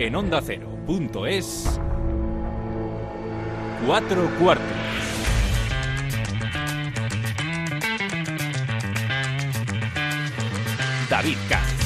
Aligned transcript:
En 0.00 0.16
onda 0.16 0.38
ondacero.es, 0.38 1.78
cuatro 3.86 4.30
cuartos. 4.38 4.64
David 11.10 11.36
Katz. 11.50 11.79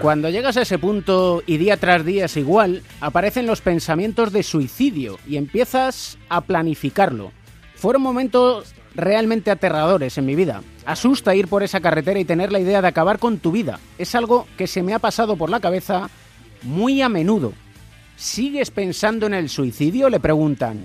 Cuando 0.00 0.28
llegas 0.28 0.56
a 0.56 0.62
ese 0.62 0.78
punto 0.78 1.42
y 1.46 1.56
día 1.56 1.76
tras 1.76 2.04
día 2.04 2.26
es 2.26 2.36
igual, 2.36 2.82
aparecen 3.00 3.46
los 3.46 3.60
pensamientos 3.60 4.32
de 4.32 4.42
suicidio 4.42 5.18
y 5.26 5.36
empiezas 5.36 6.18
a 6.28 6.40
planificarlo. 6.40 7.32
Fueron 7.74 8.02
momentos 8.02 8.74
realmente 8.94 9.50
aterradores 9.50 10.18
en 10.18 10.26
mi 10.26 10.34
vida. 10.34 10.62
Asusta 10.86 11.34
ir 11.34 11.48
por 11.48 11.62
esa 11.62 11.80
carretera 11.80 12.20
y 12.20 12.24
tener 12.24 12.52
la 12.52 12.60
idea 12.60 12.80
de 12.80 12.88
acabar 12.88 13.18
con 13.18 13.38
tu 13.38 13.52
vida. 13.52 13.78
Es 13.98 14.14
algo 14.14 14.46
que 14.56 14.66
se 14.66 14.82
me 14.82 14.94
ha 14.94 14.98
pasado 14.98 15.36
por 15.36 15.50
la 15.50 15.60
cabeza 15.60 16.10
muy 16.62 17.02
a 17.02 17.08
menudo. 17.08 17.52
¿Sigues 18.16 18.70
pensando 18.70 19.26
en 19.26 19.34
el 19.34 19.48
suicidio? 19.48 20.08
Le 20.08 20.18
preguntan. 20.18 20.84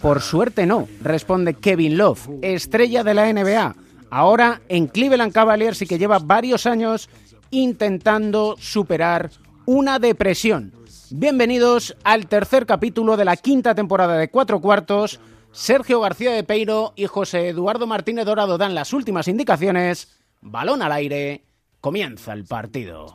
Por 0.00 0.20
suerte 0.20 0.66
no, 0.66 0.88
responde 1.00 1.54
Kevin 1.54 1.96
Love, 1.96 2.28
estrella 2.42 3.02
de 3.02 3.14
la 3.14 3.32
NBA 3.32 3.85
ahora 4.10 4.62
en 4.68 4.86
Cleveland 4.86 5.32
Cavaliers 5.32 5.82
y 5.82 5.86
que 5.86 5.98
lleva 5.98 6.18
varios 6.18 6.66
años 6.66 7.08
intentando 7.50 8.56
superar 8.58 9.30
una 9.66 9.98
depresión. 9.98 10.72
Bienvenidos 11.10 11.96
al 12.04 12.26
tercer 12.26 12.66
capítulo 12.66 13.16
de 13.16 13.24
la 13.24 13.36
quinta 13.36 13.74
temporada 13.74 14.16
de 14.16 14.28
Cuatro 14.28 14.60
Cuartos. 14.60 15.20
Sergio 15.52 16.00
García 16.00 16.32
de 16.32 16.44
Peiro 16.44 16.92
y 16.96 17.06
José 17.06 17.48
Eduardo 17.48 17.86
Martínez 17.86 18.26
Dorado 18.26 18.58
dan 18.58 18.74
las 18.74 18.92
últimas 18.92 19.28
indicaciones. 19.28 20.18
Balón 20.40 20.82
al 20.82 20.92
aire. 20.92 21.44
Comienza 21.80 22.32
el 22.32 22.44
partido. 22.44 23.14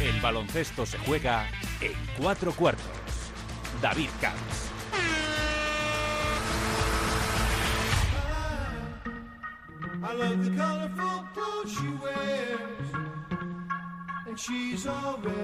El 0.00 0.20
baloncesto 0.20 0.84
se 0.84 0.98
juega 0.98 1.46
en 1.80 1.92
cuatro 2.20 2.52
cuartos. 2.52 2.84
David 3.80 4.08
Camps. 4.20 4.63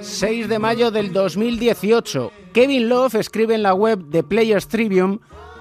...6 0.00 0.48
de 0.48 0.58
mayo 0.58 0.90
del 0.90 1.12
2018. 1.12 2.32
Kevin 2.52 2.88
Love 2.88 3.14
escribe 3.14 3.54
en 3.54 3.62
la 3.62 3.72
web 3.72 4.00
de 4.06 4.22
Players 4.22 4.68
Tribune 4.68 5.20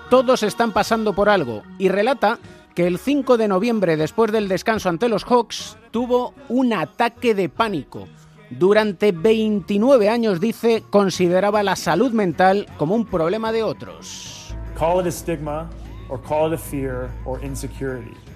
Todos 0.09 0.44
están 0.44 0.73
pasando 0.73 1.14
por 1.14 1.30
algo 1.30 1.64
y 1.78 1.88
relata 1.88 2.39
que 2.75 2.88
el 2.88 2.97
5 2.97 3.38
de 3.38 3.47
noviembre, 3.47 3.95
después 3.95 4.31
del 4.31 4.47
descanso 4.47 4.89
ante 4.89 5.08
los 5.08 5.23
Hawks, 5.23 5.78
tuvo 5.91 6.34
un 6.50 6.73
ataque 6.73 7.34
de 7.36 7.47
pánico. 7.47 8.08
Durante 8.50 9.11
29 9.11 10.09
años, 10.09 10.39
dice, 10.39 10.84
consideraba 10.89 11.63
la 11.63 11.75
salud 11.75 12.11
mental 12.11 12.66
como 12.78 12.95
un 12.95 13.06
problema 13.06 13.52
de 13.52 13.63
otros. 13.63 14.53
Call 14.78 15.02
it 15.02 15.08
a 15.08 15.11
stigma 15.11 15.69
or 16.09 16.22
call 16.22 16.52
it 16.52 16.59
a 16.59 16.61
fear 16.61 17.09
or 17.25 17.44
insecurity. 17.44 18.28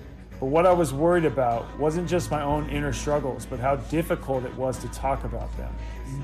But 0.43 0.51
what 0.51 0.65
I 0.65 0.77
was 0.77 0.91
worried 0.91 1.25
about 1.25 1.63
wasn't 1.79 2.11
just 2.11 2.29
my 2.29 2.41
own 2.41 2.69
inner 2.69 2.91
struggles, 2.91 3.47
but 3.49 3.61
how 3.61 3.77
difficult 3.89 4.43
it 4.43 4.53
was 4.57 4.77
to 4.79 4.89
talk 4.89 5.23
about 5.23 5.49
them. 5.55 5.69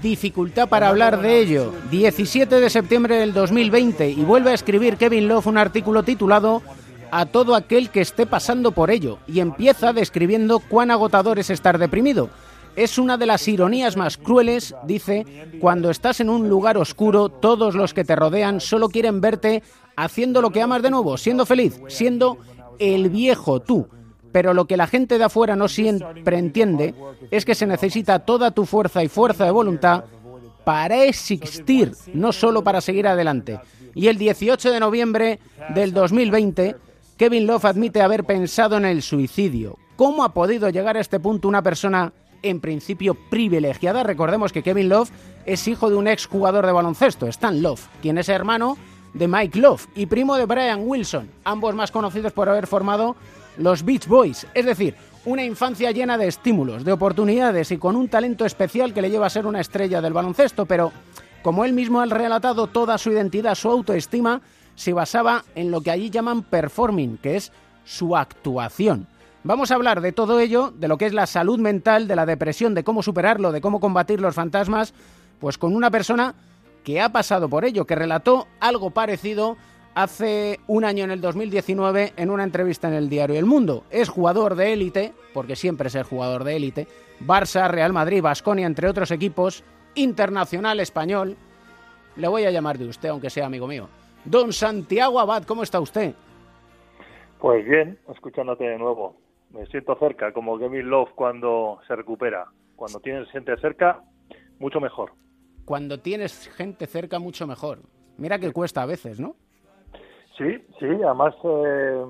Dificultad 0.02 0.68
para 0.68 0.90
hablar 0.90 1.22
de 1.22 1.40
ello. 1.40 1.72
17 1.90 2.60
de 2.60 2.70
septiembre 2.70 3.16
del 3.16 3.32
2020 3.32 4.10
y 4.10 4.22
vuelve 4.26 4.52
a 4.52 4.56
escribir 4.56 4.98
Kevin 4.98 5.30
Love 5.30 5.48
un 5.48 5.58
artículo 5.58 6.04
titulado 6.04 6.62
A 7.12 7.28
todo 7.28 7.56
aquel 7.56 7.92
que 7.92 8.02
esté 8.02 8.26
pasando 8.26 8.74
por 8.74 8.92
ello 8.92 9.20
y 9.26 9.40
empieza 9.40 9.94
describiendo 9.94 10.60
cuán 10.60 10.92
agotador 10.92 11.40
es 11.40 11.50
estar 11.50 11.78
deprimido. 11.78 12.30
Es 12.76 12.98
una 12.98 13.16
de 13.16 13.26
las 13.26 13.48
ironías 13.48 13.96
más 13.96 14.18
crueles, 14.18 14.76
dice, 14.84 15.48
cuando 15.62 15.90
estás 15.90 16.20
en 16.20 16.30
un 16.30 16.50
lugar 16.50 16.78
oscuro, 16.78 17.30
todos 17.30 17.74
los 17.74 17.94
que 17.94 18.04
te 18.04 18.18
rodean 18.18 18.60
solo 18.60 18.90
quieren 18.90 19.22
verte 19.22 19.64
haciendo 19.96 20.42
lo 20.42 20.50
que 20.50 20.62
amas 20.62 20.82
de 20.82 20.92
nuevo, 20.92 21.16
siendo 21.16 21.46
feliz, 21.46 21.80
siendo 21.88 22.38
el 22.80 23.10
viejo 23.10 23.62
tú 23.62 23.88
pero 24.32 24.54
lo 24.54 24.66
que 24.66 24.78
la 24.78 24.88
gente 24.88 25.18
de 25.18 25.24
afuera 25.24 25.56
no 25.56 25.68
siempre 25.68 26.38
entiende 26.38 26.94
es 27.32 27.46
que 27.46 27.56
se 27.56 27.66
necesita 27.66 28.20
toda 28.20 28.52
tu 28.52 28.66
fuerza 28.66 29.04
y 29.04 29.08
fuerza 29.08 29.46
de 29.46 29.52
voluntad 29.52 30.06
para 30.64 31.04
existir, 31.06 31.94
no 32.14 32.32
solo 32.32 32.64
para 32.64 32.82
seguir 32.82 33.08
adelante. 33.08 33.60
Y 33.96 34.08
el 34.08 34.18
18 34.18 34.72
de 34.72 34.80
noviembre 34.80 35.40
del 35.74 35.94
2020, 35.94 36.76
Kevin 37.18 37.48
Love 37.48 37.66
admite 37.66 38.02
haber 38.02 38.24
pensado 38.24 38.78
en 38.78 38.86
el 38.86 39.02
suicidio. 39.02 39.78
¿Cómo 39.96 40.24
ha 40.24 40.34
podido 40.34 40.70
llegar 40.70 40.96
a 40.96 41.02
este 41.02 41.20
punto 41.20 41.48
una 41.48 41.62
persona 41.62 42.14
en 42.42 42.62
principio 42.62 43.18
privilegiada? 43.30 44.04
Recordemos 44.04 44.54
que 44.54 44.64
Kevin 44.64 44.90
Love 44.90 45.10
es 45.46 45.68
hijo 45.68 45.90
de 45.90 45.96
un 45.96 46.08
ex 46.08 46.28
jugador 46.28 46.66
de 46.66 46.72
baloncesto, 46.72 47.28
Stan 47.28 47.62
Love, 47.62 47.88
quien 48.02 48.18
es 48.18 48.30
hermano 48.30 48.78
de 49.14 49.28
Mike 49.28 49.60
Love 49.60 49.88
y 49.96 50.06
primo 50.06 50.36
de 50.36 50.46
Brian 50.46 50.82
Wilson, 50.86 51.30
ambos 51.44 51.76
más 51.76 51.92
conocidos 51.92 52.32
por 52.32 52.48
haber 52.48 52.68
formado 52.68 53.16
los 53.58 53.84
Beach 53.84 54.08
Boys, 54.08 54.48
es 54.54 54.66
decir, 54.66 54.96
una 55.26 55.44
infancia 55.44 55.92
llena 55.92 56.18
de 56.18 56.28
estímulos, 56.28 56.84
de 56.84 56.92
oportunidades 56.92 57.72
y 57.72 57.78
con 57.78 57.96
un 57.96 58.08
talento 58.08 58.46
especial 58.46 58.94
que 58.94 59.02
le 59.02 59.10
lleva 59.10 59.28
a 59.28 59.30
ser 59.30 59.46
una 59.46 59.62
estrella 59.62 60.02
del 60.02 60.14
baloncesto, 60.14 60.66
pero 60.66 60.92
como 61.42 61.66
él 61.66 61.74
mismo 61.74 62.02
ha 62.02 62.06
relatado, 62.06 62.68
toda 62.68 62.98
su 62.98 63.12
identidad, 63.12 63.56
su 63.56 63.70
autoestima, 63.70 64.42
se 64.76 64.94
basaba 64.94 65.44
en 65.56 65.72
lo 65.72 65.82
que 65.82 65.92
allí 65.92 66.10
llaman 66.10 66.44
performing, 66.44 67.18
que 67.18 67.36
es 67.36 67.52
su 67.84 68.16
actuación. 68.16 69.08
Vamos 69.44 69.72
a 69.72 69.76
hablar 69.76 70.02
de 70.02 70.12
todo 70.12 70.40
ello, 70.40 70.74
de 70.78 70.88
lo 70.88 70.98
que 70.98 71.06
es 71.06 71.14
la 71.14 71.26
salud 71.26 71.60
mental, 71.60 72.08
de 72.08 72.16
la 72.16 72.26
depresión, 72.26 72.74
de 72.74 72.84
cómo 72.84 73.04
superarlo, 73.04 73.52
de 73.52 73.62
cómo 73.62 73.80
combatir 73.80 74.20
los 74.20 74.36
fantasmas, 74.36 74.94
pues 75.40 75.58
con 75.58 75.76
una 75.76 75.90
persona 75.90 76.36
que 76.84 77.02
ha 77.02 77.10
pasado 77.10 77.50
por 77.50 77.66
ello, 77.66 77.86
que 77.86 77.96
relató 77.96 78.48
algo 78.60 78.92
parecido 78.92 79.58
hace 79.96 80.60
un 80.68 80.86
año, 80.86 81.04
en 81.04 81.12
el 81.12 81.22
2019, 81.22 82.14
en 82.16 82.30
una 82.30 82.44
entrevista 82.44 82.88
en 82.88 82.94
el 82.94 83.10
diario 83.10 83.38
El 83.38 83.46
Mundo. 83.46 83.84
Es 83.90 84.10
jugador 84.10 84.56
de 84.56 84.74
élite, 84.74 85.14
porque 85.34 85.56
siempre 85.56 85.88
es 85.88 85.96
el 85.96 86.04
jugador 86.04 86.44
de 86.44 86.56
élite, 86.56 86.88
Barça, 87.20 87.70
Real 87.70 87.94
Madrid, 87.94 88.22
Basconia, 88.22 88.66
entre 88.66 88.88
otros 88.88 89.12
equipos, 89.12 89.64
internacional 89.96 90.80
español. 90.80 91.36
Le 92.16 92.28
voy 92.28 92.46
a 92.46 92.52
llamar 92.52 92.78
de 92.78 92.88
usted, 92.88 93.10
aunque 93.10 93.30
sea 93.30 93.46
amigo 93.46 93.68
mío. 93.68 93.90
Don 94.26 94.54
Santiago 94.54 95.20
Abad, 95.20 95.44
¿cómo 95.44 95.64
está 95.64 95.80
usted? 95.80 96.14
Pues 97.40 97.66
bien, 97.66 97.98
escuchándote 98.12 98.66
de 98.66 98.78
nuevo. 98.78 99.16
Me 99.52 99.66
siento 99.68 99.96
cerca, 99.96 100.32
como 100.34 100.58
Gavin 100.58 100.90
Love 100.90 101.12
cuando 101.16 101.80
se 101.88 101.96
recupera. 101.96 102.46
Cuando 102.76 103.00
tienes 103.00 103.30
gente 103.32 103.56
cerca, 103.58 104.02
mucho 104.60 104.80
mejor. 104.80 105.14
Cuando 105.66 106.00
tienes 106.00 106.50
gente 106.50 106.86
cerca, 106.86 107.20
mucho 107.20 107.48
mejor. 107.48 107.80
Mira 108.18 108.40
que 108.40 108.52
cuesta 108.52 108.82
a 108.82 108.86
veces, 108.86 109.20
¿no? 109.20 109.36
Sí, 110.40 110.58
sí, 110.80 110.86
además 110.86 111.36
eh, 111.44 112.06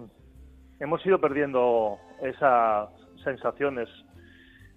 hemos 0.80 1.04
ido 1.04 1.20
perdiendo 1.20 1.98
esas 2.22 2.88
sensaciones 3.24 3.90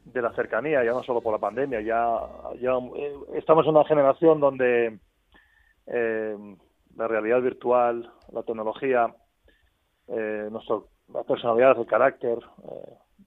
de 0.06 0.22
la 0.22 0.32
cercanía, 0.32 0.82
ya 0.82 0.92
no 0.92 1.02
solo 1.02 1.20
por 1.20 1.34
la 1.34 1.38
pandemia, 1.38 1.82
ya, 1.82 2.18
ya 2.58 2.70
eh, 2.96 3.14
estamos 3.34 3.66
en 3.66 3.72
una 3.72 3.84
generación 3.84 4.40
donde 4.40 4.98
eh, 5.86 6.56
la 6.96 7.06
realidad 7.06 7.42
virtual, 7.42 8.10
la 8.32 8.42
tecnología, 8.42 9.14
nuestra 10.08 10.76
la 11.12 11.22
personalidad, 11.24 11.78
el 11.78 11.86
carácter, 11.86 12.38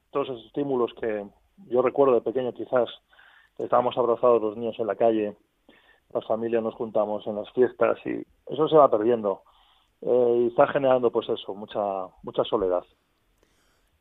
todos 0.10 0.30
esos 0.30 0.46
estímulos 0.48 0.92
que 1.00 1.24
yo 1.68 1.84
recuerdo 1.84 2.16
de 2.16 2.22
pequeño 2.22 2.52
quizás, 2.52 2.90
estábamos 3.60 3.96
abrazados 3.96 4.42
los 4.42 4.58
niños 4.58 4.76
en 4.80 4.88
la 4.88 4.96
calle, 4.96 5.38
las 6.12 6.26
familias 6.26 6.64
nos 6.64 6.74
juntamos 6.74 7.28
en 7.28 7.36
las 7.36 7.52
fiestas 7.52 8.00
y 8.06 8.26
eso 8.48 8.68
se 8.68 8.76
va 8.76 8.90
perdiendo 8.90 9.44
eh, 10.02 10.42
y 10.44 10.48
está 10.48 10.68
generando 10.68 11.12
pues 11.12 11.28
eso, 11.30 11.54
mucha, 11.54 11.80
mucha 12.24 12.44
soledad. 12.44 12.84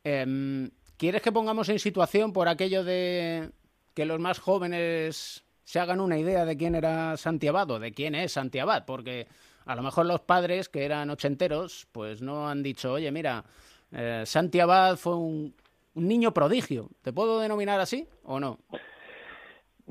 Em, 0.03 0.69
¿Quieres 0.97 1.21
que 1.21 1.31
pongamos 1.31 1.69
en 1.69 1.79
situación 1.79 2.31
por 2.31 2.47
aquello 2.47 2.83
de 2.83 3.49
que 3.93 4.05
los 4.05 4.19
más 4.19 4.39
jóvenes 4.39 5.45
se 5.63 5.79
hagan 5.79 5.99
una 5.99 6.17
idea 6.17 6.45
de 6.45 6.57
quién 6.57 6.75
era 6.75 7.17
Santiabad 7.17 7.69
o 7.71 7.79
de 7.79 7.91
quién 7.91 8.15
es 8.15 8.33
Santiabad? 8.33 8.85
Porque 8.85 9.27
a 9.65 9.75
lo 9.75 9.81
mejor 9.81 10.05
los 10.05 10.21
padres 10.21 10.69
que 10.69 10.85
eran 10.85 11.09
ochenteros 11.09 11.87
pues 11.91 12.21
no 12.21 12.47
han 12.47 12.61
dicho, 12.63 12.93
oye, 12.93 13.11
mira, 13.11 13.43
eh, 13.91 14.23
Santiabad 14.25 14.95
fue 14.95 15.15
un, 15.15 15.53
un 15.95 16.07
niño 16.07 16.33
prodigio. 16.33 16.89
¿Te 17.01 17.11
puedo 17.11 17.39
denominar 17.39 17.79
así 17.79 18.07
o 18.23 18.39
no? 18.39 18.59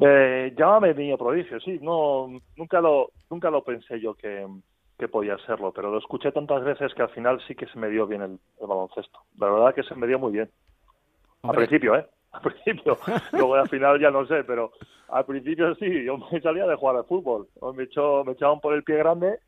Eh, 0.01 0.55
llámame 0.57 0.95
niño 0.95 1.17
prodigio, 1.17 1.61
sí. 1.61 1.79
No, 1.81 2.29
nunca 2.57 2.81
lo, 2.81 3.11
nunca 3.31 3.51
lo 3.51 3.63
pensé 3.63 4.01
yo 4.01 4.15
que, 4.15 4.47
que 4.99 5.09
podía 5.09 5.37
serlo, 5.39 5.73
pero 5.73 5.91
lo 5.91 5.99
escuché 5.99 6.31
tantas 6.33 6.63
veces 6.65 6.95
que 6.95 7.03
al 7.03 7.11
final 7.11 7.41
sí 7.47 7.55
que 7.55 7.67
se 7.67 7.79
me 7.79 7.89
dio 7.89 8.07
bien 8.07 8.23
el, 8.23 8.39
baloncesto. 8.61 9.19
La 9.39 9.51
verdad 9.51 9.75
que 9.75 9.83
se 9.83 9.95
me 9.95 10.07
dio 10.07 10.19
muy 10.19 10.33
bien. 10.33 10.51
Al 11.43 11.55
principio, 11.55 11.97
¿eh? 11.97 12.07
Al 12.33 12.41
principio. 12.41 12.99
Luego 13.33 13.55
al 13.55 13.69
final 13.69 14.01
ya 14.01 14.11
no 14.11 14.27
sé, 14.27 14.43
pero 14.43 14.73
al 15.09 15.25
principio 15.25 15.75
sí, 15.77 16.05
yo 16.05 16.19
me 16.19 16.41
salía 16.41 16.67
de 16.67 16.75
jugar 16.75 16.97
al 16.97 17.05
fútbol. 17.05 17.47
Me, 17.77 17.85
echó, 17.85 18.25
me 18.25 18.33
echaban 18.33 18.59
por 18.59 18.75
el 18.75 18.83
pie 18.83 18.97
grande 18.97 19.39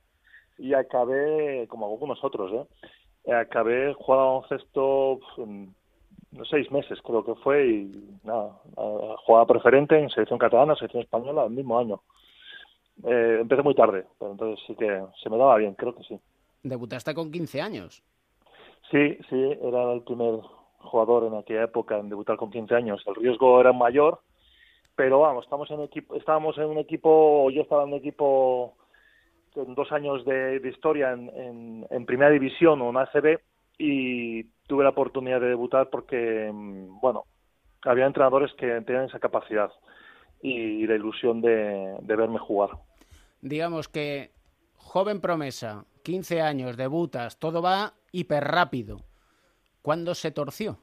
y 0.57 0.73
acabé, 0.73 1.67
como 1.69 1.87
algunos 1.87 2.23
otros, 2.23 2.53
¿eh? 2.53 3.33
acabé 3.35 3.93
jugando 3.95 4.27
baloncesto 4.27 5.19
en 5.39 5.75
seis 6.51 6.71
meses 6.71 7.01
creo 7.03 7.25
que 7.25 7.35
fue 7.37 7.67
y 7.67 8.19
nada, 8.25 8.53
jugaba 9.25 9.47
preferente 9.47 9.99
en 9.99 10.11
selección 10.11 10.39
catalana, 10.39 10.77
selección 10.77 11.03
española 11.03 11.45
el 11.45 11.51
mismo 11.51 11.79
año. 11.79 12.03
Eh, 13.05 13.39
empecé 13.41 13.63
muy 13.63 13.75
tarde, 13.75 14.07
pero 14.19 14.33
entonces 14.33 14.65
sí 14.67 14.75
que 14.75 15.03
se 15.23 15.31
me 15.31 15.37
daba 15.37 15.57
bien, 15.57 15.75
creo 15.75 15.95
que 15.95 16.03
sí. 16.05 16.19
¿Debutaste 16.63 17.15
con 17.15 17.31
15 17.31 17.61
años? 17.61 18.03
Sí, 18.91 19.19
sí, 19.29 19.59
era 19.63 19.93
el 19.93 20.03
primer 20.03 20.41
jugador 20.79 21.25
en 21.25 21.39
aquella 21.39 21.65
época 21.65 21.99
en 21.99 22.09
debutar 22.09 22.37
con 22.37 22.51
15 22.51 22.75
años. 22.75 23.03
El 23.07 23.17
riesgo 23.17 23.61
era 23.61 23.73
mayor, 23.73 24.21
pero 24.95 25.21
vamos, 25.21 25.45
estamos 25.45 25.71
en 25.71 25.83
equipo, 25.83 26.15
estábamos 26.15 26.57
en 26.59 26.65
un 26.65 26.79
equipo, 26.79 27.51
yo 27.51 27.63
estaba 27.63 27.83
en 27.83 27.91
un 27.91 27.99
equipo 27.99 28.77
con 29.53 29.75
dos 29.75 29.91
años 29.93 30.25
de, 30.25 30.61
historia 30.69 31.13
en, 31.13 31.87
en, 31.91 32.07
primera 32.07 32.31
división 32.31 32.81
o 32.83 32.91
en 32.91 32.97
ACB 32.99 33.41
y 33.79 34.45
tuve 34.67 34.85
la 34.85 34.91
oportunidad 34.91 35.41
de 35.41 35.49
debutar 35.49 35.89
porque, 35.91 36.51
mm, 36.53 37.01
bueno, 37.01 37.25
había 37.83 38.07
entrenadores 38.07 38.53
que 38.55 38.81
tenían 38.83 39.07
esa 39.07 39.19
capacidad 39.19 39.71
y 40.43 40.87
la 40.87 40.95
ilusión 40.95 41.41
de, 41.41 41.97
de 42.01 42.17
verme 42.17 42.39
jugar. 42.39 42.71
Digamos 43.47 43.89
que 43.89 44.33
joven 44.75 45.21
promesa, 45.21 45.85
15 46.03 46.43
años, 46.43 46.77
debutas, 46.77 47.39
todo 47.39 47.63
va 47.63 47.93
hiper 48.11 48.43
rápido. 48.43 49.03
¿Cuándo 49.83 50.17
se 50.17 50.33
torció? 50.33 50.79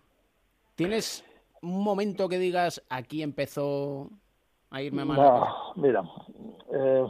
¿Tienes 0.76 1.26
un 1.62 1.84
momento 1.84 2.30
que 2.30 2.40
digas, 2.40 2.82
aquí 2.90 3.22
empezó 3.22 4.10
a 4.72 4.82
irme 4.82 5.04
mal? 5.04 5.18
No, 5.18 5.74
mira, 5.76 6.04
eh, 6.74 7.06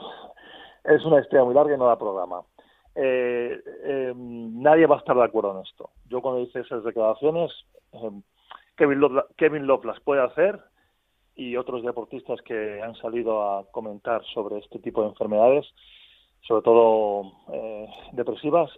es 0.85 1.05
una 1.05 1.21
historia 1.21 1.45
muy 1.45 1.53
larga 1.53 1.75
y 1.75 1.77
no 1.77 1.85
da 1.85 1.99
programa. 1.99 2.41
Eh, 2.95 3.61
eh, 3.83 4.13
nadie 4.15 4.87
va 4.87 4.95
a 4.95 4.99
estar 4.99 5.15
de 5.15 5.23
acuerdo 5.23 5.51
en 5.51 5.67
esto. 5.67 5.91
Yo 6.09 6.19
cuando 6.23 6.41
hice 6.41 6.61
esas 6.61 6.83
declaraciones, 6.83 7.51
Kevin, 8.75 9.01
Love, 9.01 9.25
Kevin 9.37 9.67
Love 9.67 9.85
las 9.85 9.99
puede 9.99 10.23
hacer 10.23 10.59
y 11.35 11.55
otros 11.55 11.83
deportistas 11.83 12.41
que 12.41 12.81
han 12.81 12.95
salido 12.95 13.43
a 13.43 13.65
comentar 13.71 14.23
sobre 14.33 14.59
este 14.59 14.79
tipo 14.79 15.01
de 15.01 15.09
enfermedades, 15.09 15.65
sobre 16.41 16.61
todo 16.61 17.31
depresivas, 18.11 18.69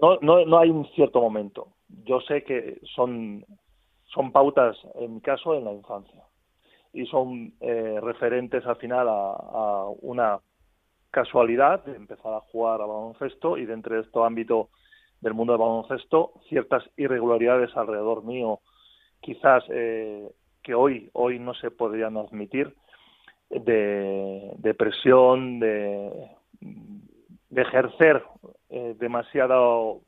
no, 0.00 0.18
no, 0.20 0.44
no 0.44 0.58
hay 0.58 0.70
un 0.70 0.86
cierto 0.94 1.20
momento. 1.20 1.68
Yo 2.04 2.20
sé 2.20 2.42
que 2.44 2.80
son, 2.94 3.44
son 4.06 4.32
pautas, 4.32 4.76
en 4.94 5.14
mi 5.14 5.20
caso, 5.20 5.54
en 5.54 5.64
la 5.64 5.72
infancia. 5.72 6.22
Y 6.92 7.06
son 7.06 7.54
eh, 7.60 7.98
referentes 8.02 8.64
al 8.66 8.76
final 8.76 9.06
a, 9.08 9.86
una 10.00 10.40
casualidad 11.10 11.84
de 11.84 11.96
empezar 11.96 12.34
a 12.34 12.40
jugar 12.40 12.80
a 12.80 12.86
baloncesto 12.86 13.56
y 13.56 13.66
dentro 13.66 13.94
de 13.94 14.02
este 14.02 14.22
ámbito 14.22 14.68
del 15.20 15.34
mundo 15.34 15.52
del 15.52 15.60
baloncesto, 15.60 16.32
ciertas 16.48 16.84
irregularidades 16.96 17.74
alrededor 17.76 18.22
mío, 18.24 18.60
quizás 19.20 19.64
eh, 19.70 20.30
que 20.66 20.74
hoy, 20.74 21.08
hoy 21.12 21.38
no 21.38 21.54
se 21.54 21.70
podrían 21.70 22.16
admitir, 22.16 22.74
de, 23.50 24.52
de 24.58 24.74
presión, 24.74 25.60
de, 25.60 26.10
ejercer 27.54 28.24
eh, 28.68 28.96
demasiado 28.98 30.00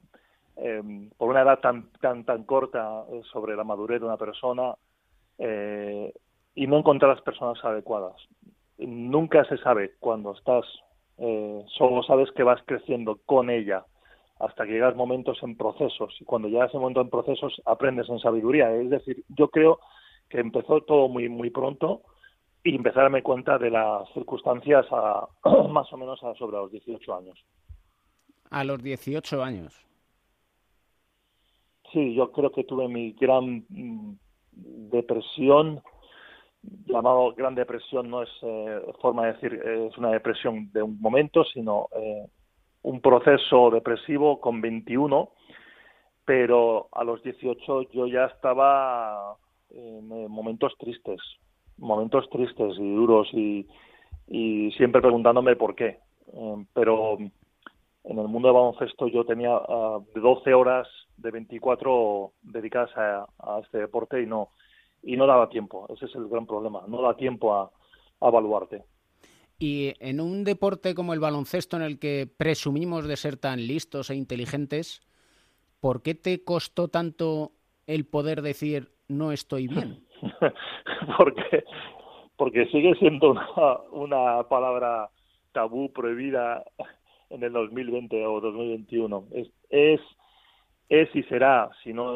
eh, 0.57 0.83
por 1.17 1.31
una 1.31 1.43
edad 1.43 1.61
tan 1.61 1.91
tan 2.01 2.25
tan 2.25 2.43
corta 2.43 3.05
eh, 3.13 3.23
sobre 3.33 3.55
la 3.55 3.63
madurez 3.63 4.01
de 4.01 4.07
una 4.07 4.17
persona 4.17 4.75
eh, 5.39 6.13
y 6.57 6.67
no 6.67 6.79
encontrar 6.79 7.15
las 7.15 7.23
personas 7.23 7.65
adecuadas. 7.65 8.17
Nunca 8.79 9.45
se 9.45 9.59
sabe 9.59 9.93
cuando 10.01 10.33
estás 10.33 10.65
solo 11.77 12.05
sabes 12.05 12.31
que 12.31 12.45
vas 12.45 12.61
creciendo 12.65 13.19
con 13.27 13.51
ella 13.51 13.85
hasta 14.39 14.65
que 14.65 14.73
llegas 14.73 14.95
momentos 14.95 15.37
en 15.43 15.57
procesos 15.57 16.15
y 16.21 16.25
cuando 16.25 16.47
llegas 16.47 16.73
a 16.73 16.79
momento 16.79 17.01
en 17.01 17.11
procesos 17.11 17.61
aprendes 17.65 18.09
en 18.09 18.21
sabiduría. 18.21 18.73
Es 18.75 18.91
decir 18.91 19.25
yo 19.29 19.49
creo 19.49 19.81
que 20.29 20.41
empezó 20.41 20.81
todo 20.83 21.09
muy 21.09 21.29
muy 21.29 21.51
pronto 21.51 22.03
y 22.65 22.75
empecé 22.75 22.99
a 22.99 23.03
darme 23.03 23.23
cuenta 23.23 23.59
de 23.59 23.71
las 23.71 24.09
circunstancias 24.13 24.87
a, 24.91 25.29
más 25.71 25.93
o 25.93 25.97
menos 25.97 26.23
a 26.23 26.35
sobre 26.35 26.57
los 26.57 26.71
18 26.71 27.15
años 27.15 27.45
a 28.51 28.65
los 28.65 28.83
18 28.83 29.43
años. 29.43 29.75
Sí, 31.93 32.15
yo 32.15 32.31
creo 32.33 32.51
que 32.51 32.65
tuve 32.65 32.89
mi 32.89 33.13
gran 33.13 33.65
mm, 33.69 34.13
depresión, 34.91 35.83
llamado 36.87 37.33
gran 37.35 37.55
depresión 37.55 38.11
no 38.11 38.23
es 38.23 38.29
eh, 38.43 38.83
forma 39.01 39.27
de 39.27 39.33
decir, 39.35 39.55
es 39.55 39.97
una 39.97 40.11
depresión 40.11 40.71
de 40.73 40.83
un 40.83 41.01
momento, 41.01 41.45
sino 41.45 41.89
eh, 41.97 42.27
un 42.83 43.01
proceso 43.01 43.71
depresivo 43.71 44.41
con 44.41 44.61
21, 44.61 45.31
pero 46.25 46.89
a 46.93 47.05
los 47.05 47.23
18 47.23 47.91
yo 47.91 48.07
ya 48.07 48.27
estaba 48.27 49.37
en 49.71 50.31
momentos 50.31 50.75
tristes, 50.79 51.21
momentos 51.77 52.29
tristes 52.31 52.75
y 52.79 52.95
duros 52.95 53.29
y, 53.33 53.67
siempre 54.77 55.01
preguntándome 55.01 55.57
por 55.57 55.75
qué. 55.75 55.99
Eh, 56.33 56.65
pero 56.75 57.17
en 57.19 58.19
el 58.19 58.29
mundo 58.29 58.49
del 58.49 58.55
baloncesto 58.55 59.09
yo 59.09 59.25
tenía 59.25 59.57
uh, 59.57 59.63
ah, 59.69 60.01
12 60.15 60.55
horas 60.55 60.87
de 61.17 61.31
24 61.31 62.33
dedicadas 62.43 62.91
a, 62.97 63.61
este 63.63 63.79
deporte 63.79 64.23
y 64.23 64.27
no 64.27 64.51
y 65.03 65.17
no 65.17 65.27
daba 65.27 65.49
tiempo. 65.49 65.87
Ese 65.95 66.07
es 66.07 66.15
el 66.15 66.29
gran 66.29 66.47
problema. 66.47 66.83
No 66.89 67.03
da 67.03 67.17
tiempo 67.17 67.55
a, 67.55 67.71
evaluarte. 68.21 68.85
Y 69.61 69.95
en 70.01 70.21
un 70.21 70.45
deporte 70.45 70.95
como 70.95 71.15
el 71.15 71.21
baloncesto, 71.21 71.77
en 71.77 71.83
el 71.83 71.99
que 71.99 72.29
presumimos 72.37 73.07
de 73.07 73.17
ser 73.17 73.37
tan 73.37 73.67
listos 73.67 74.11
e 74.11 74.17
inteligentes, 74.17 75.01
¿por 75.81 76.03
qué 76.03 76.15
te 76.15 76.43
costó 76.43 76.89
tanto 76.89 77.53
el 77.87 78.07
poder 78.07 78.43
decir 78.43 78.91
no 79.09 79.33
estoy 79.33 79.69
bien? 79.69 80.05
porque, 81.17 81.65
porque 82.37 82.67
sigue 82.67 82.95
siendo 82.97 83.33
una, 83.33 83.79
una 83.91 84.49
palabra 84.49 85.11
tabú, 85.53 85.93
prohibida 85.93 86.65
en 87.31 87.43
el 87.43 87.53
2020 87.53 88.27
o 88.27 88.41
2021. 88.41 89.25
Es, 89.33 89.49
es, 89.71 90.01
es 90.89 91.15
y 91.15 91.23
será, 91.25 91.71
si 91.83 91.93
no, 91.93 92.15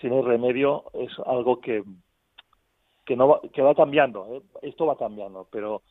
si 0.00 0.08
no 0.08 0.16
hay 0.16 0.22
remedio, 0.22 0.84
es 0.94 1.10
algo 1.26 1.60
que, 1.60 1.82
que, 3.04 3.16
no 3.16 3.28
va, 3.28 3.40
que 3.52 3.62
va 3.62 3.74
cambiando. 3.74 4.26
¿eh? 4.34 4.42
Esto 4.62 4.86
va 4.86 4.96
cambiando, 4.96 5.48
pero 5.50 5.82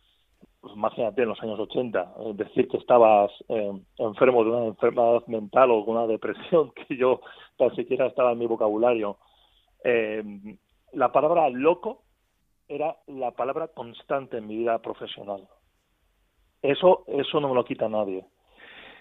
pues, 0.61 0.73
imagínate 0.75 1.21
en 1.21 1.29
los 1.29 1.41
años 1.41 1.59
80, 1.59 2.13
eh, 2.19 2.31
decir 2.33 2.67
que 2.67 2.77
estabas 2.77 3.31
eh, 3.49 3.71
enfermo 3.97 4.43
de 4.43 4.49
una 4.49 4.65
enfermedad 4.65 5.25
mental 5.27 5.71
o 5.71 5.83
una 5.83 6.07
depresión, 6.07 6.71
que 6.87 6.97
yo 6.97 7.21
tan 7.57 7.75
siquiera 7.75 8.07
estaba 8.07 8.31
en 8.31 8.39
mi 8.39 8.47
vocabulario. 8.47 9.17
La 10.93 11.11
palabra 11.11 11.49
loco 11.49 12.03
era 12.67 12.97
la 13.07 13.31
palabra 13.31 13.67
constante 13.67 14.37
en 14.37 14.47
mi 14.47 14.57
vida 14.57 14.79
profesional. 14.79 15.47
Eso, 16.61 17.03
eso 17.07 17.39
no 17.39 17.49
me 17.49 17.55
lo 17.55 17.63
quita 17.63 17.87
nadie. 17.87 18.25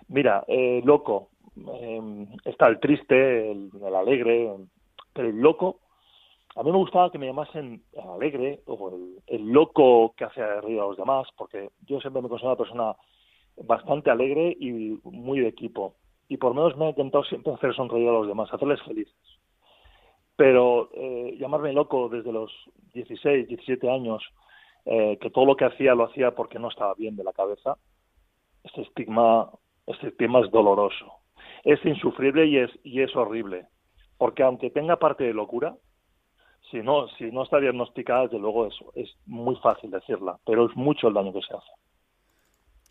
Mira, 0.09 0.45
eh, 0.49 0.83
loco, 0.85 1.31
eh, 1.57 2.27
está 2.45 2.69
el 2.69 2.79
triste, 2.79 3.51
el, 3.51 3.71
alegre, 3.95 4.55
pero 5.13 5.29
el 5.29 5.41
loco, 5.41 5.81
a 6.57 6.63
mí 6.63 6.71
me 6.71 6.77
gustaba 6.77 7.11
que 7.11 7.19
me 7.19 7.27
llamasen 7.27 7.83
alegre 8.15 8.61
o 8.67 8.93
el, 9.27 9.49
loco 9.49 10.15
que 10.17 10.25
hace 10.25 10.61
reír 10.61 10.81
a 10.81 10.85
los 10.85 10.97
demás, 10.97 11.27
porque 11.37 11.71
yo 11.87 12.01
siempre 12.01 12.23
me 12.23 12.29
considero 12.29 12.53
una 12.53 12.59
persona 12.59 12.97
bastante 13.57 14.11
alegre 14.11 14.57
y 14.61 14.99
muy 15.05 15.41
de 15.41 15.49
equipo. 15.49 15.95
Y 16.29 16.37
por 16.37 16.55
menos 16.55 16.77
me 16.77 16.87
he 16.87 16.91
intentado 16.91 17.25
siempre 17.25 17.53
hacer 17.53 17.75
sonreír 17.75 18.09
a 18.09 18.13
los 18.13 18.29
demás, 18.29 18.53
hacerles 18.53 18.83
felices. 18.83 19.15
Pero 20.37 20.91
eh, 20.95 21.37
llamarme 21.39 21.73
loco 21.73 22.09
desde 22.09 22.33
los 22.33 22.51
16, 22.93 23.49
17 23.49 23.91
años, 23.91 24.23
eh, 24.85 25.19
que 25.21 25.31
todo 25.31 25.47
lo 25.47 25.57
que 25.57 25.65
hacía 25.65 25.95
lo 25.95 26.05
hacía 26.05 26.35
porque 26.35 26.59
no 26.59 26.69
estaba 26.69 26.95
bien 26.95 27.17
de 27.17 27.25
la 27.25 27.33
cabeza, 27.33 27.77
este 28.63 28.83
estigma 28.83 29.51
este 29.87 30.11
tema 30.13 30.41
es 30.41 30.51
doloroso, 30.51 31.13
es 31.63 31.85
insufrible 31.85 32.47
y 32.47 32.59
es, 32.59 32.71
y 32.83 33.03
es 33.03 33.15
horrible, 33.15 33.67
porque 34.17 34.43
aunque 34.43 34.71
tenga 34.71 34.97
parte 34.99 35.25
de 35.25 35.35
locura, 35.35 35.77
si 36.71 36.79
no, 36.79 37.09
si 37.19 37.25
no 37.31 37.43
está 37.43 37.61
diagnosticada, 37.61 38.23
desde 38.23 38.39
luego 38.39 38.67
es, 38.67 38.75
es 38.95 39.15
muy 39.27 39.57
fácil 39.57 39.91
decirla, 39.91 40.39
pero 40.47 40.67
es 40.67 40.77
mucho 40.77 41.09
el 41.09 41.15
daño 41.15 41.33
que 41.33 41.43
se 41.43 41.55
hace. 41.55 41.71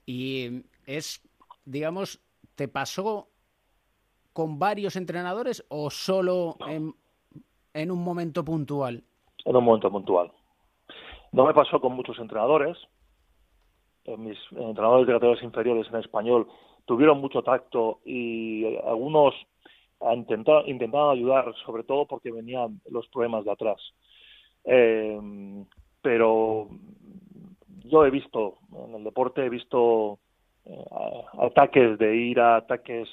Y 0.05 0.63
es, 0.85 1.21
digamos, 1.65 2.21
¿te 2.55 2.67
pasó 2.67 3.29
con 4.33 4.59
varios 4.59 4.95
entrenadores 4.95 5.65
o 5.69 5.89
solo 5.89 6.57
en, 6.67 6.93
en 7.73 7.91
un 7.91 8.03
momento 8.03 8.43
puntual? 8.43 9.03
En 9.45 9.55
un 9.55 9.63
momento 9.63 9.91
puntual. 9.91 10.31
No 11.31 11.45
me 11.45 11.53
pasó 11.53 11.79
con 11.81 11.93
muchos 11.93 12.17
entrenadores. 12.19 12.77
mis 14.17 14.37
entrenadores 14.51 15.07
de 15.07 15.13
categorías 15.13 15.43
inferiores 15.43 15.87
en 15.89 15.99
español 15.99 16.47
tuvieron 16.85 17.19
mucho 17.19 17.41
tacto 17.41 18.01
y 18.05 18.77
algunos 18.85 19.33
intentado, 20.13 20.67
intentaban 20.67 21.17
ayudar, 21.17 21.53
sobre 21.65 21.83
todo 21.83 22.05
porque 22.05 22.31
venían 22.31 22.81
los 22.89 23.07
problemas 23.07 23.45
de 23.45 23.51
atrás. 23.51 23.81
Eh, 24.65 25.19
pero 26.01 26.67
yo 27.85 28.05
he 28.05 28.11
visto, 28.11 28.57
en 28.85 28.95
el 28.95 29.03
deporte 29.03 29.45
he 29.45 29.49
visto 29.49 30.19
ataques 31.39 31.97
de 31.97 32.15
ira, 32.15 32.57
ataques 32.57 33.09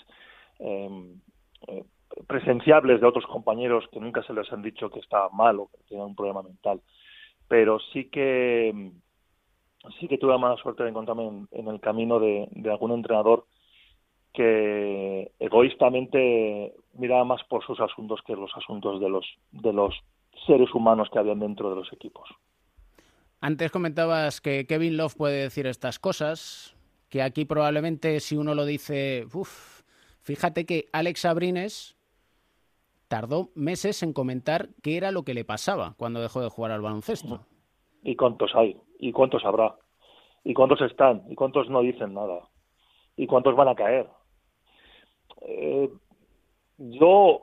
presenciables 2.26 3.00
de 3.00 3.06
otros 3.06 3.26
compañeros 3.26 3.84
que 3.92 4.00
nunca 4.00 4.22
se 4.22 4.32
les 4.32 4.50
han 4.52 4.62
dicho 4.62 4.90
que 4.90 5.00
estaba 5.00 5.28
mal 5.30 5.60
o 5.60 5.68
que 5.68 5.78
tenían 5.88 6.08
un 6.08 6.16
problema 6.16 6.42
mental. 6.42 6.80
Pero 7.48 7.78
sí 7.92 8.08
que 8.10 8.92
sí 9.98 10.08
que 10.08 10.18
tuve 10.18 10.32
la 10.32 10.38
mala 10.38 10.56
suerte 10.56 10.82
de 10.82 10.90
encontrarme 10.90 11.46
en, 11.52 11.68
el 11.68 11.80
camino 11.80 12.20
de, 12.20 12.48
algún 12.70 12.92
entrenador 12.92 13.46
que 14.32 15.32
egoístamente 15.38 16.74
miraba 16.94 17.24
más 17.24 17.42
por 17.44 17.64
sus 17.64 17.80
asuntos 17.80 18.20
que 18.26 18.36
los 18.36 18.50
asuntos 18.56 19.00
de 19.00 19.08
los 19.08 19.26
de 19.50 19.72
los 19.72 19.94
seres 20.46 20.72
humanos 20.74 21.08
que 21.12 21.18
habían 21.18 21.40
dentro 21.40 21.70
de 21.70 21.76
los 21.76 21.92
equipos. 21.92 22.28
Antes 23.40 23.72
comentabas 23.72 24.40
que 24.40 24.66
Kevin 24.66 24.96
Love 24.96 25.16
puede 25.16 25.42
decir 25.42 25.66
estas 25.66 25.98
cosas, 25.98 26.76
que 27.08 27.22
aquí 27.22 27.44
probablemente 27.44 28.20
si 28.20 28.36
uno 28.36 28.54
lo 28.54 28.66
dice, 28.66 29.26
uff, 29.32 29.82
fíjate 30.22 30.66
que 30.66 30.86
Alex 30.92 31.24
Abrines 31.24 31.96
tardó 33.10 33.48
meses 33.56 34.04
en 34.04 34.12
comentar 34.12 34.68
qué 34.84 34.96
era 34.96 35.10
lo 35.10 35.24
que 35.24 35.34
le 35.34 35.44
pasaba 35.44 35.94
cuando 35.98 36.20
dejó 36.20 36.40
de 36.40 36.48
jugar 36.48 36.70
al 36.70 36.80
baloncesto. 36.80 37.40
¿Y 38.04 38.14
cuántos 38.14 38.54
hay? 38.54 38.80
¿Y 39.00 39.10
cuántos 39.10 39.44
habrá? 39.44 39.74
¿Y 40.44 40.54
cuántos 40.54 40.80
están? 40.80 41.24
¿Y 41.28 41.34
cuántos 41.34 41.68
no 41.68 41.80
dicen 41.80 42.14
nada? 42.14 42.48
¿Y 43.16 43.26
cuántos 43.26 43.56
van 43.56 43.66
a 43.66 43.74
caer? 43.74 44.06
Eh, 45.42 45.90
yo, 46.78 47.42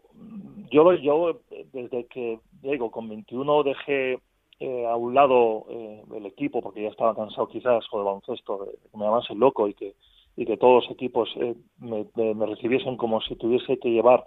yo, 0.72 0.94
yo, 0.94 1.42
desde 1.74 2.08
que, 2.08 2.40
digo, 2.62 2.90
con 2.90 3.10
21 3.10 3.64
dejé 3.64 4.20
eh, 4.62 4.86
a 4.88 4.96
un 4.96 5.14
lado 5.14 5.66
eh, 5.70 6.02
el 6.16 6.26
equipo, 6.28 6.62
porque 6.62 6.84
ya 6.84 6.90
estaba 6.90 7.14
cansado 7.14 7.50
quizás 7.50 7.86
o 7.92 7.98
de 7.98 8.06
baloncesto, 8.06 8.66
de, 8.66 8.72
que 8.90 8.98
me 8.98 9.06
loco 9.36 9.68
y 9.68 9.74
que, 9.74 9.96
y 10.38 10.46
que 10.46 10.56
todos 10.56 10.86
los 10.86 10.92
equipos 10.94 11.30
me, 11.78 12.08
me, 12.16 12.46
recibiesen 12.46 12.96
como 12.96 13.20
si 13.20 13.36
tuviese 13.36 13.78
que 13.80 13.90
llevar 13.90 14.24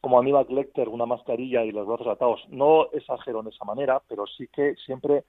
como 0.00 0.18
Aníbal 0.18 0.46
Lecter 0.48 0.88
una 0.88 1.06
mascarilla 1.06 1.64
y 1.64 1.72
los 1.72 1.86
brazos 1.86 2.08
atados. 2.08 2.40
No 2.48 2.90
exagero 2.92 3.40
en 3.40 3.48
esa 3.48 3.64
manera, 3.64 4.02
pero 4.08 4.26
sí 4.26 4.48
que 4.48 4.74
siempre 4.86 5.24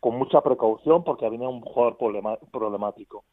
con 0.00 0.18
mucha 0.18 0.40
precaución 0.40 1.04
porque 1.04 1.26
había 1.26 1.48
un 1.48 1.60
jugador 1.60 1.96
problemático. 2.50 3.24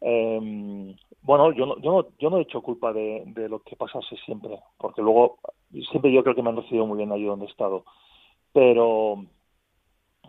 Eh, 0.00 0.96
bueno, 1.22 1.52
yo 1.52 1.66
no, 1.66 1.78
yo, 1.78 1.92
no, 1.92 2.08
yo 2.18 2.30
no 2.30 2.38
he 2.38 2.42
hecho 2.42 2.60
culpa 2.60 2.92
de, 2.92 3.22
de, 3.26 3.48
lo 3.48 3.60
que 3.60 3.76
pasase 3.76 4.16
siempre, 4.24 4.58
porque 4.76 5.00
luego 5.00 5.38
siempre 5.90 6.12
yo 6.12 6.22
creo 6.24 6.34
que 6.34 6.42
me 6.42 6.50
han 6.50 6.56
recibido 6.56 6.86
muy 6.86 6.98
bien 6.98 7.12
allí 7.12 7.24
donde 7.24 7.46
he 7.46 7.48
estado, 7.48 7.84
pero 8.52 9.24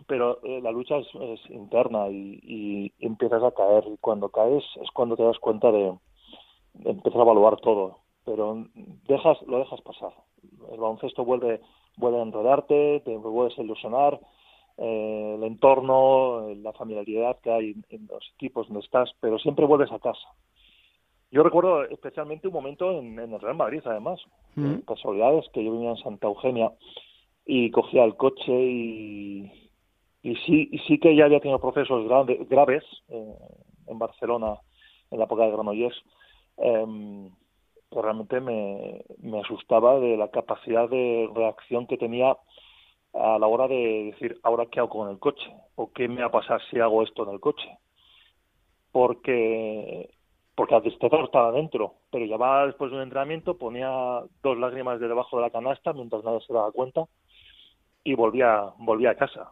pero 0.06 0.42
eh, 0.44 0.60
la 0.62 0.70
lucha 0.70 0.98
es, 0.98 1.50
interna 1.50 2.08
y, 2.08 2.92
empiezas 3.00 3.42
a 3.42 3.52
caer 3.52 3.84
y 3.86 3.96
cuando 3.98 4.28
caes 4.28 4.64
es 4.82 4.90
cuando 4.92 5.16
te 5.16 5.22
das 5.22 5.38
cuenta 5.38 5.70
de, 5.70 5.96
empezar 6.84 7.20
a 7.20 7.24
evaluar 7.24 7.56
todo, 7.60 7.98
pero 8.24 8.66
dejas 9.08 9.40
lo 9.46 9.58
dejas 9.58 9.80
pasar. 9.82 10.12
El 10.72 10.78
baloncesto 10.78 11.24
vuelve 11.24 11.60
vuelve 11.96 12.18
a 12.18 12.22
enredarte, 12.22 13.02
te 13.04 13.16
vuelves 13.16 13.58
a 13.58 13.62
ilusionar, 13.62 14.20
eh, 14.76 15.34
el 15.36 15.44
entorno, 15.44 16.48
la 16.54 16.72
familiaridad 16.72 17.38
que 17.40 17.50
hay 17.50 17.74
en 17.90 18.06
los 18.08 18.28
equipos 18.34 18.66
donde 18.68 18.84
estás, 18.84 19.10
pero 19.20 19.38
siempre 19.38 19.66
vuelves 19.66 19.92
a 19.92 19.98
casa. 19.98 20.28
Yo 21.30 21.42
recuerdo 21.42 21.84
especialmente 21.84 22.48
un 22.48 22.54
momento 22.54 22.98
en, 22.98 23.18
el 23.18 23.40
Real 23.40 23.56
Madrid, 23.56 23.82
además, 23.84 24.20
mm. 24.54 24.78
casualidades, 24.86 25.48
que 25.52 25.64
yo 25.64 25.72
vivía 25.72 25.90
en 25.90 25.96
Santa 25.96 26.28
Eugenia 26.28 26.72
y 27.44 27.70
cogía 27.70 28.04
el 28.04 28.16
coche 28.16 28.52
y, 28.52 29.70
y 30.22 30.36
sí, 30.36 30.68
y 30.70 30.78
sí 30.80 30.98
que 30.98 31.14
ya 31.14 31.24
había 31.24 31.40
tenido 31.40 31.60
procesos 31.60 32.06
graves 32.48 32.84
eh, 33.08 33.34
en 33.86 33.98
Barcelona 33.98 34.58
en 35.10 35.18
la 35.18 35.24
época 35.24 35.44
de 35.44 35.50
Granollers, 35.50 35.96
eh, 36.58 37.28
realmente 37.90 38.40
me, 38.40 39.04
me 39.18 39.40
asustaba 39.40 39.98
de 40.00 40.16
la 40.16 40.28
capacidad 40.28 40.88
de 40.88 41.28
reacción 41.34 41.86
que 41.86 41.96
tenía 41.96 42.36
a 43.12 43.38
la 43.38 43.46
hora 43.46 43.68
de 43.68 44.12
decir, 44.12 44.38
ahora 44.42 44.66
qué 44.66 44.80
hago 44.80 44.88
con 44.88 45.10
el 45.10 45.18
coche 45.18 45.48
o 45.76 45.92
qué 45.92 46.08
me 46.08 46.20
va 46.20 46.26
a 46.26 46.32
pasar 46.32 46.60
si 46.70 46.80
hago 46.80 47.02
esto 47.02 47.24
en 47.24 47.34
el 47.34 47.40
coche. 47.40 47.68
Porque 48.92 50.10
porque 50.54 50.74
al 50.74 50.86
estaba 50.86 51.50
dentro, 51.50 51.94
pero 52.12 52.24
ya 52.26 52.36
va 52.36 52.66
después 52.66 52.90
de 52.90 52.96
un 52.96 53.02
entrenamiento, 53.02 53.58
ponía 53.58 54.22
dos 54.42 54.56
lágrimas 54.56 55.00
de 55.00 55.08
debajo 55.08 55.36
de 55.36 55.42
la 55.42 55.50
canasta 55.50 55.92
mientras 55.92 56.22
nadie 56.22 56.40
se 56.46 56.52
daba 56.52 56.70
cuenta 56.70 57.06
y 58.04 58.14
volvía, 58.14 58.72
volvía 58.78 59.10
a 59.10 59.16
casa. 59.16 59.50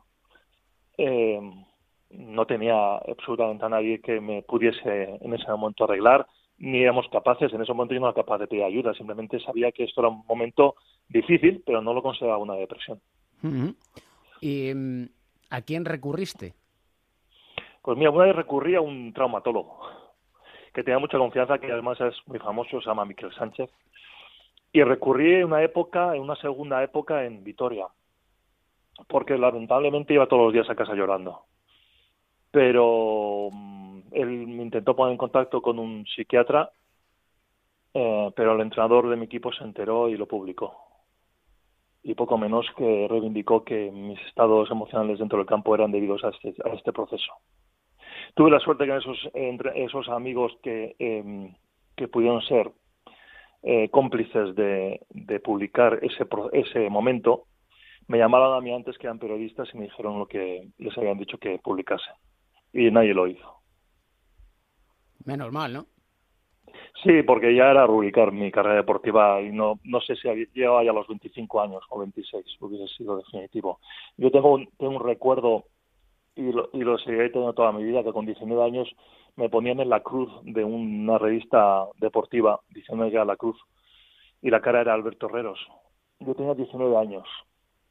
Eh, 0.97 1.41
no 2.11 2.47
tenía 2.47 2.97
absolutamente 2.99 3.65
a 3.65 3.71
nadie 3.71 4.01
que 4.01 4.21
me 4.21 4.43
pudiese 4.43 5.19
en 5.21 5.35
ese 5.35 5.51
momento 5.51 5.85
arreglar, 5.85 6.27
ni 6.63 6.85
éramos 6.85 7.09
capaces, 7.09 7.53
en 7.53 7.61
ese 7.61 7.73
momento 7.73 7.93
yo 7.93 8.01
no 8.01 8.07
era 8.07 8.15
capaz 8.15 8.39
de 8.39 8.47
pedir 8.47 8.63
ayuda, 8.63 8.95
simplemente 8.95 9.41
sabía 9.41 9.73
que 9.73 9.83
esto 9.83 10.01
era 10.01 10.11
un 10.11 10.25
momento 10.29 10.77
difícil, 11.09 11.61
pero 11.67 11.83
no 11.83 11.93
lo 11.93 12.03
consideraba 12.03 12.39
una 12.39 12.55
depresión. 12.55 13.01
¿Y 14.41 14.73
mm, 14.73 15.09
a 15.51 15.61
quién 15.63 15.85
recurriste? 15.85 16.55
Pues 17.83 17.99
mira, 17.99 18.13
una 18.13 18.27
vez 18.27 18.37
recurrí 18.37 18.77
a 18.77 18.81
un 18.81 19.13
traumatólogo 19.13 19.81
que 20.73 20.85
tenía 20.85 21.01
mucha 21.01 21.19
confianza, 21.19 21.59
que 21.59 21.73
además 21.73 22.01
es 22.01 22.15
muy 22.27 22.39
famoso, 22.39 22.81
se 22.81 22.87
llama 22.87 23.05
Miquel 23.05 23.35
Sánchez. 23.35 23.69
Y 24.73 24.85
recurrí 24.85 25.35
en 25.35 25.47
una 25.47 25.65
época, 25.65 26.15
en 26.15 26.23
una 26.23 26.37
segunda 26.37 26.81
época 26.85 27.25
en 27.25 27.43
Vitoria, 27.43 27.87
porque 29.09 29.37
lamentablemente 29.37 30.15
iba 30.15 30.29
todos 30.29 30.45
los 30.45 30.53
días 30.53 30.71
a 30.71 30.77
casa 30.77 30.95
llorando. 30.95 31.43
Pero 32.53 33.49
mm, 33.51 33.82
él 34.15 34.47
me 34.47 34.63
intentó 34.63 34.95
poner 34.97 35.13
en 35.13 35.19
contacto 35.19 35.63
con 35.63 35.79
un 35.79 36.07
psiquiatra, 36.07 36.71
eh, 37.95 38.31
pero 38.35 38.55
el 38.55 38.61
entrenador 38.61 39.09
de 39.09 39.17
mi 39.17 39.27
equipo 39.27 39.53
se 39.53 39.65
enteró 39.65 40.09
y 40.09 40.17
lo 40.17 40.27
publicó 40.27 40.93
y 42.03 42.15
poco 42.15 42.37
menos 42.37 42.67
que 42.77 43.07
reivindicó 43.09 43.65
que 43.65 43.91
mis 43.91 44.21
estados 44.27 44.71
emocionales 44.71 45.19
dentro 45.19 45.39
del 45.39 45.47
campo 45.47 45.75
eran 45.75 45.93
debidos 45.93 46.25
a 46.25 46.31
este, 46.31 46.55
a 46.65 46.75
este 46.75 46.93
proceso. 46.93 47.33
Tuve 48.35 48.51
la 48.51 48.61
suerte 48.61 48.87
que 48.87 48.97
esos, 48.97 49.31
entre 49.35 49.85
esos 49.85 50.09
amigos 50.09 50.53
que, 50.63 50.97
em, 50.99 51.55
pudieron 52.11 52.43
ser 52.43 52.73
eh, 53.63 53.89
cómplices 53.91 54.57
de, 54.57 55.01
de, 55.11 55.39
publicar 55.39 56.01
ese, 56.03 56.27
ese 56.53 56.91
momento, 56.91 57.45
me 58.09 58.19
llamaron 58.19 58.57
a 58.57 58.61
mí 58.61 58.75
antes 58.75 58.99
que 58.99 59.07
eran 59.07 59.21
periodistas 59.21 59.69
y 59.73 59.79
me 59.79 59.85
dijeron 59.85 60.19
lo 60.19 60.27
que 60.27 60.69
les 60.79 60.99
habían 60.99 61.19
dicho 61.19 61.39
que 61.39 61.61
publicase. 61.61 62.11
Y 62.73 62.91
nadie 62.91 63.15
lo 63.15 63.29
hizo. 63.29 63.62
Menos 65.25 65.53
mal, 65.53 65.73
¿no? 65.73 65.87
Sí, 67.03 67.23
porque 67.23 67.55
ya 67.55 67.71
era 67.71 67.87
rubricar 67.87 68.33
mi 68.33 68.51
carrera 68.51 68.77
deportiva 68.77 69.41
y 69.41 69.51
no, 69.51 69.81
no 69.85 70.01
sé 70.01 70.15
si 70.17 70.29
llegaba 70.55 70.85
ya 70.85 70.93
los 70.93 71.09
25 71.09 71.61
años 71.61 71.83
o 71.89 71.99
26, 71.99 72.45
hubiese 72.61 72.95
sido 72.95 73.17
definitivo. 73.17 73.81
Yo 74.17 74.31
tengo 74.31 74.53
un, 74.55 74.69
tengo 74.79 74.97
un 74.97 75.05
recuerdo 75.05 75.65
y 76.37 76.53
lo, 76.53 76.71
y 76.73 76.81
lo 76.81 76.99
seguiré 76.99 77.31
teniendo 77.31 77.55
toda 77.55 77.73
mi 77.73 77.83
vida, 77.83 78.05
que 78.05 78.13
con 78.13 78.27
19 78.27 78.63
años 78.63 78.89
me 79.37 79.49
ponían 79.49 79.81
en 79.81 79.89
la 79.89 80.01
cruz 80.01 80.31
de 80.45 80.65
una 80.65 81.19
revista 81.19 81.87
deportiva, 81.99 82.61
diciendo 82.71 83.09
ya 83.09 83.25
la 83.25 83.37
cruz, 83.37 83.59
y 84.41 84.51
la 84.51 84.61
cara 84.61 84.81
era 84.81 84.95
Alberto 84.95 85.27
Herreros. 85.27 85.59
Yo 86.21 86.35
tenía 86.35 86.55
19 86.55 86.97
años. 86.97 87.27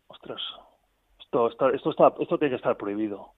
Ostras, 0.07 0.41
esto, 1.19 1.49
esto, 1.49 1.69
esto, 1.69 1.89
está, 1.91 2.13
esto 2.19 2.37
tiene 2.37 2.51
que 2.51 2.57
estar 2.57 2.77
prohibido. 2.77 3.33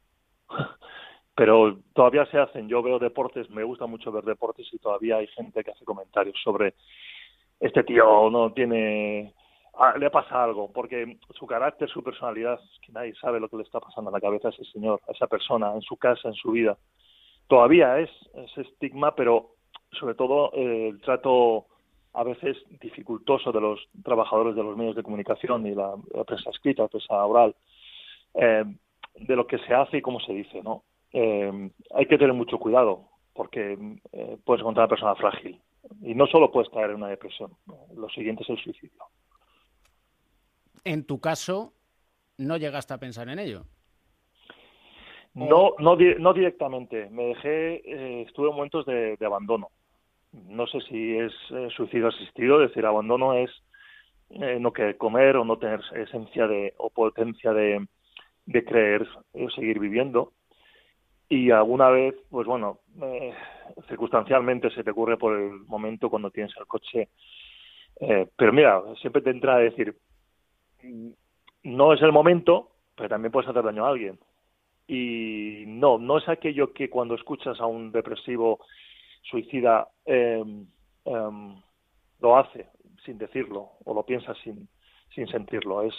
Pero 1.36 1.80
todavía 1.94 2.26
se 2.28 2.38
hacen. 2.38 2.68
Yo 2.68 2.82
veo 2.82 3.00
deportes, 3.00 3.50
me 3.50 3.64
gusta 3.64 3.86
mucho 3.86 4.12
ver 4.12 4.24
deportes 4.24 4.68
y 4.72 4.78
todavía 4.78 5.18
hay 5.18 5.28
gente 5.28 5.64
que 5.64 5.72
hace 5.72 5.86
comentarios 5.86 6.36
sobre 6.44 6.76
este 7.60 7.84
tío 7.84 8.30
no 8.30 8.52
tiene 8.52 9.34
ah, 9.76 9.96
le 9.98 10.10
pasa 10.10 10.44
algo, 10.44 10.72
porque 10.72 11.18
su 11.38 11.48
carácter, 11.48 11.90
su 11.90 12.04
personalidad, 12.04 12.60
que 12.86 12.92
nadie 12.92 13.14
sabe 13.16 13.40
lo 13.40 13.50
que 13.50 13.58
le 13.58 13.64
está 13.64 13.80
pasando 13.80 14.10
a 14.10 14.14
la 14.14 14.22
cabeza 14.22 14.50
a 14.50 14.52
ese 14.52 14.66
señor, 14.66 15.02
a 15.08 15.12
esa 15.12 15.28
persona, 15.28 15.74
en 15.74 15.82
su 15.82 15.98
casa, 15.98 16.28
en 16.28 16.36
su 16.36 16.52
vida. 16.52 16.78
Todavía 17.48 18.00
es 18.00 18.10
ese 18.34 18.62
estigma, 18.62 19.16
pero 19.16 19.52
sobre 19.92 20.16
todo 20.16 20.52
eh, 20.54 20.90
el 20.90 21.02
trato 21.02 21.68
a 22.14 22.24
veces 22.24 22.58
dificultoso 22.80 23.52
de 23.52 23.62
los 23.62 23.80
trabajadores 24.04 24.56
de 24.56 24.64
los 24.64 24.78
medios 24.78 24.96
de 24.96 25.04
comunicación 25.04 25.66
y 25.66 25.74
la, 25.74 25.96
prensa 26.26 26.52
escrita, 26.52 26.84
la 26.84 26.90
prensa 26.90 27.26
oral, 27.26 27.56
eh, 28.36 28.64
de 29.16 29.36
lo 29.36 29.48
que 29.48 29.58
se 29.60 29.74
hace 29.74 29.98
y 29.98 30.02
cómo 30.02 30.20
se 30.20 30.34
dice, 30.34 30.62
¿no? 30.62 30.84
Eh, 31.14 31.70
hay 31.94 32.06
que 32.08 32.18
tener 32.18 32.34
mucho 32.34 32.58
cuidado 32.58 33.10
porque 33.34 33.78
eh, 34.12 34.38
puedes 34.44 34.62
encontrar 34.62 34.86
una 34.86 34.90
persona 34.90 35.16
frágil 35.16 35.60
y 36.02 36.16
no 36.16 36.28
solo 36.28 36.52
puedes 36.52 36.70
caer 36.70 36.92
en 36.92 36.98
una 36.98 37.10
depresión, 37.10 37.52
lo 37.96 38.10
siguiente 38.10 38.44
es 38.44 38.50
el 38.50 38.58
suicidio. 38.58 39.04
En 40.84 41.06
tu 41.06 41.20
caso, 41.20 41.74
¿no 42.38 42.58
llegaste 42.58 42.94
a 42.94 43.00
pensar 43.00 43.30
en 43.30 43.40
ello? 43.40 43.64
No, 45.34 45.74
no, 45.80 45.96
no 45.96 46.34
directamente. 46.34 47.10
Me 47.10 47.26
dejé, 47.26 47.76
eh, 47.86 48.22
estuve 48.24 48.50
en 48.50 48.56
momentos 48.56 48.86
de, 48.86 49.18
abandono. 49.26 49.70
No 50.32 50.68
sé 50.68 50.82
si 50.82 51.18
es 51.18 51.34
eh, 51.52 51.70
suicidio 51.76 52.10
asistido, 52.10 52.62
es 52.62 52.70
decir, 52.70 52.86
abandono 52.86 53.34
es 53.34 53.52
no 54.60 54.74
querer 54.74 54.98
comer 54.98 55.38
o 55.38 55.46
no 55.46 55.60
tener 55.60 55.80
esencia 55.94 56.48
de 56.48 56.74
o 56.78 56.90
potencia 56.90 57.54
de, 57.54 57.86
de 58.48 58.66
creer 58.66 59.08
o 59.34 59.48
seguir 59.52 59.80
viviendo 59.80 60.34
y 61.34 61.50
alguna 61.50 61.90
vez, 61.90 62.14
pues 62.30 62.46
bueno, 62.46 62.82
eh, 63.02 63.34
circunstancialmente 63.88 64.70
se 64.70 64.84
te 64.84 64.92
ocurre 64.92 65.18
por 65.18 65.36
el 65.36 65.62
momento 65.66 66.08
cuando 66.08 66.30
tienes 66.30 66.56
el 66.58 66.68
coche. 66.68 67.10
Eh, 68.00 68.28
pero 68.36 68.54
mira, 68.54 68.84
siempre 69.02 69.24
te 69.24 69.32
entra 69.32 69.56
a 69.56 69.60
decir, 69.60 69.98
mm, 70.84 71.10
no 71.64 71.94
es 71.94 72.02
el 72.04 72.12
momento, 72.12 72.70
pero 72.96 73.10
también 73.10 73.32
puedes 73.32 73.50
hacer 73.50 73.64
daño 73.64 73.84
a 73.84 73.90
alguien. 73.90 74.20
Y 74.88 75.64
no, 75.66 75.98
no 75.98 76.20
es 76.20 76.30
aquello 76.30 76.72
que 76.72 76.92
cuando 76.92 77.16
escuchas 77.16 77.60
a 77.60 77.66
un 77.66 77.92
depresivo 77.92 78.60
suicida 79.24 79.88
em, 80.06 80.68
em, 81.06 81.56
lo 82.20 82.38
hace 82.38 82.68
sin 83.06 83.18
decirlo 83.18 83.72
o 83.86 83.96
lo 83.96 84.06
piensa 84.06 84.36
sin, 84.44 84.68
sin 85.16 85.28
sentirlo. 85.28 85.82
Es, 85.82 85.96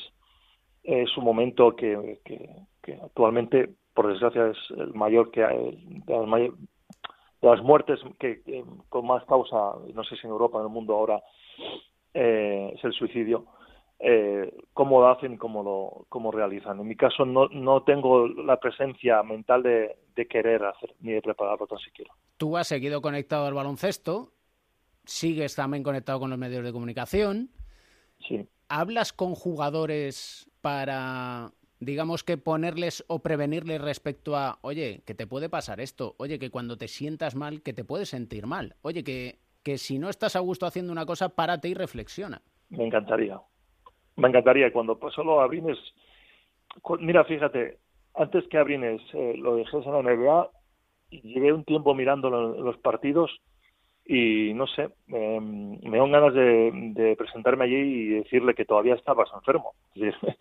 es 0.85 1.17
un 1.17 1.25
momento 1.25 1.75
que, 1.75 2.21
que, 2.25 2.95
actualmente, 3.03 3.71
por 3.95 4.09
desgracia, 4.09 4.49
es 4.49 4.59
el 4.77 4.93
mayor 4.95 5.31
que 5.31 5.45
hay, 5.45 5.79
de 6.07 6.53
las, 7.41 7.63
muertes 7.63 8.01
que, 8.19 8.65
con 8.89 9.07
más 9.07 9.25
causa, 9.25 9.75
no 9.95 10.05
sé 10.05 10.17
si 10.17 10.27
en 10.27 10.33
Europa, 10.33 10.59
en 10.59 10.65
el 10.65 10.71
mundo 10.71 10.95
ahora, 10.95 11.23
eh, 12.13 12.73
es 12.75 12.85
el 12.85 12.93
suicidio. 12.93 13.47
Eh, 14.01 14.53
cómo 14.73 15.01
lo 15.01 15.09
hacen 15.09 15.35
y 15.35 15.37
cómo 15.39 15.63
lo 15.63 16.07
cómo 16.09 16.33
realizan. 16.33 16.81
En 16.81 16.89
mi 16.89 16.97
caso 16.97 17.25
no, 17.25 17.49
no 17.49 17.85
tengo 17.85 18.27
la 18.27 18.59
presencia 18.59 19.23
mental 19.23 19.63
de, 19.63 19.97
de 20.15 20.27
querer 20.27 20.65
hacer 20.65 20.95
ni 21.01 21.13
de 21.13 21.23
prepararlo 21.23 21.67
tan 21.67 21.79
siquiera. 21.79 22.13
Tú 22.37 22.57
has 22.57 22.67
seguido 22.67 23.01
conectado 23.01 23.47
al 23.47 23.55
baloncesto, 23.55 24.33
sigues 25.05 25.55
también 25.55 25.83
conectado 25.83 26.19
con 26.21 26.29
los 26.29 26.39
medios 26.39 26.65
de 26.65 26.73
comunicación. 26.73 27.51
Sí. 28.27 28.47
¿Hablas 28.69 29.13
con 29.13 29.35
jugadores 29.35 30.51
para, 30.61 31.53
digamos 31.85 32.25
que 32.25 32.37
ponerles 32.37 33.05
o 33.09 33.21
prevenirles 33.21 33.81
respecto 33.81 34.37
a, 34.37 34.59
oye, 34.63 35.03
que 35.07 35.15
te 35.15 35.27
puede 35.27 35.49
pasar 35.49 35.81
esto, 35.81 36.15
oye, 36.19 36.39
que 36.39 36.51
cuando 36.51 36.77
te 36.77 36.89
sientas 36.89 37.35
mal, 37.35 37.63
que 37.63 37.73
te 37.73 37.85
puedes 37.85 38.09
sentir 38.09 38.47
mal, 38.47 38.77
oye, 38.83 39.05
que, 39.05 39.39
que 39.63 39.79
si 39.79 39.99
no 39.99 40.09
estás 40.09 40.37
a 40.37 40.41
gusto 40.41 40.67
haciendo 40.67 40.93
una 40.93 41.07
cosa, 41.07 41.31
párate 41.31 41.69
y 41.69 41.75
reflexiona? 41.75 42.43
Me 42.71 42.85
encantaría. 42.85 43.39
Me 44.17 44.29
encantaría. 44.29 44.73
Cuando 44.73 44.99
pasó 44.99 45.25
lo 45.25 45.41
Abrines, 45.41 45.79
mira, 47.01 47.25
fíjate, 47.25 47.79
antes 48.15 48.47
que 48.49 48.59
Abrines 48.59 49.03
eh, 49.13 49.35
lo 49.37 49.57
dejé 49.57 49.77
en 49.79 49.93
la 49.93 50.03
NBA, 50.03 50.51
llegué 51.11 51.53
un 51.53 51.65
tiempo 51.65 51.95
mirando 51.95 52.31
los 52.31 52.77
partidos 52.79 53.31
y 54.07 54.53
no 54.55 54.67
sé, 54.67 54.91
me 55.07 55.99
dan 55.99 56.13
ganas 56.13 56.35
de, 56.35 57.15
presentarme 57.17 57.65
allí 57.65 57.77
y 57.77 58.09
decirle 58.09 58.55
que 58.55 58.67
todavía 58.67 58.95
estabas 58.95 59.31
enfermo. 59.35 59.73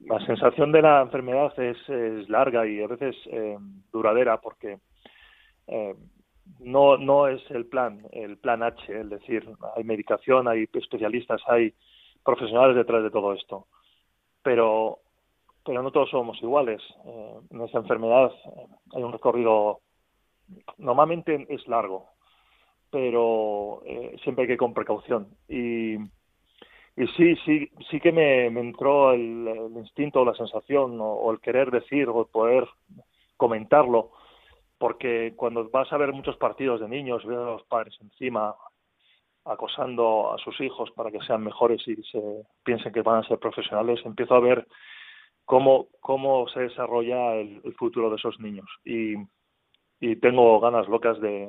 la 0.00 0.24
sensación 0.26 0.72
de 0.72 0.82
la 0.82 1.02
enfermedad 1.02 1.58
es, 1.58 1.76
es 1.88 2.28
larga 2.28 2.66
y 2.66 2.82
a 2.82 2.86
veces 2.86 3.16
eh, 3.26 3.56
duradera 3.92 4.40
porque 4.40 4.78
eh, 5.66 5.94
no, 6.60 6.96
no 6.96 7.28
es 7.28 7.40
el 7.50 7.66
plan, 7.66 8.06
el 8.12 8.38
plan 8.38 8.62
H, 8.62 9.00
es 9.00 9.10
decir, 9.10 9.48
hay 9.76 9.84
medicación, 9.84 10.48
hay 10.48 10.68
especialistas, 10.72 11.40
hay 11.46 11.74
profesionales 12.24 12.76
detrás 12.76 13.02
de 13.02 13.10
todo 13.10 13.32
esto. 13.32 13.66
Pero, 14.42 14.98
pero 15.64 15.82
no 15.82 15.90
todos 15.90 16.10
somos 16.10 16.40
iguales. 16.42 16.80
Eh, 17.04 17.34
en 17.50 17.60
esta 17.62 17.78
enfermedad 17.78 18.32
hay 18.94 19.02
un 19.02 19.12
recorrido, 19.12 19.80
normalmente 20.78 21.46
es 21.50 21.66
largo, 21.68 22.06
pero 22.90 23.82
siempre 24.22 24.42
hay 24.42 24.46
que 24.46 24.52
ir 24.54 24.58
con 24.58 24.74
precaución. 24.74 25.28
Y, 25.48 25.98
y 26.98 27.06
sí, 27.08 27.36
sí, 27.44 27.70
sí 27.88 28.00
que 28.00 28.10
me, 28.10 28.46
entró 28.46 29.12
el, 29.12 29.70
instinto, 29.76 30.24
la 30.24 30.34
sensación, 30.34 30.98
o, 31.00 31.30
el 31.30 31.38
querer 31.40 31.70
decir, 31.70 32.08
o 32.08 32.22
el 32.22 32.26
poder 32.26 32.68
comentarlo, 33.36 34.10
porque 34.78 35.32
cuando 35.36 35.68
vas 35.70 35.92
a 35.92 35.96
ver 35.96 36.12
muchos 36.12 36.36
partidos 36.38 36.80
de 36.80 36.88
niños, 36.88 37.24
ver 37.24 37.38
a 37.38 37.52
los 37.52 37.62
padres 37.64 37.96
encima 38.00 38.52
acosando 39.44 40.32
a 40.34 40.38
sus 40.38 40.60
hijos 40.60 40.90
para 40.90 41.12
que 41.12 41.20
sean 41.20 41.44
mejores 41.44 41.86
y 41.86 41.94
se 42.02 42.20
piensen 42.64 42.92
que 42.92 43.02
van 43.02 43.22
a 43.22 43.28
ser 43.28 43.38
profesionales, 43.38 44.00
empiezo 44.04 44.34
a 44.34 44.40
ver 44.40 44.66
cómo, 45.44 45.86
cómo 46.00 46.48
se 46.48 46.60
desarrolla 46.60 47.36
el, 47.36 47.60
el 47.62 47.74
futuro 47.74 48.10
de 48.10 48.16
esos 48.16 48.40
niños. 48.40 48.68
Y, 48.84 49.14
y 50.00 50.16
tengo 50.16 50.58
ganas 50.58 50.88
locas 50.88 51.20
de, 51.20 51.48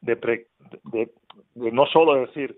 de, 0.00 0.46
de, 0.84 1.10
no 1.72 1.86
solo 1.86 2.14
decir 2.14 2.56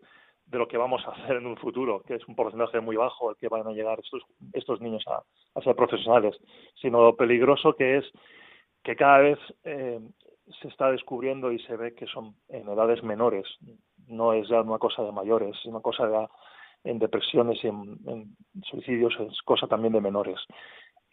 de 0.52 0.58
lo 0.58 0.68
que 0.68 0.76
vamos 0.76 1.02
a 1.06 1.12
hacer 1.12 1.36
en 1.36 1.46
un 1.46 1.56
futuro, 1.56 2.02
que 2.06 2.14
es 2.14 2.28
un 2.28 2.36
porcentaje 2.36 2.78
muy 2.80 2.94
bajo 2.94 3.30
el 3.30 3.36
que 3.36 3.48
van 3.48 3.66
a 3.66 3.72
llegar 3.72 3.98
estos, 3.98 4.22
estos 4.52 4.82
niños 4.82 5.02
a, 5.08 5.62
ser 5.62 5.74
profesionales, 5.74 6.36
sino 6.80 7.00
lo 7.00 7.16
peligroso 7.16 7.74
que 7.74 7.96
es 7.96 8.04
que 8.82 8.94
cada 8.94 9.18
vez 9.18 9.38
eh, 9.64 9.98
se 10.60 10.68
está 10.68 10.90
descubriendo 10.90 11.52
y 11.52 11.58
se 11.60 11.76
ve 11.76 11.94
que 11.94 12.06
son 12.06 12.34
en 12.48 12.68
edades 12.68 13.02
menores, 13.02 13.46
no 14.08 14.34
es 14.34 14.46
ya 14.48 14.60
una 14.60 14.78
cosa 14.78 15.02
de 15.02 15.12
mayores, 15.12 15.56
es 15.56 15.66
una 15.66 15.80
cosa 15.80 16.06
de 16.06 16.26
en 16.84 16.98
depresiones 16.98 17.62
y 17.62 17.68
en, 17.68 18.36
suicidios, 18.64 19.14
es 19.20 19.40
cosa 19.42 19.66
también 19.68 19.94
de 19.94 20.00
menores. 20.00 20.38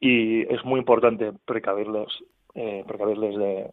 Y 0.02 0.41
es 0.54 0.65
muy 0.65 0.80
importante 0.80 1.32
precavirles, 1.45 2.08
eh, 2.56 2.84
precavirles 2.88 3.38
de, 3.38 3.71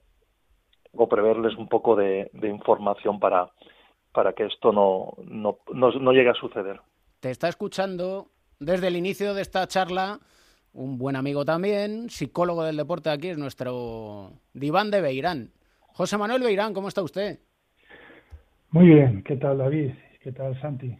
o 0.92 1.08
preverles 1.08 1.56
un 1.56 1.68
poco 1.68 1.96
de, 1.96 2.30
información 2.42 3.18
para, 3.18 3.50
para 4.16 4.32
que 4.32 4.46
esto 4.46 4.72
no, 4.72 5.12
no, 5.30 5.58
no, 5.74 6.12
llegue 6.12 6.30
a 6.30 6.34
suceder. 6.34 6.80
Te 7.20 7.30
está 7.30 7.48
escuchando 7.48 8.28
desde 8.58 8.88
el 8.88 8.96
inicio 8.96 9.34
de 9.34 9.42
esta 9.42 9.66
charla 9.66 10.20
un 10.72 10.96
buen 10.96 11.16
amigo 11.16 11.44
también, 11.44 12.08
psicólogo 12.08 12.64
del 12.64 12.78
deporte 12.78 13.10
aquí, 13.10 13.28
es 13.28 13.36
nuestro 13.36 14.32
diván 14.54 14.90
de 14.90 15.02
Beirán. 15.02 15.50
José 15.80 16.16
Manuel 16.16 16.42
Beirán, 16.42 16.72
¿cómo 16.72 16.88
está 16.88 17.02
usted? 17.02 17.40
Muy 18.70 18.86
bien, 18.86 19.22
¿qué 19.22 19.36
tal 19.36 19.58
David? 19.58 19.92
¿Qué 20.22 20.32
tal 20.32 20.58
Santi? 20.62 20.96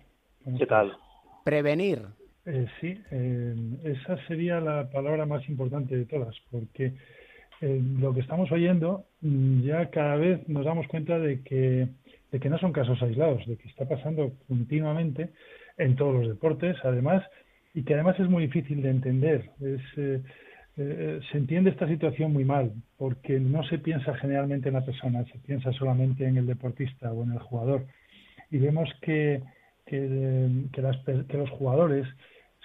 ¿Qué 0.59 0.66
tal? 0.66 0.94
Prevenir. 1.42 2.02
Eh, 2.44 2.66
sí, 2.83 3.00
eh, 3.11 3.55
esa 3.85 4.18
sería 4.26 4.61
la 4.61 4.90
palabra 4.90 5.24
más 5.24 5.48
importante 5.48 5.96
de 5.96 6.05
todas, 6.05 6.37
porque 6.50 6.92
eh, 7.62 7.81
lo 7.98 8.12
que 8.12 8.20
estamos 8.20 8.52
oyendo, 8.52 9.07
mm, 9.22 9.62
ya 9.62 9.88
cada 9.88 10.16
vez 10.16 10.46
nos 10.48 10.66
damos 10.66 10.87
cuenta 10.88 11.18
de 11.18 11.40
que, 11.42 11.88
de 12.33 12.41
que 12.41 12.49
no 12.49 12.59
son 12.59 12.73
casos 12.73 13.01
aislados, 13.03 13.47
de 13.47 13.57
que 13.57 13.69
está 13.69 13.89
pasando 13.89 14.33
continuamente 14.49 15.31
en 15.79 15.97
todos 15.97 16.15
los 16.15 16.29
deportes, 16.29 16.77
además, 16.85 17.23
y 17.75 17.83
que 17.83 17.95
además 17.95 18.19
es 18.19 18.29
muy 18.29 18.47
difícil 18.47 18.83
de 18.83 18.91
entender. 18.91 19.51
Eh, 19.61 20.23
eh, 20.79 21.21
se 21.31 21.39
entiende 21.39 21.71
esta 21.71 21.89
situación 21.89 22.33
muy 22.33 22.45
mal, 22.45 22.73
porque 22.99 23.39
no 23.41 23.62
se 23.65 23.79
piensa 23.79 24.15
generalmente 24.17 24.69
en 24.69 24.75
la 24.75 24.85
persona, 24.85 25.25
se 25.25 25.39
piensa 25.39 25.73
solamente 25.73 26.27
en 26.27 26.37
el 26.37 26.47
deportista 26.47 27.12
o 27.12 27.23
en 27.25 27.33
el 27.33 27.39
jugador. 27.39 27.87
Y 28.51 28.59
vemos 28.59 28.89
que, 29.03 29.43
que, 29.87 30.49
que 30.73 31.37
los 31.39 31.51
jugadores 31.51 32.07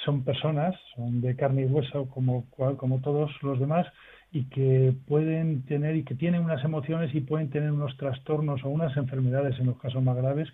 son 0.04 0.24
personas, 0.24 0.76
son 0.96 1.22
de 1.22 1.36
carne 1.36 1.64
y 1.64 1.66
hueso 1.66 2.10
como, 2.10 2.46
como 2.78 3.00
todos 3.02 3.32
los 3.42 3.60
demás, 3.60 3.88
y 4.32 4.46
que 4.46 4.94
pueden 5.08 5.64
tener 5.64 5.96
y 5.96 6.04
que 6.04 6.16
tienen 6.16 6.44
unas 6.44 6.64
emociones 6.64 7.14
y 7.14 7.22
pueden 7.22 7.50
tener 7.50 7.72
unos 7.72 7.96
trastornos 7.98 8.64
o 8.64 8.70
unas 8.70 8.96
enfermedades 8.96 9.60
en 9.60 9.68
los 9.68 9.78
casos 9.78 10.02
más 10.02 10.16
graves 10.16 10.48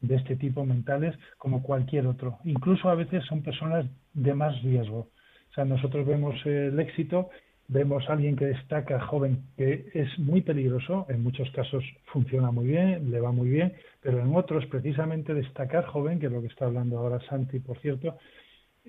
de 0.00 0.16
este 0.16 0.36
tipo 0.36 0.64
mentales 0.64 1.14
como 1.38 1.62
cualquier 1.62 2.06
otro. 2.06 2.38
Incluso 2.44 2.88
a 2.88 2.94
veces 2.94 3.24
son 3.26 3.42
personas 3.42 3.86
de 4.14 4.34
más 4.34 4.60
riesgo. 4.62 5.08
O 5.50 5.54
sea, 5.54 5.64
nosotros 5.64 6.06
vemos 6.06 6.34
el 6.44 6.78
éxito, 6.80 7.30
vemos 7.68 8.08
a 8.08 8.14
alguien 8.14 8.34
que 8.34 8.46
destaca 8.46 9.00
joven 9.00 9.44
que 9.56 9.90
es 9.94 10.18
muy 10.18 10.40
peligroso, 10.40 11.06
en 11.08 11.22
muchos 11.22 11.48
casos 11.50 11.84
funciona 12.06 12.50
muy 12.50 12.66
bien, 12.66 13.10
le 13.10 13.20
va 13.20 13.30
muy 13.30 13.48
bien, 13.48 13.74
pero 14.00 14.20
en 14.20 14.34
otros 14.34 14.66
precisamente 14.66 15.34
destacar 15.34 15.84
joven, 15.86 16.18
que 16.18 16.26
es 16.26 16.32
lo 16.32 16.40
que 16.40 16.48
está 16.48 16.64
hablando 16.66 16.98
ahora 16.98 17.20
Santi, 17.28 17.60
por 17.60 17.78
cierto, 17.78 18.16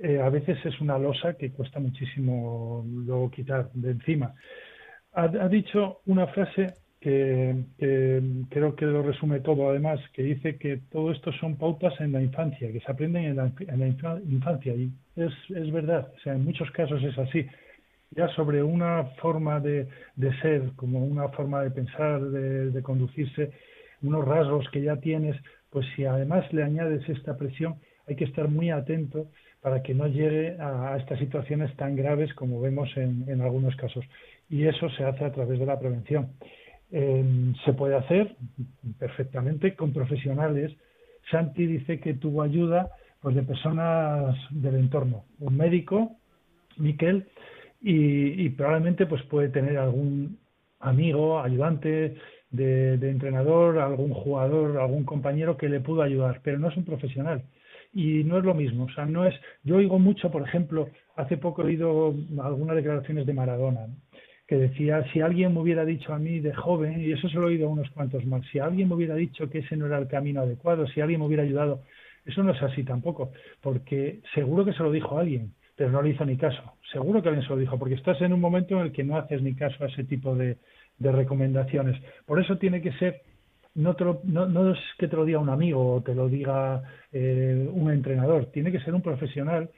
eh, 0.03 0.19
a 0.19 0.29
veces 0.29 0.57
es 0.65 0.79
una 0.81 0.97
losa 0.97 1.33
que 1.33 1.51
cuesta 1.51 1.79
muchísimo 1.79 2.83
luego 2.87 3.29
quitar 3.29 3.71
de 3.73 3.91
encima. 3.91 4.33
Ha, 5.13 5.27
dicho 5.49 5.99
una 6.05 6.27
frase 6.27 6.73
que, 6.99 7.55
creo 8.49 8.75
que 8.75 8.85
lo 8.85 9.03
resume 9.03 9.41
todo, 9.41 9.69
además, 9.69 9.99
que 10.13 10.23
dice 10.23 10.57
que 10.57 10.77
todo 10.89 11.11
esto 11.11 11.31
son 11.33 11.57
pautas 11.57 11.99
en 11.99 12.13
la 12.13 12.21
infancia, 12.21 12.71
que 12.71 12.79
se 12.79 12.91
aprenden 12.91 13.25
en 13.25 13.35
la, 13.35 13.51
en 13.59 13.79
la 13.79 13.87
infancia. 13.87 14.73
Y 14.73 14.89
es, 15.15 15.33
es 15.49 15.71
verdad, 15.71 16.11
o 16.15 16.19
sea, 16.19 16.33
en 16.33 16.45
muchos 16.45 16.71
casos 16.71 17.03
es 17.03 17.17
así. 17.17 17.45
Ya 18.11 18.27
sobre 18.29 18.63
una 18.63 19.03
forma 19.21 19.59
de, 19.59 19.87
de 20.15 20.33
ser, 20.39 20.71
como 20.75 21.03
una 21.03 21.27
forma 21.29 21.61
de 21.61 21.71
pensar, 21.71 22.21
de, 22.21 22.71
de 22.71 22.81
conducirse, 22.81 23.51
unos 24.01 24.25
rasgos 24.25 24.67
que 24.71 24.81
ya 24.81 24.95
tienes, 24.95 25.35
pues 25.69 25.85
si 25.95 26.05
además 26.05 26.51
le 26.53 26.63
añades 26.63 27.07
esta 27.09 27.37
presión, 27.37 27.75
hay 28.07 28.15
que 28.15 28.25
estar 28.25 28.47
muy 28.47 28.71
atento 28.71 29.27
para 29.61 29.83
que 29.83 29.93
no 29.93 30.07
llegue 30.07 30.57
a, 30.59 30.97
estas 30.97 31.19
situaciones 31.19 31.75
tan 31.75 31.95
graves 31.95 32.33
como 32.33 32.59
vemos 32.59 32.89
en, 32.97 33.41
algunos 33.41 33.75
casos. 33.75 34.03
Y 34.49 34.65
eso 34.65 34.89
se 34.89 35.03
hace 35.03 35.23
a 35.23 35.31
través 35.31 35.59
de 35.59 35.65
la 35.65 35.79
prevención. 35.79 36.31
Em, 36.91 37.53
se 37.63 37.73
puede 37.73 37.95
hacer 37.95 38.35
perfectamente 38.99 39.75
con 39.75 39.93
profesionales. 39.93 40.75
Santi 41.29 41.65
dice 41.65 41.99
que 41.99 42.15
tuvo 42.15 42.41
ayuda 42.41 42.89
pues, 43.21 43.35
de 43.35 43.43
personas 43.43 44.35
del 44.49 44.75
entorno, 44.75 45.25
un 45.39 45.55
médico, 45.55 46.17
Miquel, 46.77 47.27
y, 47.83 48.49
probablemente 48.49 49.07
pues 49.07 49.23
puede 49.23 49.49
tener 49.49 49.77
algún 49.77 50.37
amigo, 50.79 51.39
ayudante 51.39 52.15
de, 52.51 52.97
de, 52.97 53.09
entrenador, 53.09 53.79
algún 53.79 54.13
jugador, 54.13 54.77
algún 54.77 55.03
compañero 55.03 55.57
que 55.57 55.69
le 55.69 55.79
pudo 55.79 56.03
ayudar, 56.03 56.41
pero 56.43 56.59
no 56.59 56.69
es 56.69 56.77
un 56.77 56.85
profesional. 56.85 57.43
Y 57.93 58.23
no 58.23 58.37
es 58.37 58.45
lo 58.45 58.53
mismo, 58.53 58.85
o 58.85 58.89
sea, 58.89 59.05
no 59.05 59.25
es, 59.25 59.35
yo 59.63 59.75
oigo 59.75 59.99
mucho, 59.99 60.31
por 60.31 60.43
ejemplo, 60.43 60.89
hace 61.15 61.37
poco 61.37 61.61
he 61.61 61.65
oído 61.65 62.15
algunas 62.41 62.75
declaraciones 62.75 63.25
de 63.25 63.33
Maradona, 63.33 63.87
que 64.47 64.55
decía, 64.55 65.03
si 65.11 65.21
alguien 65.21 65.53
me 65.53 65.59
hubiera 65.59 65.83
dicho 65.83 66.13
a 66.13 66.19
mí 66.19 66.39
de 66.39 66.53
joven, 66.53 67.01
y 67.01 67.11
eso 67.11 67.27
se 67.27 67.35
lo 67.35 67.43
he 67.43 67.53
oído 67.53 67.67
a 67.67 67.71
unos 67.71 67.89
cuantos 67.91 68.25
más, 68.25 68.45
si 68.51 68.59
alguien 68.59 68.87
me 68.87 68.95
hubiera 68.95 69.15
dicho 69.15 69.49
que 69.49 69.59
ese 69.59 69.75
no 69.75 69.87
era 69.87 69.97
el 69.97 70.07
camino 70.07 70.41
adecuado, 70.41 70.87
si 70.87 71.01
alguien 71.01 71.19
me 71.19 71.25
hubiera 71.25 71.43
ayudado, 71.43 71.83
eso 72.25 72.43
no 72.43 72.51
es 72.51 72.61
así 72.61 72.83
tampoco, 72.83 73.31
porque 73.61 74.21
seguro 74.33 74.63
que 74.63 74.73
se 74.73 74.83
lo 74.83 74.91
dijo 74.91 75.17
alguien, 75.17 75.53
pero 75.75 75.91
no 75.91 76.01
le 76.01 76.09
hizo 76.09 76.25
ni 76.25 76.37
caso. 76.37 76.61
Seguro 76.91 77.21
que 77.21 77.29
alguien 77.29 77.47
se 77.47 77.53
lo 77.53 77.59
dijo, 77.59 77.79
porque 77.79 77.95
estás 77.95 78.21
en 78.21 78.33
un 78.33 78.39
momento 78.39 78.75
en 78.75 78.85
el 78.85 78.91
que 78.91 79.03
no 79.03 79.17
haces 79.17 79.41
ni 79.41 79.55
caso 79.55 79.83
a 79.83 79.87
ese 79.87 80.03
tipo 80.03 80.35
de, 80.35 80.57
recomendaciones. 80.99 81.99
Por 82.27 82.39
eso 82.39 82.59
tiene 82.59 82.81
que 82.81 82.91
ser, 82.93 83.23
no, 83.75 83.95
no, 84.23 84.71
es 84.73 84.79
que 84.97 85.07
te 85.07 85.15
lo 85.15 85.25
diga 85.25 85.39
un 85.39 85.49
amigo 85.49 85.95
o 85.95 86.01
te 86.01 86.13
lo 86.13 86.27
diga 86.27 86.81
eh, 87.11 87.69
un 87.71 87.91
entrenador, 87.91 88.47
tiene 88.47 88.71
que 88.71 88.81
ser 88.81 88.93
un 88.93 89.01
profesional 89.01 89.69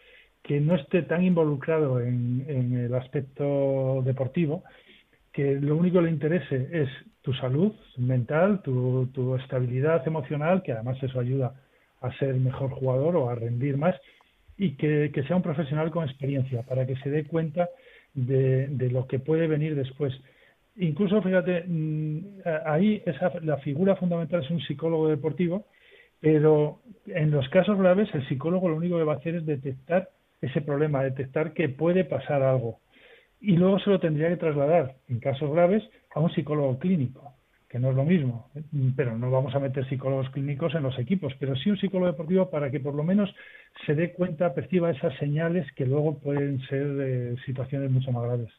que 0.41 0.59
no 0.59 0.75
esté 0.75 1.03
tan 1.03 1.23
involucrado 1.23 2.01
en, 2.01 2.75
el 2.75 2.93
aspecto 2.95 4.01
deportivo, 4.03 4.63
que 5.31 5.55
lo 5.59 5.77
único 5.77 5.99
que 5.99 6.05
le 6.05 6.11
interese 6.11 6.69
es 6.71 6.89
tu 7.21 7.33
salud 7.33 7.73
mental, 7.97 8.61
tu 8.61 9.35
estabilidad 9.35 10.05
emocional, 10.05 10.61
que 10.61 10.73
además 10.73 11.01
eso 11.01 11.19
ayuda 11.19 11.55
a 12.01 12.11
ser 12.17 12.35
mejor 12.35 12.71
jugador 12.71 13.15
o 13.15 13.29
a 13.29 13.35
rendir 13.35 13.77
más 13.77 13.95
y 14.57 14.75
que, 14.75 15.11
sea 15.27 15.35
un 15.35 15.41
profesional 15.41 15.89
con 15.89 16.07
experiencia 16.07 16.61
para 16.63 16.85
que 16.85 16.95
se 16.97 17.09
dé 17.09 17.25
cuenta 17.25 17.69
de, 18.13 18.89
lo 18.91 19.07
que 19.07 19.19
puede 19.19 19.47
venir 19.47 19.75
después. 19.75 20.13
Incluso, 20.77 21.21
fíjate, 21.21 21.65
mm, 21.67 22.41
ahí 22.65 23.01
esa, 23.05 23.31
la 23.41 23.57
figura 23.57 23.95
fundamental 23.95 24.43
es 24.43 24.49
un 24.49 24.61
psicólogo 24.61 25.07
deportivo, 25.07 25.67
pero 26.19 26.79
en 27.07 27.31
los 27.31 27.47
casos 27.49 27.77
graves 27.77 28.09
el 28.13 28.27
psicólogo 28.27 28.69
lo 28.69 28.77
único 28.77 28.97
que 28.97 29.03
va 29.03 29.13
a 29.13 29.17
hacer 29.17 29.35
es 29.35 29.45
detectar 29.45 30.09
ese 30.41 30.61
problema, 30.61 31.03
detectar 31.03 31.53
que 31.53 31.69
puede 31.69 32.05
pasar 32.05 32.41
algo. 32.41 32.79
Y 33.39 33.57
luego 33.57 33.79
se 33.79 33.89
lo 33.89 33.99
tendría 33.99 34.29
que 34.29 34.37
trasladar, 34.37 34.95
en 35.09 35.19
casos 35.19 35.51
graves, 35.51 35.83
a 36.15 36.19
un 36.19 36.33
psicólogo 36.33 36.79
clínico 36.79 37.33
que 37.73 37.79
no 37.79 37.89
es 37.89 37.95
lo 37.95 38.05
mismo, 38.05 38.51
¿eh? 38.53 38.61
pero 38.95 39.17
no 39.17 39.31
vamos 39.31 39.55
a 39.55 39.59
meter 39.59 39.89
psicólogos 39.89 40.29
clínicos 40.29 40.75
en 40.75 40.83
los 40.83 40.99
equipos, 40.99 41.33
pero 41.39 41.55
sí 41.55 41.71
un 41.71 41.77
psicólogo 41.79 42.11
deportivo 42.11 42.51
para 42.51 42.69
que 42.69 42.79
por 42.79 42.93
lo 42.93 43.03
menos 43.03 43.33
se 43.87 43.95
dé 43.95 44.13
cuenta, 44.13 44.53
perciba 44.53 44.91
esas 44.91 45.17
señales 45.17 45.65
que 45.71 45.87
luego 45.87 46.19
pueden 46.19 46.61
ser 46.67 46.87
de 46.93 47.35
situaciones 47.47 47.89
mucho 47.89 48.11
más 48.11 48.25
graves. 48.25 48.51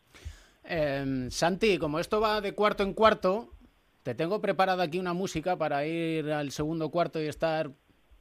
Em, 0.64 1.30
Santi, 1.30 1.78
como 1.78 1.98
esto 1.98 2.20
va 2.20 2.40
de 2.40 2.54
cuarto 2.54 2.82
en 2.82 2.94
cuarto, 2.94 3.50
te 4.02 4.14
tengo 4.14 4.40
preparada 4.40 4.84
aquí 4.84 4.98
una 4.98 5.12
música 5.12 5.56
para 5.56 5.86
ir 5.86 6.30
al 6.30 6.50
segundo 6.50 6.90
cuarto 6.90 7.22
y 7.22 7.26
estar. 7.26 7.70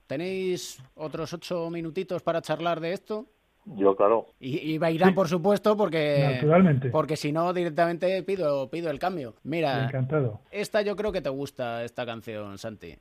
¿Tenéis 0.07 0.83
otros 0.95 1.33
ocho 1.33 1.69
minutitos 1.69 2.21
para 2.21 2.41
charlar 2.41 2.79
de 2.81 2.93
esto? 2.93 3.25
Yo, 3.65 3.95
claro. 3.95 4.27
Y, 4.39 4.75
y 4.75 4.79
por 5.13 5.29
supuesto, 5.29 5.77
porque. 5.77 6.33
Naturalmente. 6.35 6.89
Porque 6.89 7.15
si 7.15 7.31
no, 7.31 7.53
directamente 7.53 8.21
pido, 8.23 8.69
pido 8.69 8.89
el 8.89 8.99
cambio. 8.99 9.35
Mira. 9.43 9.85
Encantado. 9.85 10.41
Esta 10.51 10.81
yo 10.81 10.97
creo 10.97 11.13
que 11.13 11.21
te 11.21 11.29
gusta, 11.29 11.83
esta 11.83 12.05
canción, 12.05 12.57
Santi. 12.57 12.95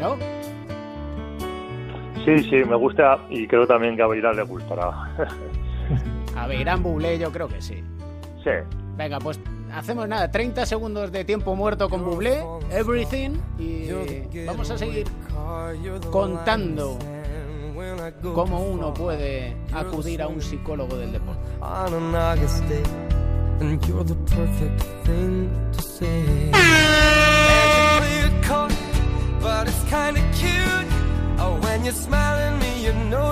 ¿No? 0.00 0.16
Sí, 2.24 2.38
sí, 2.44 2.56
me 2.56 2.76
gusta 2.76 3.18
y 3.28 3.46
creo 3.46 3.66
también 3.66 3.96
que 3.96 4.02
a 4.02 4.06
Beirán 4.06 4.36
le 4.36 4.42
gustará. 4.42 5.16
a 6.40 6.46
Beirán 6.46 6.82
Bublé 6.82 7.18
yo 7.18 7.30
creo 7.30 7.48
que 7.48 7.60
sí. 7.60 7.84
Sí. 8.42 8.50
Venga, 8.96 9.18
pues 9.18 9.38
hacemos 9.72 10.08
nada, 10.08 10.30
30 10.30 10.64
segundos 10.64 11.12
de 11.12 11.24
tiempo 11.24 11.54
muerto 11.54 11.88
con 11.90 12.04
Bublé, 12.04 12.42
Everything, 12.70 13.32
y 13.58 13.88
vamos 14.46 14.70
a 14.70 14.78
seguir 14.78 15.06
contando 16.10 16.98
cómo 18.34 18.62
uno 18.62 18.94
puede 18.94 19.54
acudir 19.72 20.22
a 20.22 20.28
un 20.28 20.40
psicólogo 20.40 20.96
del 20.96 21.12
deporte. 21.12 21.40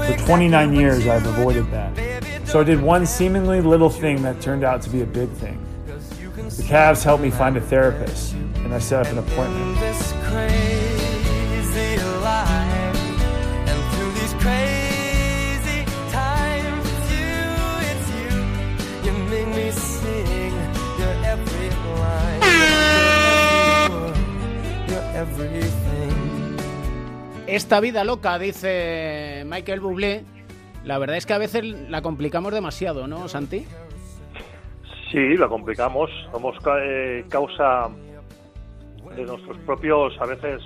For 0.08 0.26
29 0.26 0.74
years, 0.74 1.06
I've 1.06 1.26
avoided 1.26 1.70
that. 1.70 2.07
So 2.48 2.60
I 2.60 2.64
did 2.64 2.80
one 2.80 3.04
seemingly 3.04 3.60
little 3.60 3.90
thing 3.90 4.22
that 4.22 4.40
turned 4.40 4.64
out 4.64 4.80
to 4.80 4.88
be 4.88 5.02
a 5.02 5.06
big 5.06 5.28
thing. 5.32 5.62
The 5.84 6.62
Cavs 6.62 7.04
helped 7.04 7.22
me 7.22 7.30
find 7.30 7.58
a 7.58 7.60
therapist, 7.60 8.32
and 8.32 8.72
I 8.72 8.78
set 8.78 9.04
up 9.04 9.12
an 9.12 9.18
appointment. 9.18 9.76
And 13.68 13.78
through 13.92 14.12
these 14.12 14.32
crazy 14.40 15.84
times, 16.10 16.88
you 17.12 17.36
it's 17.84 18.08
you. 18.16 18.32
You 19.04 19.12
make 19.28 19.48
me 19.48 19.70
sing 19.70 20.54
your 20.98 21.14
every 21.28 21.68
life. 22.00 22.48
Esta 27.46 27.80
vida 27.80 28.04
loca, 28.04 28.38
dice 28.38 29.44
Michael 29.44 29.80
Bublé, 29.80 30.24
la 30.84 30.98
verdad 30.98 31.16
es 31.16 31.26
que 31.26 31.34
a 31.34 31.38
veces 31.38 31.64
la 31.64 32.02
complicamos 32.02 32.52
demasiado, 32.52 33.06
¿no, 33.06 33.28
Santi? 33.28 33.66
Sí, 35.10 35.36
la 35.36 35.48
complicamos. 35.48 36.10
Somos 36.30 36.56
eh, 36.82 37.24
causa 37.28 37.88
de 39.16 39.24
nuestros 39.24 39.56
propios, 39.58 40.14
a 40.20 40.26
veces, 40.26 40.62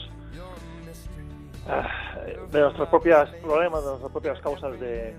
ah, 1.68 1.88
de 2.51 2.61
nuestros 2.61 2.88
propios 2.88 3.31
problemas, 3.42 3.83
de 3.83 3.88
nuestras 3.90 4.12
propias 4.12 4.40
causas 4.40 4.79
de, 4.81 5.14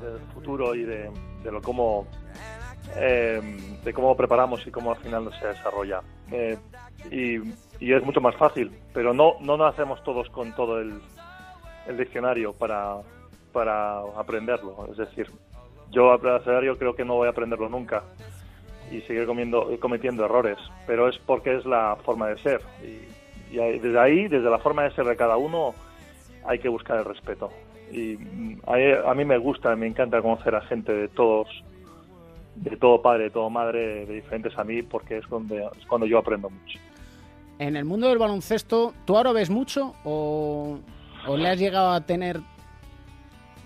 del 0.00 0.18
futuro 0.34 0.74
y 0.74 0.82
de, 0.82 1.10
lo 1.44 1.62
cómo 1.62 2.08
eh, 2.96 3.40
de 3.84 3.92
cómo 3.92 4.16
preparamos 4.16 4.66
y 4.66 4.70
cómo 4.70 4.92
al 4.92 4.98
final 4.98 5.30
se 5.40 5.46
desarrolla. 5.46 6.02
Eh, 6.32 6.58
y 7.10 7.92
es 7.92 8.02
mucho 8.02 8.20
más 8.20 8.34
fácil, 8.36 8.72
pero 8.92 9.14
no, 9.14 9.34
no 9.40 9.64
hacemos 9.64 10.02
todos 10.02 10.28
con 10.30 10.54
todo 10.54 10.80
el, 10.80 11.00
el 11.86 11.96
diccionario 11.96 12.52
para, 12.52 12.96
para 13.56 14.00
aprenderlo. 14.18 14.86
Es 14.90 14.98
decir, 14.98 15.30
yo 15.90 16.12
abecedario 16.12 16.76
creo 16.76 16.94
que 16.94 17.06
no 17.06 17.14
voy 17.14 17.26
a 17.26 17.30
aprenderlo 17.30 17.70
nunca 17.70 18.02
y 18.92 19.00
seguir 19.00 19.24
comiendo, 19.24 19.70
cometiendo 19.80 20.26
errores, 20.26 20.58
pero 20.86 21.08
es 21.08 21.16
porque 21.24 21.56
es 21.56 21.64
la 21.64 21.96
forma 22.04 22.28
de 22.28 22.36
ser. 22.42 22.60
Y, 22.84 23.16
desde 23.56 23.98
ahí, 23.98 24.28
desde 24.28 24.50
la 24.50 24.58
forma 24.58 24.82
de 24.82 24.90
ser 24.90 25.06
de 25.06 25.16
cada 25.16 25.38
uno, 25.38 25.74
hay 26.44 26.58
que 26.58 26.68
buscar 26.68 26.98
el 26.98 27.06
respeto. 27.06 27.50
Y 27.90 28.18
a, 28.66 29.10
a 29.10 29.14
mí 29.14 29.24
me 29.24 29.38
gusta, 29.38 29.74
me 29.74 29.86
encanta 29.86 30.20
conocer 30.20 30.54
a 30.54 30.60
gente 30.60 30.92
de 30.92 31.08
todos, 31.08 31.48
de 32.56 32.76
todo 32.76 33.00
padre, 33.00 33.24
de 33.24 33.30
todo 33.30 33.48
madre, 33.48 34.04
de 34.04 34.16
diferentes 34.16 34.58
a 34.58 34.64
mí, 34.64 34.82
porque 34.82 35.16
es 35.16 35.26
cuando, 35.26 35.54
es 35.56 35.86
cuando 35.88 36.06
yo 36.06 36.18
aprendo 36.18 36.50
mucho. 36.50 36.78
En 37.58 37.74
el 37.74 37.86
mundo 37.86 38.08
del 38.08 38.18
baloncesto, 38.18 38.92
¿tú 39.06 39.16
ahora 39.16 39.32
ves 39.32 39.48
mucho 39.48 39.94
o, 40.04 40.78
le 41.34 41.48
has 41.48 41.58
llegado 41.58 41.92
a 41.92 42.02
tener, 42.02 42.40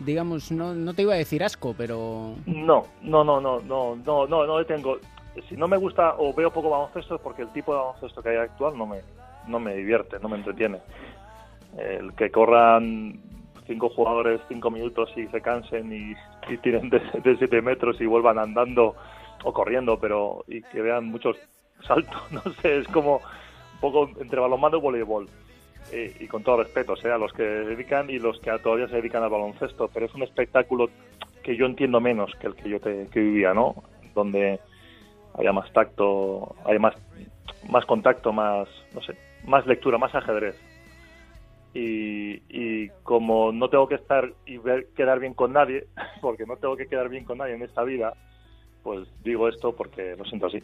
digamos, 0.00 0.50
no, 0.50 0.74
no 0.74 0.94
te 0.94 1.02
iba 1.02 1.14
a 1.14 1.18
decir 1.18 1.42
asco, 1.44 1.74
pero... 1.76 2.34
No, 2.46 2.86
no, 3.02 3.24
no, 3.24 3.40
no, 3.40 3.60
no, 3.60 3.96
no, 3.96 4.26
no, 4.26 4.46
no 4.46 4.64
tengo... 4.64 4.98
Si 5.48 5.56
no 5.56 5.68
me 5.68 5.76
gusta 5.76 6.16
o 6.18 6.34
veo 6.34 6.50
poco 6.50 6.70
baloncesto 6.70 7.14
es 7.14 7.20
porque 7.20 7.42
el 7.42 7.52
tipo 7.52 7.72
de 7.72 7.78
baloncesto 7.78 8.22
que 8.22 8.30
hay 8.30 8.36
actual 8.36 8.76
no 8.76 8.86
me, 8.86 9.00
no 9.46 9.60
me 9.60 9.74
divierte, 9.76 10.18
no 10.20 10.28
me 10.28 10.36
entretiene. 10.36 10.78
El 11.78 12.12
que 12.14 12.30
corran 12.30 13.20
cinco 13.66 13.88
jugadores 13.90 14.40
cinco 14.48 14.70
minutos 14.70 15.10
y 15.16 15.28
se 15.28 15.40
cansen 15.40 15.92
y, 15.92 16.56
tiren 16.56 16.90
de, 16.90 16.98
de 17.22 17.36
siete 17.36 17.62
metros 17.62 18.00
y 18.00 18.06
vuelvan 18.06 18.38
andando 18.38 18.96
o 19.44 19.52
corriendo, 19.52 19.98
pero 19.98 20.44
y 20.48 20.62
que 20.62 20.82
vean 20.82 21.06
muchos 21.06 21.36
saltos, 21.86 22.20
no 22.32 22.42
sé, 22.60 22.78
es 22.78 22.88
como 22.88 23.20
poco 23.80 24.10
entre 24.20 24.40
balonmano 24.40 24.78
y 24.78 24.80
voleibol. 24.80 25.28
Y 25.92 26.26
con 26.28 26.44
todo 26.44 26.62
respeto 26.62 26.94
sea 26.96 27.16
a 27.16 27.18
los 27.18 27.32
que 27.32 27.42
dedican 27.42 28.10
y 28.10 28.18
los 28.18 28.38
que 28.40 28.50
todavía 28.62 28.88
se 28.88 28.96
dedican 28.96 29.22
al 29.22 29.30
baloncesto, 29.30 29.88
pero 29.92 30.06
es 30.06 30.14
un 30.14 30.22
espectáculo 30.22 30.88
que 31.42 31.56
yo 31.56 31.66
entiendo 31.66 32.00
menos 32.00 32.32
que 32.40 32.46
el 32.46 32.54
que 32.54 32.68
yo 32.68 32.80
te, 32.80 33.08
que 33.08 33.20
vivía, 33.20 33.52
¿no? 33.54 33.74
Donde 34.14 34.60
haya 35.38 35.52
más 35.52 35.72
tacto, 35.72 36.54
hay 36.64 36.78
más, 36.78 36.94
más 37.68 37.84
contacto, 37.86 38.32
más, 38.32 38.68
no 38.94 39.02
sé, 39.02 39.16
más 39.44 39.66
lectura, 39.66 39.98
más 39.98 40.14
ajedrez. 40.14 40.56
Y, 41.72 42.42
y 42.48 42.88
como 43.02 43.52
no 43.52 43.68
tengo 43.68 43.88
que 43.88 43.94
estar 43.94 44.32
y 44.44 44.58
ver, 44.58 44.88
quedar 44.96 45.18
bien 45.20 45.34
con 45.34 45.52
nadie, 45.52 45.86
porque 46.20 46.46
no 46.46 46.56
tengo 46.56 46.76
que 46.76 46.86
quedar 46.86 47.08
bien 47.08 47.24
con 47.24 47.38
nadie 47.38 47.54
en 47.54 47.62
esta 47.62 47.84
vida, 47.84 48.14
pues 48.82 49.08
digo 49.22 49.48
esto 49.48 49.74
porque 49.74 50.14
lo 50.16 50.24
siento 50.24 50.46
así. 50.46 50.62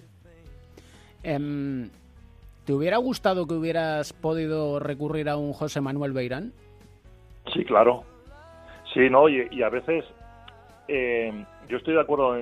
Em, 1.22 1.88
¿Te 2.66 2.72
hubiera 2.72 2.96
gustado 2.96 3.46
que 3.46 3.54
hubieras 3.54 4.12
podido 4.12 4.80
recurrir 4.80 5.28
a 5.28 5.36
un 5.36 5.52
José 5.52 5.80
Manuel 5.80 6.12
Beirán? 6.12 6.52
Sí, 7.54 7.64
claro. 7.64 8.02
Sí, 8.92 9.08
no, 9.08 9.28
y, 9.28 9.62
a 9.62 9.68
veces 9.68 10.04
eh, 10.88 11.32
yo 11.68 11.76
estoy 11.76 11.94
de 11.94 12.00
acuerdo 12.00 12.36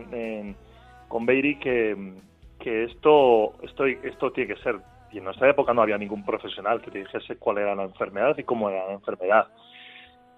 con 1.08 1.26
Beiri 1.26 1.58
que, 1.58 2.14
que 2.58 2.84
esto, 2.84 3.52
esto, 3.62 3.84
esto 3.84 4.32
tiene 4.32 4.54
que 4.54 4.62
ser, 4.62 4.76
y 5.12 5.18
en 5.18 5.24
nuestra 5.24 5.50
época 5.50 5.74
no 5.74 5.82
había 5.82 5.98
ningún 5.98 6.24
profesional 6.24 6.80
que 6.80 6.90
te 6.90 7.00
dijese 7.00 7.36
cuál 7.36 7.58
era 7.58 7.74
la 7.74 7.84
enfermedad 7.84 8.38
y 8.38 8.44
cómo 8.44 8.70
era 8.70 8.86
la 8.86 8.94
enfermedad. 8.94 9.48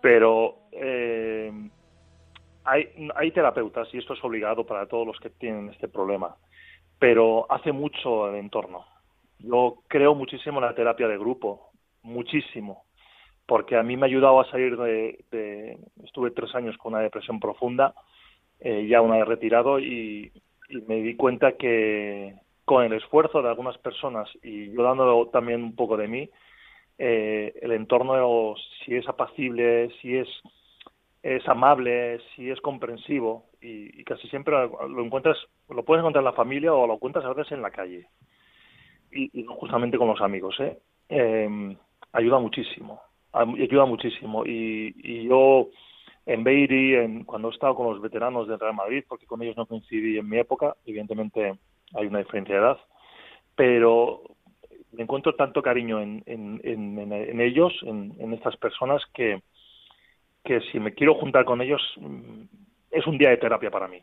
Pero 0.01 0.57
eh, 0.73 1.53
hay 2.65 3.31
terapeutas, 3.31 3.87
y 3.95 3.99
esto 3.99 4.15
es 4.15 4.25
obligado 4.25 4.67
para 4.67 4.87
todos 4.87 5.07
los 5.07 5.21
que 5.21 5.31
tienen 5.31 5.69
este 5.69 5.87
problema, 5.87 6.35
pero 6.99 7.47
hace 7.49 7.71
mucho 7.71 8.29
el 8.29 8.35
entorno. 8.35 8.96
Yo 9.47 9.79
creo 9.87 10.15
muchísimo 10.15 10.59
en 10.59 10.65
la 10.65 10.75
terapia 10.75 11.07
de 11.07 11.19
grupo, 11.19 11.71
muchísimo, 12.03 12.85
porque 13.47 13.77
a 13.77 13.83
mí 13.85 13.97
me 13.97 14.07
ha 14.07 14.09
ayudado 14.09 14.41
a 14.41 14.51
salir 14.51 14.77
de, 14.77 15.79
estuve 16.03 16.33
tres 16.33 16.53
años 16.57 16.77
con 16.79 16.95
una 16.95 17.03
depresión 17.03 17.39
profunda, 17.39 17.95
eh, 18.59 18.87
ya 18.89 19.01
una 19.01 19.19
vez 19.19 19.29
retirado, 19.29 19.79
y, 19.79 20.33
me 20.89 20.97
di 20.97 21.15
cuenta 21.15 21.53
que 21.53 22.35
con 22.65 22.83
el 22.83 22.93
esfuerzo 22.95 23.41
de 23.41 23.49
algunas 23.49 23.79
personas 23.79 24.29
y 24.43 24.73
yo 24.73 24.83
dando 24.83 25.29
también 25.29 25.63
un 25.63 25.77
poco 25.77 25.97
de 25.97 26.09
mí, 26.09 26.29
eh, 26.99 27.55
el 27.63 27.71
entorno, 27.71 28.57
si 28.85 28.97
es 28.97 29.09
apacible, 29.09 29.93
si 30.01 30.17
es, 30.17 30.29
es 31.23 31.47
amable, 31.49 32.19
si 32.35 32.51
es 32.51 32.61
comprensivo, 32.61 33.45
y, 33.63 34.03
casi 34.03 34.27
siempre 34.27 34.55
lo 34.55 35.05
encuentras, 35.05 35.37
lo 35.69 35.85
puedes 35.85 36.01
encontrar 36.01 36.23
en 36.23 36.31
la 36.31 36.33
familia 36.33 36.75
o 36.75 36.89
lo 36.89 36.95
encuentras 36.95 37.25
a 37.25 37.33
veces 37.33 37.53
en 37.53 37.63
la 37.63 37.71
calle, 37.71 38.09
y, 39.13 39.45
justamente 39.45 39.99
con 39.99 40.09
los 40.09 40.21
amigos, 40.21 40.59
¿eh? 40.61 40.79
eh 41.09 41.77
ayuda 42.13 42.39
muchísimo, 42.39 43.01
ayuda 43.33 43.85
muchísimo. 43.85 44.45
Y, 44.47 45.27
yo 45.29 45.69
en 46.25 46.43
Beiri, 46.43 46.95
en, 46.97 47.25
cuando 47.25 47.49
he 47.49 47.53
estado 47.53 47.75
con 47.75 47.93
los 47.93 48.01
veteranos 48.01 48.49
del 48.49 48.59
Real 48.59 48.75
Madrid, 48.75 49.05
porque 49.09 49.27
con 49.27 49.43
ellos 49.43 49.57
no 49.57 49.67
coincidí 49.67 50.19
en 50.19 50.29
mi 50.29 50.39
época, 50.39 50.77
evidentemente 50.85 51.55
hay 51.95 52.07
una 52.07 52.19
diferencia 52.19 52.55
de 52.55 52.61
edad, 52.61 52.79
pero 53.55 54.23
me 54.93 55.03
encuentro 55.03 55.35
tanto 55.35 55.63
cariño 55.63 56.01
en, 56.01 56.23
en, 56.27 56.61
en, 56.65 57.41
ellos, 57.41 57.73
en, 57.83 58.33
estas 58.33 58.57
personas, 58.57 59.03
que, 59.15 59.43
que 60.43 60.61
si 60.73 60.81
me 60.81 60.95
quiero 60.95 61.15
juntar 61.15 61.45
con 61.45 61.61
ellos, 61.61 61.83
mm, 61.97 62.43
es 62.91 63.07
un 63.07 63.19
día 63.19 63.31
de 63.31 63.37
terapia 63.37 63.71
para 63.71 63.89
mí. 63.89 64.03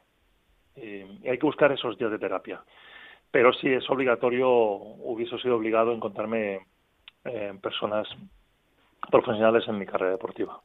y 0.75 1.27
hay 1.27 1.37
que 1.37 1.45
buscar 1.45 1.71
esos 1.71 1.97
días 1.97 2.11
de 2.11 2.19
terapia. 2.19 2.63
Pero 3.33 3.51
si 3.51 3.67
es 3.67 3.89
obligatorio, 3.89 4.47
hubiese 4.47 5.39
sido 5.39 5.55
obligado 5.55 5.89
a 5.89 5.95
encontrarme 5.95 6.67
eh, 7.25 7.51
personas 7.63 8.07
profesionales 9.09 9.63
en 9.67 9.79
mi 9.79 9.87
carrera 9.87 10.11
deportiva. 10.11 10.61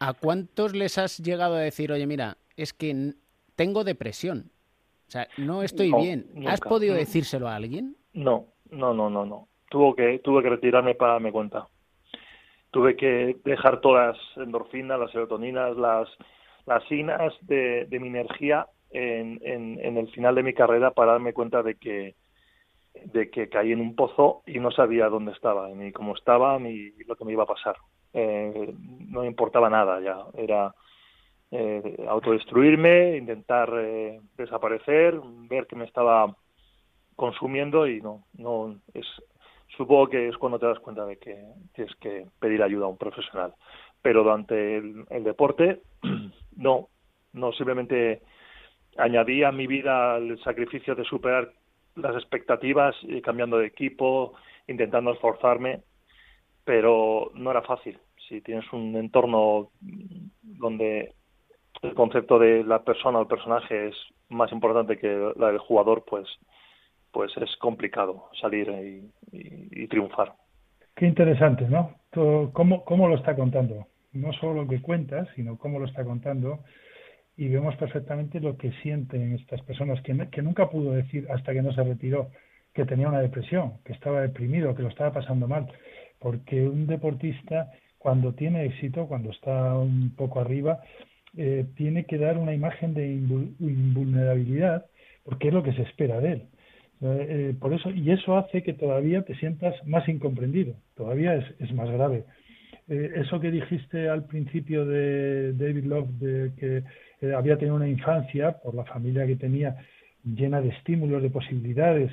¿A 0.00 0.14
cuántos 0.14 0.74
les 0.74 0.98
has 0.98 1.18
llegado 1.18 1.54
a 1.54 1.60
decir, 1.60 1.92
oye, 1.92 2.08
mira, 2.08 2.38
es 2.56 2.72
que 2.72 3.12
tengo 3.54 3.84
depresión? 3.84 4.50
O 5.06 5.10
sea, 5.12 5.28
no 5.36 5.62
estoy 5.62 5.92
bien. 5.92 6.28
¿Has 6.48 6.60
podido 6.60 6.96
decírselo 6.96 7.46
a 7.46 7.54
alguien? 7.54 7.96
No, 8.14 8.46
no, 8.72 8.92
no, 8.92 9.08
no, 9.08 9.24
no. 9.24 9.46
Tuve 9.70 9.94
que, 9.94 10.18
tuve 10.18 10.42
que 10.42 10.50
retirarme 10.50 10.96
para 10.96 11.12
darme 11.12 11.30
cuenta. 11.30 11.68
Tuve 12.72 12.96
que 12.96 13.36
dejar 13.44 13.80
todas 13.80 14.16
las 14.16 14.44
endorfinas, 14.44 14.98
las 14.98 15.12
serotoninas, 15.12 15.76
las, 15.76 16.08
las 16.66 16.82
sinas 16.88 17.32
de, 17.42 17.84
de 17.84 18.00
mi 18.00 18.08
energía 18.08 18.66
en, 18.90 19.38
en, 19.42 19.96
el 19.96 20.08
final 20.10 20.34
de 20.34 20.42
mi 20.42 20.54
carrera 20.54 20.90
para 20.92 21.12
darme 21.12 21.32
cuenta 21.32 21.62
de 21.62 21.74
que, 21.76 22.14
de 23.04 23.30
que 23.30 23.48
caí 23.48 23.72
en 23.72 23.80
un 23.80 23.94
pozo 23.94 24.42
y 24.46 24.58
no 24.58 24.70
sabía 24.70 25.08
dónde 25.08 25.32
estaba, 25.32 25.68
ni 25.68 25.92
cómo 25.92 26.14
estaba, 26.14 26.58
ni 26.58 26.90
lo 27.06 27.16
que 27.16 27.24
me 27.24 27.32
iba 27.32 27.44
a 27.44 27.46
pasar. 27.46 27.76
Eh, 28.12 28.74
no 29.08 29.20
me 29.20 29.26
importaba 29.26 29.68
nada 29.68 30.00
ya, 30.00 30.18
era 30.34 30.74
eh, 31.50 32.04
autodestruirme, 32.08 33.16
intentar 33.16 33.70
eh, 33.76 34.20
desaparecer, 34.36 35.20
ver 35.48 35.66
que 35.66 35.76
me 35.76 35.84
estaba 35.84 36.34
consumiendo 37.16 37.86
y 37.86 38.00
no, 38.00 38.24
no 38.34 38.76
es 38.94 39.06
supongo 39.76 40.08
que 40.08 40.28
es 40.28 40.36
cuando 40.36 40.58
te 40.58 40.66
das 40.66 40.78
cuenta 40.80 41.04
de 41.04 41.18
que 41.18 41.44
tienes 41.74 41.94
que 41.96 42.26
pedir 42.40 42.62
ayuda 42.62 42.86
a 42.86 42.88
un 42.88 42.96
profesional. 42.96 43.54
Pero 44.02 44.22
durante 44.22 44.76
el, 44.76 45.04
el 45.10 45.24
deporte, 45.24 45.82
no, 46.56 46.88
no 47.32 47.52
simplemente 47.52 48.22
añadí 48.98 49.44
a 49.44 49.52
mi 49.52 49.66
vida 49.66 50.16
el 50.16 50.38
sacrificio 50.42 50.94
de 50.94 51.04
superar 51.04 51.52
las 51.94 52.14
expectativas, 52.14 52.94
cambiando 53.22 53.58
de 53.58 53.66
equipo, 53.66 54.34
intentando 54.66 55.12
esforzarme, 55.12 55.80
pero 56.64 57.30
no 57.34 57.50
era 57.50 57.62
fácil. 57.62 57.98
Si 58.28 58.40
tienes 58.42 58.70
un 58.72 58.94
entorno 58.96 59.70
donde 60.42 61.14
el 61.82 61.94
concepto 61.94 62.38
de 62.38 62.64
la 62.64 62.82
persona 62.82 63.18
o 63.18 63.22
el 63.22 63.28
personaje 63.28 63.88
es 63.88 63.96
más 64.28 64.52
importante 64.52 64.98
que 64.98 65.32
la 65.36 65.48
del 65.48 65.58
jugador, 65.58 66.04
pues, 66.06 66.26
pues 67.10 67.32
es 67.38 67.56
complicado 67.56 68.28
salir 68.40 68.68
y, 69.32 69.86
triunfar. 69.88 70.34
Qué 70.94 71.06
interesante, 71.06 71.66
¿no? 71.66 71.94
¿Cómo, 72.52 72.84
¿Cómo 72.84 73.08
lo 73.08 73.14
está 73.14 73.34
contando? 73.34 73.86
No 74.12 74.32
solo 74.34 74.62
lo 74.62 74.68
que 74.68 74.82
cuentas, 74.82 75.28
sino 75.34 75.56
cómo 75.56 75.78
lo 75.78 75.86
está 75.86 76.04
contando 76.04 76.58
y 77.38 77.48
vemos 77.48 77.76
perfectamente 77.76 78.40
lo 78.40 78.56
que 78.56 78.72
sienten 78.82 79.32
estas 79.32 79.62
personas, 79.62 80.02
que, 80.02 80.42
nunca 80.42 80.68
pudo 80.68 80.92
decir 80.92 81.28
hasta 81.30 81.52
que 81.52 81.62
no 81.62 81.72
se 81.72 81.84
retiró 81.84 82.30
que 82.74 82.84
tenía 82.84 83.08
una 83.08 83.20
depresión, 83.20 83.74
que 83.84 83.92
estaba 83.92 84.20
deprimido, 84.20 84.74
que 84.74 84.82
lo 84.82 84.88
estaba 84.88 85.12
pasando 85.12 85.46
mal, 85.46 85.68
porque 86.18 86.68
un 86.68 86.88
deportista 86.88 87.70
cuando 87.96 88.34
tiene 88.34 88.64
éxito, 88.64 89.06
cuando 89.06 89.30
está 89.30 89.78
un 89.78 90.14
poco 90.16 90.40
arriba, 90.40 90.80
eh, 91.36 91.64
tiene 91.76 92.06
que 92.06 92.18
dar 92.18 92.38
una 92.38 92.54
imagen 92.54 92.92
de 92.92 93.06
invulnerabilidad, 93.06 94.86
porque 95.22 95.48
es 95.48 95.54
lo 95.54 95.62
que 95.62 95.74
se 95.74 95.82
espera 95.82 96.20
de 96.20 96.32
él. 96.32 96.42
Eh, 97.02 97.26
eh, 97.28 97.54
por 97.60 97.72
eso, 97.72 97.90
y 97.90 98.10
eso 98.10 98.36
hace 98.36 98.64
que 98.64 98.72
todavía 98.72 99.22
te 99.22 99.36
sientas 99.36 99.74
más 99.86 100.08
incomprendido, 100.08 100.74
todavía 100.96 101.36
es 101.36 101.72
más 101.72 101.88
grave. 101.88 102.24
eso 102.88 103.38
que 103.38 103.50
dijiste 103.50 104.08
al 104.08 104.24
principio 104.24 104.86
de 104.86 105.52
David 105.52 105.84
Love, 105.84 106.08
de 106.18 106.52
que 106.58 106.82
había 107.22 107.56
tenido 107.56 107.76
una 107.76 107.88
infancia, 107.88 108.58
por 108.62 108.74
la 108.74 108.84
familia 108.84 109.26
que 109.26 109.36
tenía, 109.36 109.76
llena 110.24 110.60
de 110.60 110.68
estímulos, 110.68 111.22
de 111.22 111.30
posibilidades, 111.30 112.12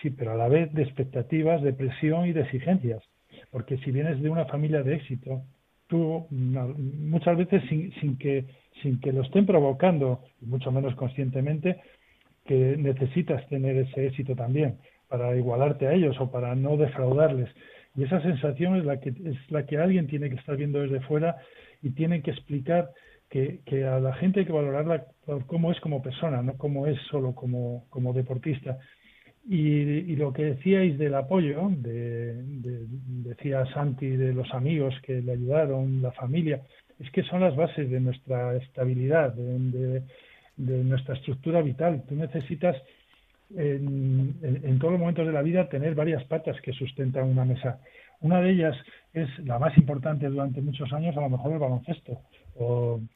sí, 0.00 0.10
pero 0.10 0.32
a 0.32 0.36
la 0.36 0.48
vez 0.48 0.72
de 0.72 0.82
expectativas, 0.82 1.62
de 1.62 1.72
presión 1.72 2.26
y 2.26 2.32
de 2.32 2.42
exigencias. 2.42 3.02
Porque 3.50 3.78
si 3.78 3.90
vienes 3.90 4.20
de 4.22 4.30
una 4.30 4.46
familia 4.46 4.82
de 4.82 4.94
éxito, 4.94 5.42
tú 5.86 6.26
muchas 6.30 7.36
veces 7.36 7.62
sin, 7.68 7.92
sin, 8.00 8.16
que, 8.16 8.46
sin 8.82 9.00
que 9.00 9.12
lo 9.12 9.22
estén 9.22 9.46
provocando, 9.46 10.20
mucho 10.40 10.70
menos 10.70 10.94
conscientemente, 10.94 11.80
que 12.44 12.76
necesitas 12.76 13.46
tener 13.48 13.76
ese 13.76 14.06
éxito 14.06 14.34
también 14.34 14.78
para 15.08 15.36
igualarte 15.36 15.88
a 15.88 15.92
ellos 15.92 16.16
o 16.20 16.30
para 16.30 16.54
no 16.54 16.76
defraudarles. 16.76 17.50
Y 17.96 18.04
esa 18.04 18.22
sensación 18.22 18.76
es 18.76 18.84
la 18.84 19.00
que, 19.00 19.10
es 19.10 19.50
la 19.50 19.66
que 19.66 19.78
alguien 19.78 20.06
tiene 20.06 20.30
que 20.30 20.36
estar 20.36 20.56
viendo 20.56 20.80
desde 20.80 21.00
fuera 21.00 21.36
y 21.82 21.90
tiene 21.90 22.22
que 22.22 22.30
explicar 22.30 22.90
que, 23.30 23.84
a 23.84 24.00
la 24.00 24.12
gente 24.14 24.40
hay 24.40 24.46
que 24.46 24.52
valorarla 24.52 25.04
por 25.24 25.46
cómo 25.46 25.70
es 25.70 25.80
como 25.80 26.02
persona, 26.02 26.42
no 26.42 26.54
como 26.54 26.86
es 26.86 26.98
solo 27.10 27.34
como, 27.34 27.86
como 27.88 28.12
deportista. 28.12 28.78
Y, 29.48 30.16
lo 30.16 30.32
que 30.32 30.44
decíais 30.44 30.98
del 30.98 31.14
apoyo, 31.14 31.70
de, 31.70 32.42
decía 33.24 33.64
Santi, 33.72 34.08
de 34.08 34.34
los 34.34 34.52
amigos 34.52 34.94
que 35.02 35.22
le 35.22 35.32
ayudaron, 35.32 36.02
la 36.02 36.12
familia, 36.12 36.60
es 36.98 37.10
que 37.10 37.22
son 37.22 37.40
las 37.40 37.56
bases 37.56 37.88
de 37.88 38.00
nuestra 38.00 38.56
estabilidad, 38.56 39.32
de, 39.32 40.02
nuestra 40.56 41.14
estructura 41.14 41.62
vital. 41.62 42.02
Tú 42.08 42.16
necesitas 42.16 42.76
en, 43.56 44.36
en, 44.42 44.78
todos 44.78 44.92
los 44.92 45.00
momentos 45.00 45.26
de 45.26 45.32
la 45.32 45.42
vida 45.42 45.68
tener 45.68 45.94
varias 45.94 46.24
patas 46.24 46.60
que 46.60 46.72
sustentan 46.72 47.28
una 47.28 47.44
mesa. 47.44 47.80
Una 48.20 48.42
de 48.42 48.50
ellas 48.50 48.76
es 49.14 49.28
la 49.44 49.58
más 49.58 49.76
importante 49.78 50.28
durante 50.28 50.60
muchos 50.60 50.92
años, 50.92 51.16
a 51.16 51.22
lo 51.22 51.30
mejor 51.30 51.52
el 51.52 51.58
baloncesto 51.58 52.20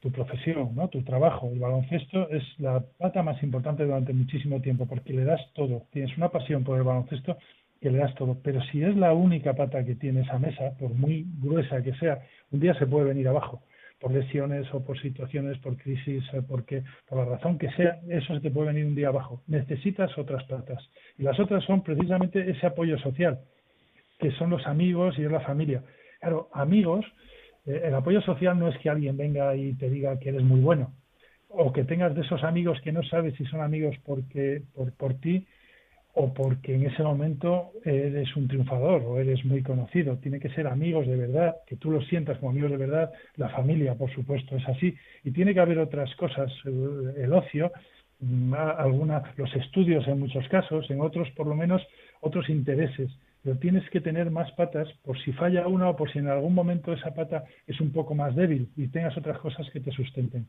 tu 0.00 0.10
profesión, 0.10 0.74
¿no? 0.74 0.88
tu 0.88 1.02
trabajo. 1.02 1.50
El 1.52 1.58
baloncesto 1.58 2.30
es 2.30 2.42
la 2.58 2.82
pata 2.98 3.22
más 3.22 3.42
importante 3.42 3.84
durante 3.84 4.14
muchísimo 4.14 4.60
tiempo 4.62 4.86
porque 4.86 5.12
le 5.12 5.24
das 5.24 5.40
todo. 5.52 5.82
Tienes 5.92 6.16
una 6.16 6.30
pasión 6.30 6.64
por 6.64 6.78
el 6.78 6.84
baloncesto 6.84 7.36
que 7.80 7.90
le 7.90 7.98
das 7.98 8.14
todo. 8.14 8.38
Pero 8.42 8.62
si 8.72 8.82
es 8.82 8.96
la 8.96 9.12
única 9.12 9.52
pata 9.54 9.84
que 9.84 9.96
tiene 9.96 10.22
esa 10.22 10.38
mesa, 10.38 10.72
por 10.78 10.94
muy 10.94 11.26
gruesa 11.42 11.82
que 11.82 11.92
sea, 11.96 12.22
un 12.52 12.60
día 12.60 12.74
se 12.78 12.86
puede 12.86 13.06
venir 13.06 13.28
abajo 13.28 13.62
por 14.00 14.12
lesiones 14.12 14.66
o 14.72 14.84
por 14.84 15.00
situaciones, 15.00 15.58
por 15.58 15.76
crisis, 15.76 16.24
porque 16.48 16.82
por 17.08 17.18
la 17.18 17.36
razón 17.36 17.58
que 17.58 17.70
sea, 17.72 18.00
eso 18.08 18.34
se 18.34 18.40
te 18.40 18.50
puede 18.50 18.68
venir 18.68 18.86
un 18.86 18.94
día 18.94 19.08
abajo. 19.08 19.42
Necesitas 19.46 20.16
otras 20.16 20.44
patas. 20.44 20.82
Y 21.18 21.22
las 21.22 21.38
otras 21.38 21.64
son 21.64 21.82
precisamente 21.82 22.50
ese 22.50 22.66
apoyo 22.66 22.98
social, 22.98 23.40
que 24.18 24.30
son 24.32 24.50
los 24.50 24.66
amigos 24.66 25.18
y 25.18 25.24
es 25.24 25.30
la 25.30 25.40
familia. 25.40 25.82
Claro, 26.20 26.48
amigos 26.52 27.04
eh, 27.04 27.14
el 27.66 27.94
apoyo 27.94 28.20
social 28.20 28.58
no 28.58 28.68
es 28.68 28.78
que 28.78 28.90
alguien 28.90 29.16
venga 29.16 29.54
y 29.56 29.74
te 29.74 29.88
diga 29.88 30.18
que 30.18 30.28
eres 30.30 30.42
muy 30.42 30.60
bueno 30.60 30.92
o 31.48 31.72
que 31.72 31.84
tengas 31.84 32.14
de 32.14 32.22
esos 32.22 32.42
amigos 32.42 32.80
que 32.82 32.92
no 32.92 33.02
sabes 33.04 33.34
si 33.36 33.44
son 33.44 33.60
amigos 33.60 33.96
porque 34.04 34.62
por, 34.74 34.92
por 34.92 35.14
ti 35.14 35.46
o 36.14 36.32
porque 36.32 36.74
en 36.74 36.86
ese 36.86 37.02
momento 37.02 37.72
eres 37.84 38.34
un 38.36 38.46
triunfador 38.46 39.02
o 39.02 39.18
eres 39.18 39.44
muy 39.44 39.62
conocido. 39.62 40.16
Tiene 40.18 40.38
que 40.38 40.48
ser 40.50 40.68
amigos 40.68 41.06
de 41.06 41.16
verdad, 41.16 41.56
que 41.66 41.76
tú 41.76 41.90
los 41.90 42.06
sientas 42.06 42.38
como 42.38 42.50
amigos 42.50 42.70
de 42.70 42.76
verdad. 42.76 43.12
La 43.36 43.48
familia, 43.48 43.94
por 43.96 44.12
supuesto, 44.14 44.56
es 44.56 44.68
así. 44.68 44.94
Y 45.24 45.32
tiene 45.32 45.54
que 45.54 45.60
haber 45.60 45.78
otras 45.80 46.14
cosas, 46.14 46.52
el, 46.64 47.32
ocio, 47.32 47.72
mm, 48.20 48.54
alguna, 48.54 49.24
los 49.36 49.52
estudios 49.56 50.06
en 50.06 50.20
muchos 50.20 50.46
casos, 50.48 50.88
en 50.88 51.00
otros 51.00 51.28
por 51.32 51.48
lo 51.48 51.56
menos 51.56 51.82
otros 52.20 52.48
intereses. 52.48 53.10
Pero 53.44 53.56
tienes 53.58 53.88
que 53.90 54.00
tener 54.00 54.30
más 54.30 54.50
patas 54.52 54.88
por 55.04 55.18
si 55.20 55.32
falla 55.32 55.68
una 55.68 55.90
o 55.90 55.96
por 55.96 56.10
si 56.10 56.18
en 56.18 56.28
algún 56.28 56.54
momento 56.54 56.92
esa 56.92 57.14
pata 57.14 57.44
es 57.66 57.80
un 57.80 57.92
poco 57.92 58.14
más 58.14 58.34
débil 58.34 58.70
y 58.76 58.88
tengas 58.88 59.16
otras 59.16 59.38
cosas 59.38 59.68
que 59.70 59.80
te 59.80 59.92
sustenten. 59.92 60.46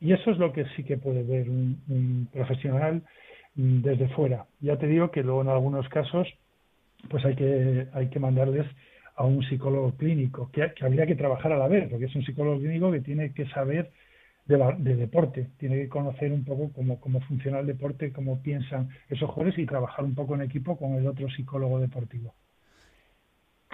Y 0.00 0.12
eso 0.12 0.30
es 0.30 0.38
lo 0.38 0.52
que 0.52 0.64
sí 0.74 0.82
que 0.82 0.96
puede 0.96 1.22
ver 1.22 1.50
un 1.50 2.26
profesional 2.32 3.02
Mm, 3.56 3.82
desde 3.82 4.08
fuera. 4.10 4.46
Ya 4.60 4.76
te 4.78 4.86
digo 4.86 5.10
que 5.10 5.22
luego 5.22 5.42
en 5.42 5.48
algunos 5.48 5.88
casos 5.88 6.28
pues 7.08 7.24
hay 7.24 7.34
que, 7.34 7.86
hay 7.92 8.08
que 8.08 8.20
mandarles 8.20 8.66
a 9.16 9.24
un 9.24 9.42
psicólogo 9.42 9.92
clínico, 9.96 10.50
que, 10.52 10.72
habría 10.82 11.06
que 11.06 11.16
trabajar 11.16 11.52
a 11.52 11.58
la 11.58 11.68
vez, 11.68 11.88
porque 11.90 12.06
es 12.06 12.14
un 12.14 12.24
psicólogo 12.24 12.58
clínico 12.58 12.92
que 12.92 13.00
tiene 13.00 13.32
que 13.32 13.46
saber 13.48 13.90
de, 14.50 14.74
de 14.78 14.96
deporte, 14.96 15.50
tiene 15.58 15.76
que 15.76 15.88
conocer 15.88 16.32
un 16.32 16.44
poco 16.44 16.72
cómo, 16.72 17.00
cómo 17.00 17.20
funciona 17.20 17.60
el 17.60 17.66
deporte, 17.66 18.12
cómo 18.12 18.42
piensan 18.42 18.88
esos 19.08 19.30
jugadores 19.30 19.58
y 19.58 19.66
trabajar 19.66 20.04
un 20.04 20.14
poco 20.14 20.34
en 20.34 20.42
equipo 20.42 20.76
con 20.76 20.94
el 20.94 21.06
otro 21.06 21.28
psicólogo 21.30 21.78
deportivo. 21.78 22.34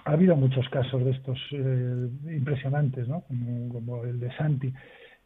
Ha 0.04 0.12
habido 0.12 0.36
muchos 0.36 0.68
casos 0.68 1.04
de 1.04 1.10
estos 1.10 1.38
eh, 1.52 2.08
impresionantes, 2.36 3.08
¿no? 3.08 3.22
Como, 3.22 4.04
el 4.04 4.20
de 4.20 4.30
Santi. 4.36 4.72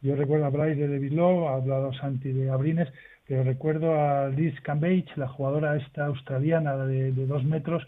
Yo 0.01 0.15
recuerdo 0.15 0.45
a 0.45 0.49
Bryce 0.49 0.87
de 0.87 0.87
David 0.87 1.19
ha 1.19 1.53
hablado 1.53 1.93
Santi 1.93 2.31
de 2.31 2.49
Abrines, 2.49 2.87
pero 3.27 3.43
recuerdo 3.43 3.93
a 3.93 4.29
Liz 4.29 4.59
Cambage, 4.61 5.05
la 5.17 5.27
jugadora 5.27 5.75
esta 5.75 6.05
australiana 6.05 6.75
de, 6.77 7.11
dos 7.11 7.43
metros, 7.43 7.85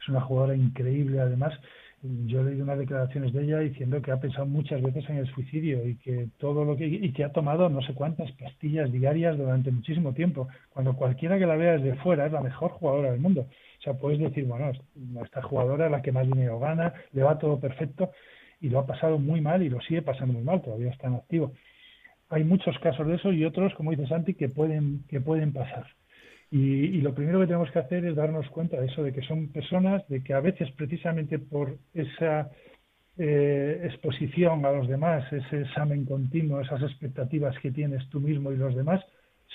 es 0.00 0.08
una 0.08 0.20
jugadora 0.22 0.56
increíble 0.56 1.20
además. 1.20 1.52
Yo 2.02 2.40
he 2.40 2.44
leído 2.44 2.64
unas 2.64 2.78
declaraciones 2.78 3.32
de 3.32 3.44
ella 3.44 3.60
diciendo 3.60 4.02
que 4.02 4.10
ha 4.10 4.20
pensado 4.20 4.44
muchas 4.46 4.82
veces 4.82 5.08
en 5.08 5.18
el 5.18 5.26
suicidio 5.28 5.86
y 5.86 5.96
que 5.96 6.28
todo 6.38 6.64
lo 6.64 6.76
que 6.76 6.86
y 6.86 7.12
que 7.12 7.22
ha 7.22 7.32
tomado 7.32 7.68
no 7.68 7.80
sé 7.82 7.94
cuántas 7.94 8.32
pastillas 8.32 8.90
diarias 8.90 9.38
durante 9.38 9.70
muchísimo 9.70 10.12
tiempo. 10.12 10.48
Cuando 10.70 10.94
cualquiera 10.94 11.38
que 11.38 11.46
la 11.46 11.56
vea 11.56 11.78
desde 11.78 11.94
fuera 12.02 12.26
es 12.26 12.32
la 12.32 12.40
mejor 12.40 12.72
jugadora 12.72 13.12
del 13.12 13.20
mundo. 13.20 13.42
O 13.42 13.82
sea, 13.82 13.94
puedes 13.94 14.18
decir, 14.18 14.44
bueno, 14.46 14.72
esta 15.24 15.42
jugadora 15.42 15.86
es 15.86 15.92
la 15.92 16.02
que 16.02 16.12
más 16.12 16.26
dinero 16.26 16.58
gana, 16.58 16.92
le 17.12 17.22
va 17.22 17.38
todo 17.38 17.60
perfecto 17.60 18.10
y 18.60 18.68
lo 18.68 18.80
ha 18.80 18.86
pasado 18.86 19.18
muy 19.18 19.40
mal 19.40 19.62
y 19.62 19.68
lo 19.68 19.80
sigue 19.80 20.02
pasando 20.02 20.34
muy 20.34 20.42
mal, 20.42 20.62
todavía 20.62 20.90
está 20.90 21.06
en 21.08 21.14
activo 21.14 21.52
hay 22.32 22.44
muchos 22.44 22.78
casos 22.78 23.06
de 23.06 23.16
eso 23.16 23.30
y 23.30 23.44
otros, 23.44 23.74
como 23.74 23.90
dice 23.90 24.06
Santi, 24.06 24.32
que 24.32 24.48
pueden, 24.48 25.04
que 25.06 25.20
pueden 25.20 25.52
pasar. 25.52 25.86
Y, 26.54 27.00
lo 27.00 27.14
primero 27.14 27.40
que 27.40 27.46
tenemos 27.46 27.70
que 27.70 27.78
hacer 27.78 28.04
es 28.04 28.14
darnos 28.14 28.46
cuenta 28.50 28.78
de 28.78 28.86
eso, 28.86 29.02
de 29.02 29.14
que 29.14 29.22
son 29.22 29.48
personas, 29.48 30.06
de 30.08 30.22
que 30.22 30.34
a 30.34 30.40
veces 30.40 30.70
precisamente 30.72 31.38
por 31.38 31.78
esa 31.94 32.50
eh, 33.16 33.80
exposición 33.84 34.66
a 34.66 34.72
los 34.72 34.86
demás, 34.86 35.24
ese 35.32 35.62
examen 35.62 36.04
continuo, 36.04 36.60
esas 36.60 36.82
expectativas 36.82 37.58
que 37.62 37.70
tienes 37.70 38.06
tú 38.10 38.20
mismo 38.20 38.52
y 38.52 38.58
los 38.58 38.76
demás, 38.76 39.02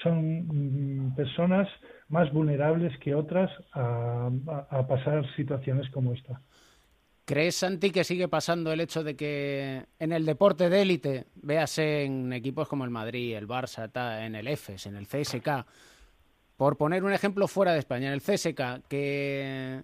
son 0.01 0.47
mm, 0.47 1.15
personas 1.15 1.67
más 2.09 2.33
vulnerables 2.33 2.97
que 2.97 3.13
otras 3.13 3.51
a 3.73 4.31
pasar 4.87 5.23
situaciones 5.35 5.87
como 5.91 6.13
esta. 6.13 6.41
¿Crees, 7.27 7.57
Santi, 7.57 7.91
que 7.91 8.05
sigue 8.05 8.29
pasando 8.29 8.71
el 8.71 8.79
hecho 8.79 9.03
de 9.03 9.17
que 9.17 9.83
en 9.99 10.13
el 10.13 10.25
deporte 10.25 10.69
de 10.69 10.81
élite, 10.81 11.25
véase 11.35 12.05
en 12.05 12.31
equipos 12.31 12.69
como 12.69 12.85
el 12.85 12.89
Madrid, 12.89 13.35
el 13.35 13.49
Barça, 13.49 13.91
en 14.25 14.33
el 14.33 14.47
EFES, 14.47 14.85
en 14.85 14.95
el 14.95 15.07
CSK, 15.07 15.65
por 16.57 16.75
poner 16.75 17.03
un 17.03 17.13
ejemplo 17.13 17.47
fuera 17.47 17.73
de 17.73 17.79
España, 17.79 18.07
en 18.07 18.13
el 18.13 18.21
CSK, 18.21 18.87
que 18.89 19.83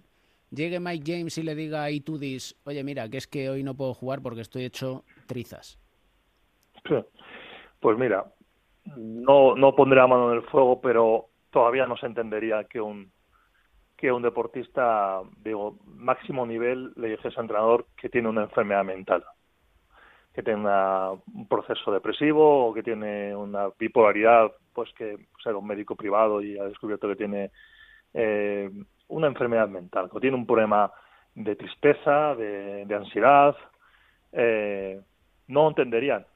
llegue 0.50 0.80
Mike 0.80 1.12
James 1.12 1.38
y 1.38 1.42
le 1.42 1.54
diga 1.54 1.84
a 1.84 1.90
Itudis, 1.90 2.56
oye, 2.64 2.82
mira, 2.82 3.08
que 3.08 3.16
es 3.16 3.26
que 3.26 3.48
hoy 3.48 3.62
no 3.62 3.74
puedo 3.74 3.94
jugar 3.94 4.20
porque 4.20 4.40
estoy 4.40 4.64
hecho 4.64 5.04
trizas? 5.26 5.78
Pues 7.80 7.98
mira, 7.98 8.24
no, 8.96 9.54
no 9.54 9.76
pondré 9.76 10.00
la 10.00 10.06
mano 10.06 10.32
en 10.32 10.38
el 10.38 10.44
fuego, 10.44 10.80
pero 10.80 11.28
todavía 11.50 11.84
no 11.86 11.98
se 11.98 12.06
entendería 12.06 12.64
que 12.64 12.80
un 12.80 13.12
que 13.94 14.10
un 14.10 14.22
deportista, 14.22 15.20
digo, 15.42 15.78
máximo 15.84 16.46
nivel 16.46 16.92
le 16.96 17.10
dice 17.10 17.28
a 17.28 17.30
su 17.30 17.40
entrenador 17.40 17.86
que 17.96 18.08
tiene 18.08 18.28
una 18.30 18.44
enfermedad 18.44 18.84
mental, 18.84 19.22
que 20.34 20.42
tiene 20.42 20.60
un 20.60 21.46
proceso 21.48 21.92
depresivo 21.92 22.66
o 22.66 22.74
que 22.74 22.82
tiene 22.82 23.34
una 23.36 23.68
bipolaridad, 23.78 24.50
pues 24.72 24.92
que 24.94 25.16
sea 25.42 25.56
un 25.56 25.66
médico 25.66 25.94
privado 25.94 26.42
y 26.42 26.58
ha 26.58 26.64
descubierto 26.64 27.06
que 27.08 27.16
tiene 27.16 27.52
eh, 28.12 28.68
una 29.08 29.28
enfermedad 29.28 29.68
mental, 29.68 30.10
que 30.10 30.18
tiene 30.18 30.36
un 30.36 30.46
problema 30.46 30.92
de 31.36 31.54
tristeza, 31.54 32.34
de, 32.34 32.86
ansiedad, 32.94 33.56
eh, 34.32 35.00
no 35.46 35.68
entenderían. 35.68 36.26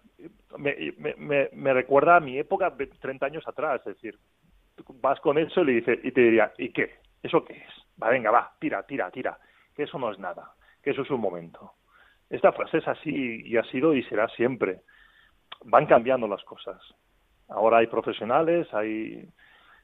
Me, 0.56 0.94
me, 1.18 1.48
me, 1.52 1.72
recuerda 1.72 2.16
a 2.16 2.20
mi 2.20 2.38
época 2.38 2.70
de 2.70 2.86
30 2.86 3.26
años 3.26 3.46
atrás, 3.46 3.80
es 3.80 3.94
decir, 3.94 4.18
vas 5.00 5.20
con 5.20 5.38
eso 5.38 5.62
y 5.62 5.64
le 5.64 5.72
dice 5.72 6.00
y 6.02 6.12
te 6.12 6.20
diría, 6.20 6.52
¿y 6.58 6.70
qué? 6.70 6.96
¿Eso 7.22 7.44
qué 7.44 7.54
es? 7.54 8.02
Va, 8.02 8.10
venga, 8.10 8.30
va, 8.30 8.52
tira, 8.60 8.84
tira, 8.84 9.10
tira. 9.10 9.38
Que 9.74 9.84
eso 9.84 9.98
no 9.98 10.10
es 10.10 10.18
nada, 10.18 10.52
que 10.82 10.90
eso 10.90 11.02
es 11.02 11.10
un 11.10 11.20
momento. 11.20 11.72
Esta 12.30 12.52
frase 12.52 12.78
es 12.78 12.88
así 12.88 13.42
y 13.44 13.56
ha 13.56 13.64
sido 13.64 13.94
y 13.94 14.02
será 14.04 14.28
siempre. 14.28 14.80
Van 15.64 15.86
cambiando 15.86 16.28
las 16.28 16.42
cosas. 16.44 16.80
Ahora 17.48 17.78
hay 17.78 17.86
profesionales, 17.86 18.72
hay 18.74 19.28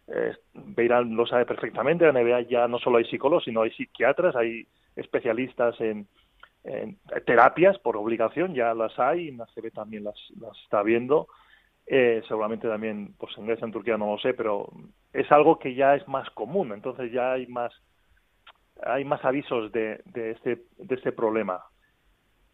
eh, 0.09 0.37
Beirán 0.53 1.17
lo 1.17 1.27
sabe 1.27 1.47
perfectamente, 1.47 2.07
en 2.07 2.15
la 2.15 2.23
NBA 2.23 2.43
ya 2.43 2.69
no 2.69 2.79
solo 2.79 2.99
hay 2.99 3.05
psicólogos, 3.07 3.45
sino 3.45 3.63
hay 3.63 3.71
psiquiatras, 3.71 4.37
hay 4.37 4.67
especialistas 4.97 5.81
en, 5.81 6.07
terapias 7.27 7.79
por 7.79 7.97
obligación, 7.97 8.55
ya 8.55 8.73
las 8.75 8.99
hay, 8.99 9.29
y 9.29 9.31
la 9.33 9.47
CB 9.47 9.71
también 9.73 10.05
las, 10.05 10.17
las 10.41 10.57
está 10.63 10.83
viendo, 10.83 11.29
eh, 11.87 12.23
seguramente 12.27 12.69
también 12.69 13.15
pues 13.19 13.37
en 13.37 13.47
Grecia, 13.47 13.67
en 13.67 13.73
Turquía 13.73 13.99
no 13.99 14.13
lo 14.13 14.19
sé, 14.19 14.33
pero 14.35 14.71
es 15.13 15.31
algo 15.31 15.59
que 15.59 15.75
ya 15.75 15.95
es 15.95 16.07
más 16.09 16.29
común, 16.31 16.73
entonces 16.73 17.13
ya 17.13 17.33
hay 17.33 17.47
más 17.47 17.73
hay 18.83 19.05
más 19.05 19.25
avisos 19.25 19.71
de, 19.73 20.01
de 20.07 20.33
este 20.33 20.63
de 20.79 20.95
este 20.95 21.13
problema. 21.13 21.63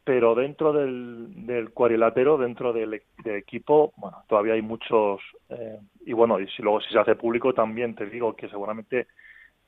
Pero 0.04 0.34
dentro 0.34 0.72
del, 0.72 1.46
del 1.46 1.70
cuadrilátero, 1.70 2.38
dentro 2.38 2.72
del, 2.72 3.02
equipo, 3.24 3.92
bueno, 3.96 4.24
todavía 4.28 4.54
hay 4.54 4.62
muchos 4.62 5.20
eh, 5.50 5.78
y 6.06 6.12
bueno, 6.14 6.40
y 6.40 6.48
si 6.48 6.62
luego 6.62 6.80
si 6.80 6.90
se 6.92 6.98
hace 6.98 7.16
público 7.16 7.52
también 7.52 7.94
te 7.94 8.06
digo 8.06 8.34
que 8.34 8.48
seguramente 8.48 9.08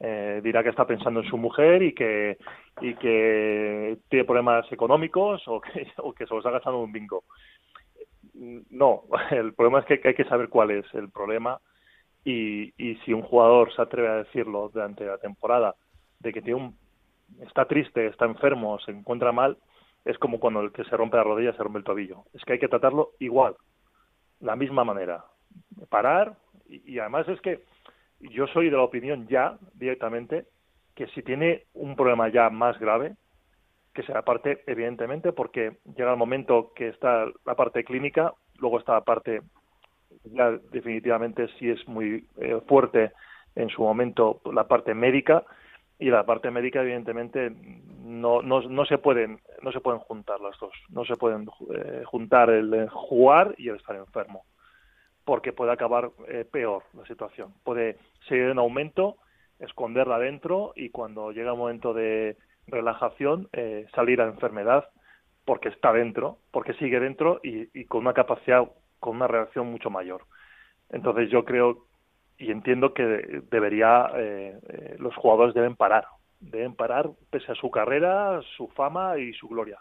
eh, 0.01 0.41
dirá 0.43 0.63
que 0.63 0.71
está 0.71 0.87
pensando 0.87 1.21
en 1.21 1.29
su 1.29 1.37
mujer 1.37 1.83
y 1.83 1.95
que 1.95 2.39
y 2.81 2.95
que 2.95 3.99
tiene 4.09 4.25
problemas 4.25 4.71
económicos 4.73 5.43
o 5.47 5.61
que, 5.61 5.87
o 5.99 6.13
que 6.13 6.27
se 6.27 6.33
lo 6.33 6.39
está 6.39 6.51
gastando 6.51 6.81
un 6.81 6.93
bingo. 6.93 7.25
No, 8.71 9.03
el 9.31 9.53
problema 9.53 9.81
es 9.81 9.87
que 9.87 10.09
hay 10.09 10.15
que 10.15 10.25
saber 10.25 10.49
cuál 10.49 10.71
es 10.71 10.87
el 10.95 11.11
problema 11.11 11.61
y, 12.25 12.73
y 12.83 12.97
si 13.05 13.13
un 13.13 13.23
jugador 13.23 13.73
se 13.75 13.83
atreve 13.83 14.09
a 14.09 14.17
decirlo 14.17 14.71
durante 14.73 15.05
la 15.05 15.19
temporada 15.19 15.75
de 16.21 16.33
que 16.33 16.41
tiene 16.41 16.61
un, 16.61 16.77
está 17.41 17.67
triste, 17.67 18.07
está 18.07 18.25
enfermo, 18.25 18.79
se 18.81 18.93
encuentra 18.93 19.33
mal, 19.33 19.57
es 20.05 20.19
como 20.19 20.41
cuando 20.41 20.61
el 20.61 20.73
que 20.73 20.85
se 20.85 20.97
rompe 20.97 21.17
la 21.17 21.25
rodilla 21.25 21.53
se 21.53 21.63
rompe 21.63 21.79
el 21.79 21.85
tobillo. 21.85 22.25
Es 22.35 22.45
que 22.45 22.55
hay 22.55 22.59
que 22.59 22.69
tratarlo 22.69 23.11
igual, 23.19 23.57
la 24.41 24.57
misma 24.57 24.85
manera. 24.85 25.25
Parar 25.89 26.37
y, 26.69 26.95
y 26.95 26.99
además 26.99 27.29
es 27.29 27.41
que 27.41 27.65
yo 28.21 28.47
soy 28.49 28.71
de 28.71 28.77
la 28.77 28.83
opinión 28.83 29.27
ya 29.29 29.59
directamente 29.75 30.47
que 30.95 31.07
si 31.09 31.23
tiene 31.23 31.65
un 31.75 31.97
problema 31.97 32.29
ya 32.29 32.51
más 32.51 32.79
grave, 32.79 33.17
que 33.95 34.03
sea 34.03 34.23
parte, 34.23 34.63
evidentemente, 34.67 35.33
porque 35.33 35.79
llega 35.97 36.13
el 36.13 36.19
momento 36.19 36.73
que 36.75 36.89
está 36.89 37.27
la 37.45 37.55
parte 37.55 37.85
clínica, 37.85 38.33
luego 38.59 38.79
está 38.79 38.95
la 38.95 39.01
parte, 39.03 39.43
ya 40.25 40.51
definitivamente 40.71 41.49
sí 41.59 41.71
es 41.71 41.87
muy 41.87 42.27
eh, 42.39 42.61
fuerte 42.67 43.13
en 43.55 43.69
su 43.69 43.83
momento 43.83 44.41
la 44.53 44.67
parte 44.67 44.95
médica, 44.95 45.45
y 45.99 46.11
la 46.11 46.25
parte 46.25 46.51
médica 46.51 46.81
evidentemente 46.81 47.53
no, 48.03 48.43
no 48.43 48.85
se 48.87 48.99
pueden 48.99 49.41
no 49.63 49.73
se 49.73 49.81
pueden 49.81 50.01
juntar 50.01 50.41
las 50.41 50.59
dos. 50.59 50.73
No 50.91 51.05
se 51.05 51.17
pueden 51.17 51.49
eh, 51.75 52.03
juntar 52.05 52.51
el 52.51 52.89
jugar 52.89 53.55
y 53.59 53.69
el 53.69 53.77
estar 53.77 53.97
enfermo 53.97 54.45
porque 55.25 55.53
puede 55.53 55.73
acabar 55.73 56.11
eh, 56.29 56.45
peor 56.51 56.83
la 56.95 57.05
situación. 57.07 57.55
Puede 57.65 57.99
seguir 58.29 58.45
en 58.45 58.59
aumento 58.59 59.17
esconderla 59.59 60.17
adentro 60.17 60.73
y 60.75 60.91
cuando 60.91 61.31
llega 61.31 61.53
el 61.53 61.59
momento 61.59 61.95
de 61.95 62.37
relajación, 62.67 63.49
eh, 63.53 63.87
salir 63.95 64.21
a 64.21 64.27
enfermedad 64.27 64.89
porque 65.45 65.69
está 65.69 65.93
dentro, 65.93 66.39
porque 66.51 66.75
sigue 66.75 66.99
dentro 67.01 67.41
y, 67.43 67.85
con 67.87 68.01
una 68.03 68.13
capacidad, 68.13 68.65
con 68.99 69.17
una 69.17 69.29
reacción 69.29 69.71
mucho 69.71 69.91
mayor. 69.91 70.23
Entonces 70.91 71.31
yo 71.31 71.45
creo 71.45 71.87
y 72.39 72.51
entiendo 72.51 72.93
que 72.93 73.05
debería, 73.51 74.11
eh, 74.17 74.97
los 74.99 75.15
jugadores 75.15 75.55
deben 75.55 75.77
parar, 75.77 76.07
deben 76.43 76.75
parar 76.75 77.11
pese 77.31 77.53
a 77.53 77.55
su 77.55 77.71
carrera, 77.71 78.41
su 78.57 78.69
fama 78.69 79.19
y 79.19 79.33
su 79.35 79.49
gloria. 79.49 79.79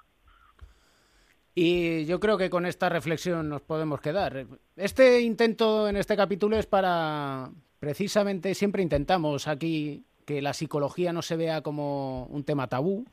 Y 1.53 2.05
yo 2.05 2.19
creo 2.19 2.37
que 2.37 2.49
con 2.49 2.65
esta 2.65 2.87
reflexión 2.87 3.49
nos 3.49 3.61
podemos 3.61 3.99
quedar. 3.99 4.45
Este 4.77 5.19
intento 5.21 5.89
en 5.89 5.97
este 5.97 6.15
capítulo 6.15 6.57
es 6.57 6.65
para, 6.65 7.49
precisamente 7.79 8.55
siempre 8.55 8.83
intentamos 8.83 9.47
aquí 9.47 10.05
que 10.25 10.41
la 10.41 10.53
psicología 10.53 11.11
no 11.11 11.21
se 11.21 11.35
vea 11.35 11.61
como 11.61 12.25
un 12.27 12.45
tema 12.45 12.67
tabú, 12.67 13.05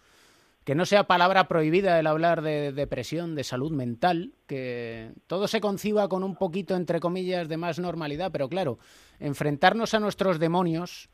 que 0.62 0.74
no 0.74 0.84
sea 0.84 1.04
palabra 1.04 1.48
prohibida 1.48 1.98
el 1.98 2.06
hablar 2.06 2.42
de 2.42 2.72
depresión, 2.72 3.34
de 3.34 3.42
salud 3.42 3.72
mental, 3.72 4.34
que 4.46 5.12
todo 5.26 5.48
se 5.48 5.60
conciba 5.60 6.08
con 6.08 6.22
un 6.22 6.36
poquito, 6.36 6.76
entre 6.76 7.00
comillas, 7.00 7.48
de 7.48 7.56
más 7.56 7.78
normalidad, 7.78 8.30
pero 8.30 8.48
claro, 8.48 8.78
enfrentarnos 9.18 9.94
a 9.94 10.00
nuestros 10.00 10.38
demonios, 10.38 11.08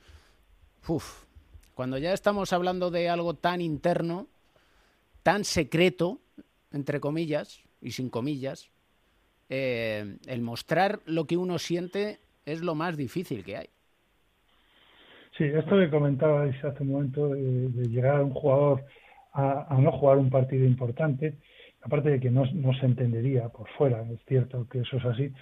uf, 0.89 1.24
cuando 1.75 1.99
ya 1.99 2.13
estamos 2.13 2.53
hablando 2.53 2.91
de 2.91 3.09
algo 3.09 3.35
tan 3.35 3.61
interno, 3.61 4.29
tan 5.23 5.45
secreto, 5.45 6.21
entre 6.73 7.01
comillas 7.01 7.63
y 7.81 7.91
sin 7.91 8.11
comillas, 8.11 8.71
eh, 9.49 10.17
el 10.27 10.41
mostrar 10.41 11.01
lo 11.05 11.27
que 11.27 11.37
uno 11.37 11.59
siente 11.59 12.19
es 12.47 12.63
lo 12.63 12.75
más 12.75 12.97
difícil 12.97 13.45
que 13.45 13.57
hay. 13.57 13.69
Sí, 15.37 15.45
esto 15.45 15.77
que 15.79 15.91
comentabais 15.91 16.55
hace 16.65 16.83
un 16.85 16.91
momento 16.91 17.29
de, 17.29 17.69
llegar 17.89 18.21
a 18.21 18.25
un 18.25 18.31
jugador 18.31 18.85
a, 19.33 19.77
no 19.81 19.91
jugar 19.91 20.19
un 20.19 20.31
partido 20.31 20.65
importante, 20.65 21.39
aparte 21.83 22.11
de 22.11 22.21
que 22.21 22.31
no, 22.31 22.47
se 22.47 22.87
entendería 22.87 23.49
por 23.49 23.69
fuera, 23.71 24.03
es 24.13 24.21
cierto 24.27 24.69
que 24.69 24.81
eso 24.81 24.97
es 24.99 25.05
así, 25.05 25.33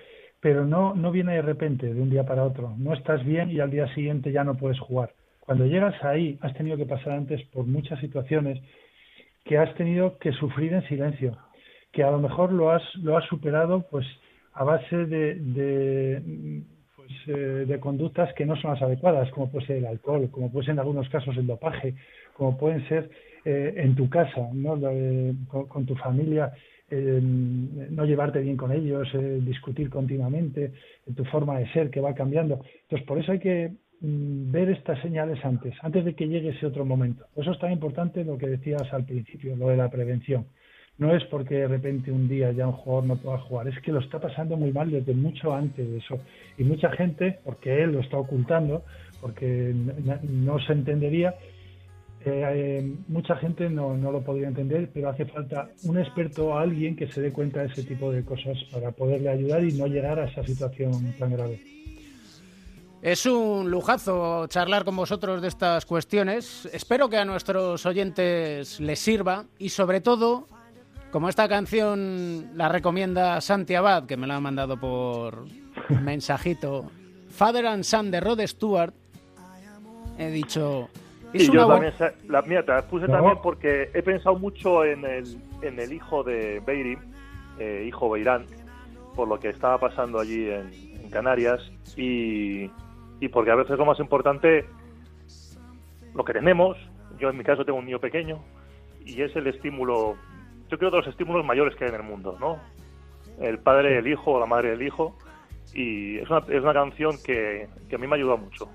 pero 0.41 0.65
no, 0.65 0.95
no 0.95 1.11
viene 1.11 1.35
de 1.35 1.43
repente, 1.43 1.93
de 1.93 2.01
un 2.01 2.09
día 2.09 2.25
para 2.25 2.45
otro. 2.45 2.75
No 2.79 2.95
estás 2.95 3.23
bien 3.25 3.51
y 3.51 3.61
al 3.61 3.71
día 3.71 3.93
siguiente 3.95 4.33
ya 4.33 4.45
no 4.45 4.57
puedes 4.57 4.81
jugar. 4.81 5.15
Cuando 5.53 5.67
llegas 5.67 6.03
ahí, 6.03 6.39
has 6.41 6.55
tenido 6.55 6.79
que 6.79 6.87
pasar 6.87 7.13
antes 7.13 7.43
por 7.49 7.67
muchas 7.67 8.01
situaciones 8.01 8.59
que 9.45 9.59
has 9.59 9.75
tenido 9.75 10.17
que 10.17 10.33
sufrir 10.33 10.73
en 10.73 10.83
silencio, 10.89 11.37
que 11.93 12.03
a 12.03 12.11
lo 12.11 12.21
mejor 12.21 12.53
lo 12.53 12.71
has, 12.71 12.83
lo 13.03 13.19
has 13.19 13.27
superado 13.27 13.85
pues 13.91 14.07
a 14.55 14.65
base 14.65 14.97
de, 14.97 15.35
de 15.35 16.63
pues, 16.97 17.11
eh, 17.27 17.79
conductas 17.81 18.33
que 18.33 18.47
no 18.47 18.57
son 18.57 18.71
las 18.71 18.81
adecuadas, 18.81 19.31
como 19.33 19.51
puede 19.51 19.67
ser 19.67 19.77
el 19.77 19.87
alcohol, 19.89 20.31
como 20.31 20.51
puede 20.51 20.65
ser 20.65 20.73
en 20.73 20.79
algunos 20.79 21.07
casos 21.11 21.37
el 21.37 21.47
dopaje, 21.47 21.97
como 22.33 22.57
pueden 22.57 22.89
ser 22.89 23.11
eh, 23.45 23.75
en 23.77 23.95
tu 23.95 24.09
casa, 24.09 24.49
¿no? 24.55 24.81
con, 25.69 25.85
tu 25.85 25.95
familia, 25.97 26.51
eh, 26.91 27.21
no 27.23 28.07
llevarte 28.07 28.41
bien 28.41 28.57
con 28.57 28.73
ellos, 28.73 29.07
discutir 29.45 29.91
continuamente, 29.91 30.73
tu 31.15 31.27
forma 31.27 31.59
de 31.59 31.71
ser 31.75 31.91
que 31.91 32.01
va 32.01 32.15
cambiando. 32.15 32.65
Entonces, 32.85 33.07
por 33.07 33.19
eso 33.19 33.33
hay 33.33 33.39
que 33.39 33.82
ver 34.03 34.69
estas 34.71 35.01
señales 35.01 35.45
antes, 35.45 35.75
antes 35.83 36.05
de 36.05 36.15
que 36.15 36.27
llegue 36.27 36.51
ese 36.51 36.67
otro 36.67 36.85
momento. 36.85 37.25
Por 37.35 37.45
eso 37.45 37.53
es 37.53 37.59
tan 37.59 37.73
importante 37.73 38.25
lo 38.25 38.37
que 38.37 38.49
decías 38.49 38.93
al 38.93 39.05
principio, 39.05 39.57
lo 39.57 39.69
de 39.69 39.77
la 39.77 39.89
prevención 39.89 40.47
no 40.99 41.15
es 41.15 41.25
porque 41.25 41.57
de 41.57 41.69
repente 41.69 42.13
un 42.13 42.29
día 42.29 42.53
ya 42.53 42.67
un 42.67 42.75
jugador 42.75 43.05
no 43.05 43.17
pueda 43.17 43.39
jugar, 43.39 43.69
es 43.69 43.79
que 43.81 43.93
lo 43.93 44.01
está 44.01 44.21
pasando 44.21 44.57
muy 44.57 44.73
mal 44.73 44.91
desde 44.91 45.15
mucho 45.15 45.53
antes 45.55 45.89
de 45.89 45.99
eso. 45.99 46.19
Y 46.59 46.65
mucha 46.65 46.91
gente, 46.91 47.39
porque 47.45 47.83
él 47.83 47.93
lo 47.93 48.01
está 48.01 48.19
ocultando, 48.19 48.85
porque 49.21 49.75
no 50.23 50.59
se 50.61 50.73
entendería, 50.73 51.35
eh, 52.25 52.45
eh, 52.55 52.95
mucha 53.09 53.37
gente 53.37 53.69
no, 53.69 53.97
no, 53.97 54.13
lo 54.13 54.23
podría 54.23 54.49
entender, 54.49 54.91
pero 54.95 55.09
hace 55.09 55.25
falta 55.25 55.69
un 55.85 55.99
experto 55.99 56.49
o 56.49 56.59
alguien 56.59 56.95
que 56.95 57.09
se 57.09 57.21
dé 57.21 57.33
cuenta 57.33 57.61
de 57.61 57.67
ese 57.67 57.83
tipo 57.83 58.13
de 58.13 58.25
cosas 58.25 58.57
para 58.73 58.93
poderle 58.93 59.31
ayudar 59.31 59.65
y 59.65 59.73
no 59.73 59.87
llegar 59.87 60.21
a 60.21 60.27
esa 60.27 60.45
situación 60.45 60.93
tan 61.19 61.33
grave. 61.33 61.59
Es 63.03 63.27
un 63.27 63.69
lujazo 63.69 64.47
charlar 64.47 64.85
con 64.85 64.95
vosotros 64.95 65.43
de 65.43 65.49
estas 65.49 65.85
cuestiones. 65.85 66.67
Espero 66.73 67.09
que 67.09 67.19
a 67.19 67.25
nuestros 67.25 67.85
oyentes 67.85 68.79
les 68.79 69.01
sirva 69.01 69.45
y 69.59 69.71
sobre 69.71 70.01
todo 70.01 70.47
como 71.11 71.29
esta 71.29 71.49
canción 71.49 72.53
la 72.55 72.69
recomienda 72.69 73.41
Santi 73.41 73.75
Abad, 73.75 74.07
que 74.07 74.17
me 74.17 74.29
la 74.29 74.37
ha 74.37 74.41
mandado 74.41 74.79
por 74.79 75.47
mensajito, 76.03 76.91
Father 77.29 77.67
and 77.67 77.83
Son 77.83 78.11
de 78.11 78.21
Rod 78.21 78.41
Stewart, 78.47 78.95
he 80.17 80.31
dicho... 80.31 80.89
y 81.33 81.51
yo 81.51 81.67
también, 81.67 81.93
la 82.29 82.43
mía 82.43 82.65
te 82.65 82.73
la 82.73 82.83
puse 82.83 83.09
también 83.09 83.37
porque 83.43 83.91
he 83.93 84.03
pensado 84.03 84.39
mucho 84.39 84.85
en 84.85 85.05
el, 85.05 85.39
en 85.61 85.81
el 85.81 85.93
hijo 85.93 86.23
de 86.23 86.63
Beiri, 86.65 86.97
eh, 87.59 87.85
hijo 87.87 88.09
Beirán, 88.09 88.47
por 89.17 89.27
lo 89.27 89.41
que 89.41 89.49
estaba 89.51 89.79
pasando 89.79 90.21
allí 90.21 90.49
en, 90.49 90.93
Canarias 91.11 91.61
y, 91.95 92.71
y 93.23 93.29
porque 93.29 93.53
a 93.53 93.55
veces 93.55 93.79
lo 93.79 93.87
más 93.87 94.01
importante, 94.01 94.67
lo 96.13 96.25
que 96.25 96.33
tenemos, 96.33 96.77
yo 97.19 97.31
en 97.31 97.39
mi 97.39 97.45
caso 97.45 97.65
tengo 97.65 97.79
un 97.79 97.87
niño 97.87 98.01
pequeño, 98.01 98.43
y 99.07 99.23
es 99.23 99.35
el 99.37 99.47
estímulo 99.47 100.17
yo 100.73 100.79
creo, 100.79 100.91
de 100.91 100.97
los 100.97 101.07
estímulos 101.07 101.45
mayores 101.45 101.77
que 101.77 101.85
hay 101.85 101.91
en 101.91 101.97
el 101.97 102.03
mundo, 102.03 102.37
¿no? 102.41 102.59
El 103.39 103.59
padre 103.59 103.95
del 103.95 104.09
hijo 104.09 104.33
o 104.33 104.41
la 104.41 104.47
madre 104.47 104.71
del 104.71 104.83
hijo. 104.83 105.15
Y 105.75 106.17
es 106.17 106.31
una, 106.31 106.39
es 106.49 106.63
una 106.63 106.73
canción 106.73 107.17
que, 107.23 107.69
que 107.91 107.97
a 107.97 107.99
mí 107.99 108.07
me 108.07 108.15
ha 108.15 108.17
ayudado 108.17 108.39
mucho. 108.39 108.69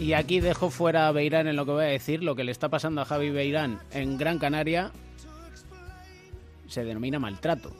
Y 0.00 0.14
aquí 0.14 0.40
dejo 0.40 0.70
fuera 0.70 1.06
a 1.06 1.12
Beirán 1.12 1.46
en 1.48 1.56
lo 1.56 1.66
que 1.66 1.72
voy 1.72 1.84
a 1.84 1.88
decir. 1.88 2.24
Lo 2.24 2.34
que 2.34 2.42
le 2.42 2.50
está 2.50 2.70
pasando 2.70 3.02
a 3.02 3.04
Javi 3.04 3.28
Beirán 3.28 3.78
en 3.92 4.16
Gran 4.16 4.38
Canaria 4.38 4.90
se 6.72 6.84
denomina 6.84 7.18
maltrato. 7.18 7.70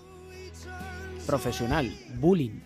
Profesional, 1.26 1.90
bullying. 2.20 2.60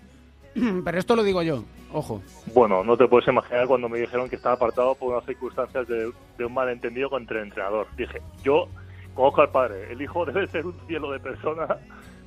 Pero 0.84 0.98
esto 0.98 1.14
lo 1.14 1.22
digo 1.22 1.42
yo. 1.42 1.62
Ojo. 1.92 2.20
Bueno, 2.52 2.82
no 2.82 2.96
te 2.96 3.06
puedes 3.06 3.28
imaginar 3.28 3.66
cuando 3.68 3.88
me 3.88 4.00
dijeron 4.00 4.28
que 4.28 4.36
estaba 4.36 4.56
apartado 4.56 4.96
por 4.96 5.12
unas 5.12 5.24
circunstancias 5.24 5.86
de, 5.86 6.12
un 6.44 6.52
malentendido 6.52 7.08
con 7.08 7.26
el 7.30 7.36
entrenador. 7.36 7.86
Dije, 7.96 8.20
yo 8.42 8.66
conozco 9.14 9.42
al 9.42 9.50
padre, 9.50 9.92
el 9.92 10.02
hijo 10.02 10.24
debe 10.26 10.48
ser 10.48 10.66
un 10.66 10.74
cielo 10.88 11.12
de 11.12 11.20
persona, 11.20 11.78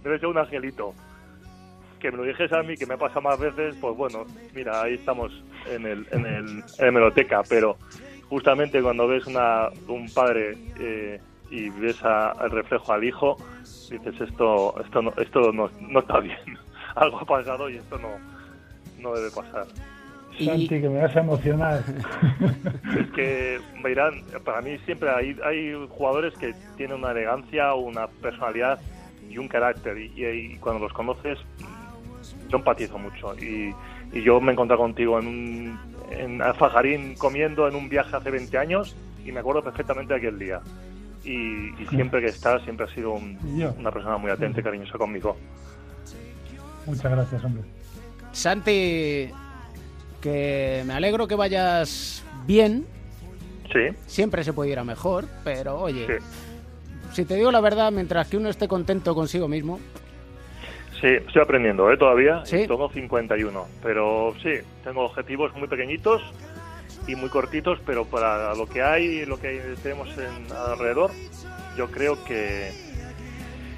debe 0.01 0.17
ser 0.17 0.29
un 0.29 0.37
angelito. 0.37 0.93
Que 1.99 2.09
me 2.11 2.17
lo 2.17 2.23
dijese 2.23 2.55
a 2.55 2.63
mí, 2.63 2.77
que 2.77 2.85
me 2.85 2.93
ha 2.93 2.97
pasado 2.97 3.21
más 3.21 3.37
veces, 3.37 3.75
pues 3.81 3.97
bueno, 3.97 4.25
mira, 4.55 4.81
ahí 4.81 4.93
estamos 4.93 5.33
en 5.69 5.85
el, 5.85 6.07
en 6.11 6.25
el, 6.25 6.63
en 6.77 6.93
meloteca, 6.93 7.43
pero 7.49 7.75
justamente 8.29 8.81
cuando 8.81 9.05
ves 9.05 9.27
una, 9.27 9.67
un 9.89 10.09
padre 10.13 10.57
eh, 10.79 11.19
y 11.49 11.69
ves 11.69 11.99
el 12.41 12.51
reflejo 12.51 12.93
al 12.93 13.03
hijo, 13.03 13.37
dices 13.63 14.21
esto, 14.21 14.75
esto 14.83 15.01
no, 15.01 15.13
esto 15.17 15.51
no, 15.51 15.69
no 15.79 15.99
está 15.99 16.19
bien, 16.19 16.37
algo 16.95 17.19
ha 17.19 17.25
pasado 17.25 17.69
y 17.69 17.77
esto 17.77 17.97
no, 17.97 18.09
no 18.99 19.15
debe 19.15 19.31
pasar. 19.31 19.65
Santi, 20.45 20.67
que 20.67 20.89
me 20.89 21.01
vas 21.01 21.15
a 21.15 21.19
emocionar. 21.19 21.83
Es 22.97 23.11
que, 23.11 23.59
Beirán, 23.83 24.23
para 24.43 24.61
mí 24.61 24.77
siempre 24.85 25.09
hay, 25.09 25.37
hay 25.43 25.87
jugadores 25.89 26.33
que 26.35 26.53
tienen 26.77 26.97
una 26.97 27.11
elegancia, 27.11 27.73
una 27.73 28.07
personalidad 28.07 28.79
y 29.29 29.37
un 29.37 29.47
carácter. 29.47 29.97
Y, 29.97 30.57
cuando 30.57 30.83
los 30.83 30.93
conoces, 30.93 31.37
yo 32.47 32.57
empatizo 32.57 32.97
mucho. 32.97 33.35
Y, 33.37 33.73
yo 34.11 34.41
me 34.41 34.53
encontré 34.53 34.75
contigo 34.75 35.19
en, 35.19 35.27
un, 35.27 35.79
en 36.09 36.41
Alfajarín 36.41 37.15
comiendo 37.15 37.67
en 37.67 37.75
un 37.75 37.89
viaje 37.89 38.15
hace 38.15 38.31
20 38.31 38.57
años 38.57 38.95
y 39.23 39.31
me 39.31 39.41
acuerdo 39.41 39.63
perfectamente 39.63 40.13
de 40.13 40.19
aquel 40.19 40.39
día. 40.39 40.61
Y, 41.23 41.71
siempre 41.89 42.21
que 42.21 42.27
estás, 42.27 42.63
siempre 42.63 42.85
has 42.85 42.91
sido 42.93 43.13
una 43.13 43.91
persona 43.91 44.17
muy 44.17 44.31
atenta 44.31 44.59
y 44.59 44.63
cariñosa 44.63 44.97
conmigo. 44.97 45.35
Muchas 46.85 47.11
gracias, 47.11 47.43
hombre. 47.43 47.63
Santi, 48.31 49.29
que 50.21 50.83
me 50.85 50.93
alegro 50.93 51.27
que 51.27 51.35
vayas 51.35 52.23
bien. 52.45 52.85
Sí. 53.71 53.95
Siempre 54.07 54.43
se 54.43 54.53
puede 54.53 54.71
ir 54.71 54.79
a 54.79 54.83
mejor, 54.83 55.25
pero 55.43 55.79
oye, 55.79 56.19
si 57.11 57.25
te 57.25 57.35
digo 57.35 57.51
la 57.51 57.61
verdad, 57.61 57.91
mientras 57.91 58.27
que 58.27 58.37
uno 58.37 58.49
esté 58.49 58.67
contento 58.67 59.13
consigo 59.13 59.47
mismo. 59.47 59.79
Sí, 60.99 61.07
estoy 61.07 61.41
aprendiendo, 61.41 61.91
¿eh? 61.91 61.97
Todavía. 61.97 62.45
¿Sí? 62.45 62.67
Tengo 62.67 62.89
51, 62.89 63.65
pero 63.81 64.33
sí, 64.41 64.55
tengo 64.83 65.05
objetivos 65.05 65.55
muy 65.55 65.67
pequeñitos 65.67 66.21
y 67.09 67.15
muy 67.15 67.29
cortitos, 67.29 67.79
pero 67.85 68.05
para 68.05 68.53
lo 68.53 68.67
que 68.67 68.83
hay, 68.83 69.25
lo 69.25 69.39
que 69.39 69.75
tenemos 69.81 70.09
en 70.17 70.51
alrededor, 70.55 71.11
yo 71.75 71.89
creo 71.89 72.23
que 72.23 72.71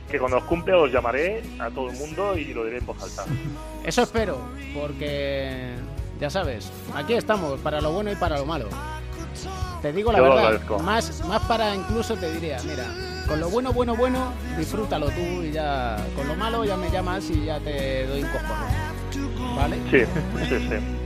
que 0.10 0.20
cuando 0.20 0.38
os 0.38 0.44
cumple 0.44 0.74
os 0.74 0.92
llamaré 0.92 1.42
a 1.58 1.70
todo 1.70 1.90
el 1.90 1.96
mundo 1.96 2.38
y 2.38 2.54
lo 2.54 2.66
diré 2.66 2.80
en 2.80 2.86
voz 2.86 3.02
alta. 3.02 3.24
Eso 3.86 4.02
espero, 4.02 4.40
porque 4.74 5.72
ya 6.20 6.30
sabes, 6.30 6.70
aquí 6.94 7.14
estamos 7.14 7.60
para 7.62 7.80
lo 7.80 7.94
bueno 7.94 8.12
y 8.12 8.16
para 8.16 8.38
lo 8.38 8.46
malo. 8.46 8.68
Te 9.82 9.94
digo 9.94 10.12
la 10.12 10.22
verdad, 10.22 10.62
más, 10.84 11.26
más 11.26 11.42
para 11.44 11.74
incluso 11.74 12.16
te 12.16 12.32
diría, 12.34 12.58
mira, 12.66 12.86
con 13.28 13.40
lo 13.40 13.50
bueno, 13.50 13.72
bueno, 13.72 13.96
bueno, 13.96 14.34
disfrútalo 14.58 15.08
tú 15.08 15.44
y 15.44 15.52
ya, 15.52 15.98
con 16.16 16.28
lo 16.28 16.36
malo 16.36 16.66
ya 16.66 16.76
me 16.76 16.92
llamas 16.92 17.30
y 17.30 17.46
ya 17.46 17.60
te 17.60 18.06
doy 18.06 18.24
un 18.24 18.30
cojón. 18.30 19.56
¿Vale? 19.56 19.78
Sí, 19.90 20.06
sí, 20.50 20.60
sí. 20.70 21.01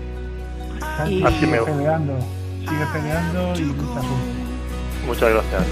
Y... 1.07 1.23
Así 1.23 1.45
me... 1.45 1.59
peleando, 1.59 2.17
sigue 2.59 2.85
peleando 2.93 3.59
y 3.59 3.63
mucha 3.63 4.01
Muchas 5.05 5.29
gracias. 5.29 5.63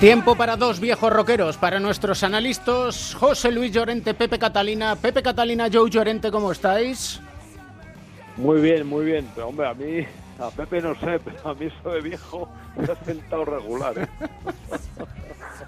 Tiempo 0.00 0.34
para 0.34 0.56
dos 0.56 0.80
viejos 0.80 1.12
rockeros, 1.12 1.58
para 1.58 1.78
nuestros 1.78 2.22
analistas, 2.22 3.14
José 3.14 3.52
Luis 3.52 3.70
Llorente, 3.70 4.14
Pepe 4.14 4.38
Catalina. 4.38 4.96
Pepe 4.96 5.22
Catalina, 5.22 5.68
Joe 5.70 5.90
Llorente, 5.90 6.30
¿cómo 6.30 6.52
estáis? 6.52 7.20
Muy 8.38 8.62
bien, 8.62 8.86
muy 8.86 9.04
bien. 9.04 9.28
Pero, 9.34 9.48
hombre, 9.48 9.68
a 9.68 9.74
mí, 9.74 10.06
a 10.38 10.48
Pepe 10.52 10.80
no 10.80 10.94
sé, 10.94 11.20
pero 11.22 11.46
a 11.46 11.52
mí 11.52 11.66
eso 11.66 11.90
de 11.90 12.00
viejo 12.00 12.48
me 12.76 12.84
ha 12.84 13.04
sentado 13.04 13.44
regular. 13.44 13.98
¿eh? 13.98 14.08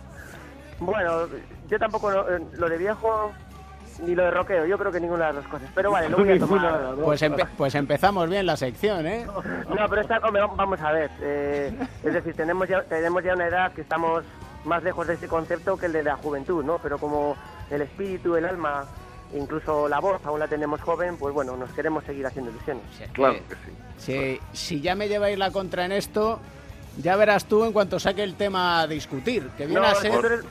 bueno, 0.80 1.28
yo 1.68 1.78
tampoco 1.78 2.10
lo, 2.10 2.34
eh, 2.34 2.40
lo 2.54 2.70
de 2.70 2.78
viejo 2.78 3.32
ni 4.02 4.14
lo 4.14 4.24
de 4.24 4.30
rockero, 4.30 4.66
yo 4.66 4.76
creo 4.78 4.92
que 4.92 5.00
ninguna 5.00 5.28
de 5.28 5.32
las 5.34 5.44
dos 5.44 5.52
cosas. 5.52 5.70
Pero 5.74 5.90
vale, 5.90 6.08
lo 6.08 6.16
voy 6.24 6.32
a 6.32 6.38
tomar. 6.38 6.94
Pues, 7.02 7.24
pues 7.56 7.74
empezamos 7.74 8.28
bien 8.28 8.46
la 8.46 8.56
sección, 8.56 9.06
¿eh? 9.06 9.26
No, 9.68 9.88
pero 9.88 10.02
esta, 10.02 10.18
vamos 10.18 10.80
a 10.80 10.92
ver. 10.92 11.10
Eh, 11.20 11.72
es 12.04 12.12
decir, 12.12 12.34
tenemos 12.34 12.68
ya, 12.68 12.82
tenemos 12.82 13.22
ya 13.22 13.34
una 13.34 13.46
edad 13.46 13.72
que 13.72 13.82
estamos 13.82 14.24
más 14.64 14.82
lejos 14.82 15.06
de 15.06 15.14
ese 15.14 15.28
concepto 15.28 15.76
que 15.76 15.86
el 15.86 15.92
de 15.92 16.02
la 16.02 16.16
juventud, 16.16 16.64
¿no? 16.64 16.78
Pero 16.78 16.98
como 16.98 17.36
el 17.70 17.82
espíritu, 17.82 18.36
el 18.36 18.44
alma, 18.44 18.84
incluso 19.34 19.88
la 19.88 20.00
voz 20.00 20.24
aún 20.24 20.38
la 20.38 20.48
tenemos 20.48 20.80
joven, 20.80 21.16
pues 21.16 21.34
bueno, 21.34 21.56
nos 21.56 21.70
queremos 21.70 22.04
seguir 22.04 22.26
haciendo 22.26 22.50
ilusiones. 22.50 22.84
claro 23.12 23.38
que 23.48 23.56
sí. 23.98 24.40
Si, 24.52 24.80
ya 24.80 24.94
me 24.94 25.08
lleváis 25.08 25.38
la 25.38 25.50
contra 25.50 25.84
en 25.84 25.92
esto, 25.92 26.40
ya 26.98 27.16
verás 27.16 27.46
tú 27.46 27.64
en 27.64 27.72
cuanto 27.72 27.98
saque 27.98 28.22
el 28.22 28.34
tema 28.34 28.80
a 28.80 28.86
discutir, 28.86 29.48
que 29.56 29.66
viene 29.66 29.86
a 29.86 29.94
ser... 29.94 30.44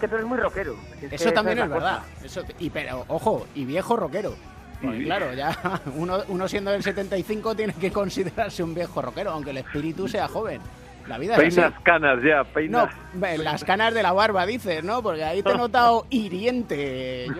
que 0.00 0.08
tú 0.08 0.14
eres 0.14 0.26
muy 0.26 0.38
rockero. 0.38 0.76
Eso 1.10 1.32
también 1.32 1.58
es, 1.58 1.68
verdad. 1.68 2.02
Eso, 2.22 2.42
y, 2.58 2.70
pero, 2.70 3.04
ojo, 3.08 3.46
y 3.54 3.64
viejo 3.64 3.96
rockero. 3.96 4.34
claro, 4.80 5.34
ya 5.34 5.80
uno, 5.96 6.18
uno 6.28 6.48
siendo 6.48 6.70
del 6.70 6.82
75 6.82 7.54
tiene 7.54 7.74
que 7.74 7.90
considerarse 7.90 8.62
un 8.62 8.74
viejo 8.74 9.02
rockero, 9.02 9.30
aunque 9.30 9.50
el 9.50 9.58
espíritu 9.58 10.08
sea 10.08 10.28
joven. 10.28 10.60
La 11.08 11.16
vida 11.16 11.36
peinas 11.36 11.72
canas 11.82 12.22
ya, 12.22 12.44
peinas. 12.44 12.90
No, 13.14 13.26
las 13.42 13.64
canas 13.64 13.94
de 13.94 14.02
la 14.02 14.12
barba 14.12 14.44
dices, 14.44 14.84
¿no? 14.84 15.02
Porque 15.02 15.24
ahí 15.24 15.42
te 15.42 15.52
he 15.52 15.56
notado 15.56 16.06
hiriente, 16.10 17.28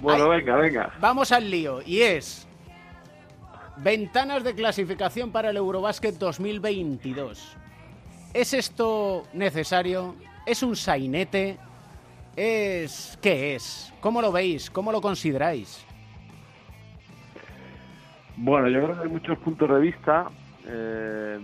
bueno, 0.00 0.28
venga, 0.30 0.56
venga. 0.56 0.90
Vamos 1.00 1.32
al 1.32 1.50
lío. 1.50 1.82
Y 1.84 2.00
es 2.00 2.48
ventanas 3.76 4.42
de 4.42 4.54
clasificación 4.54 5.32
para 5.32 5.50
el 5.50 5.58
Eurobásquet 5.58 6.14
2022. 6.16 7.56
¿Es 8.34 8.52
esto 8.52 9.28
necesario? 9.32 10.16
¿Es 10.44 10.64
un 10.64 10.74
sainete? 10.74 11.56
¿Es 12.34 13.16
qué 13.22 13.54
es? 13.54 13.94
¿Cómo 14.00 14.20
lo 14.20 14.32
veis? 14.32 14.70
¿Cómo 14.70 14.90
lo 14.90 15.00
consideráis? 15.00 15.86
Bueno, 18.36 18.68
yo 18.68 18.82
creo 18.82 18.96
que 18.96 19.02
hay 19.02 19.08
muchos 19.08 19.38
puntos 19.38 19.70
de 19.70 19.78
vista, 19.78 20.26
eh, 20.66 21.38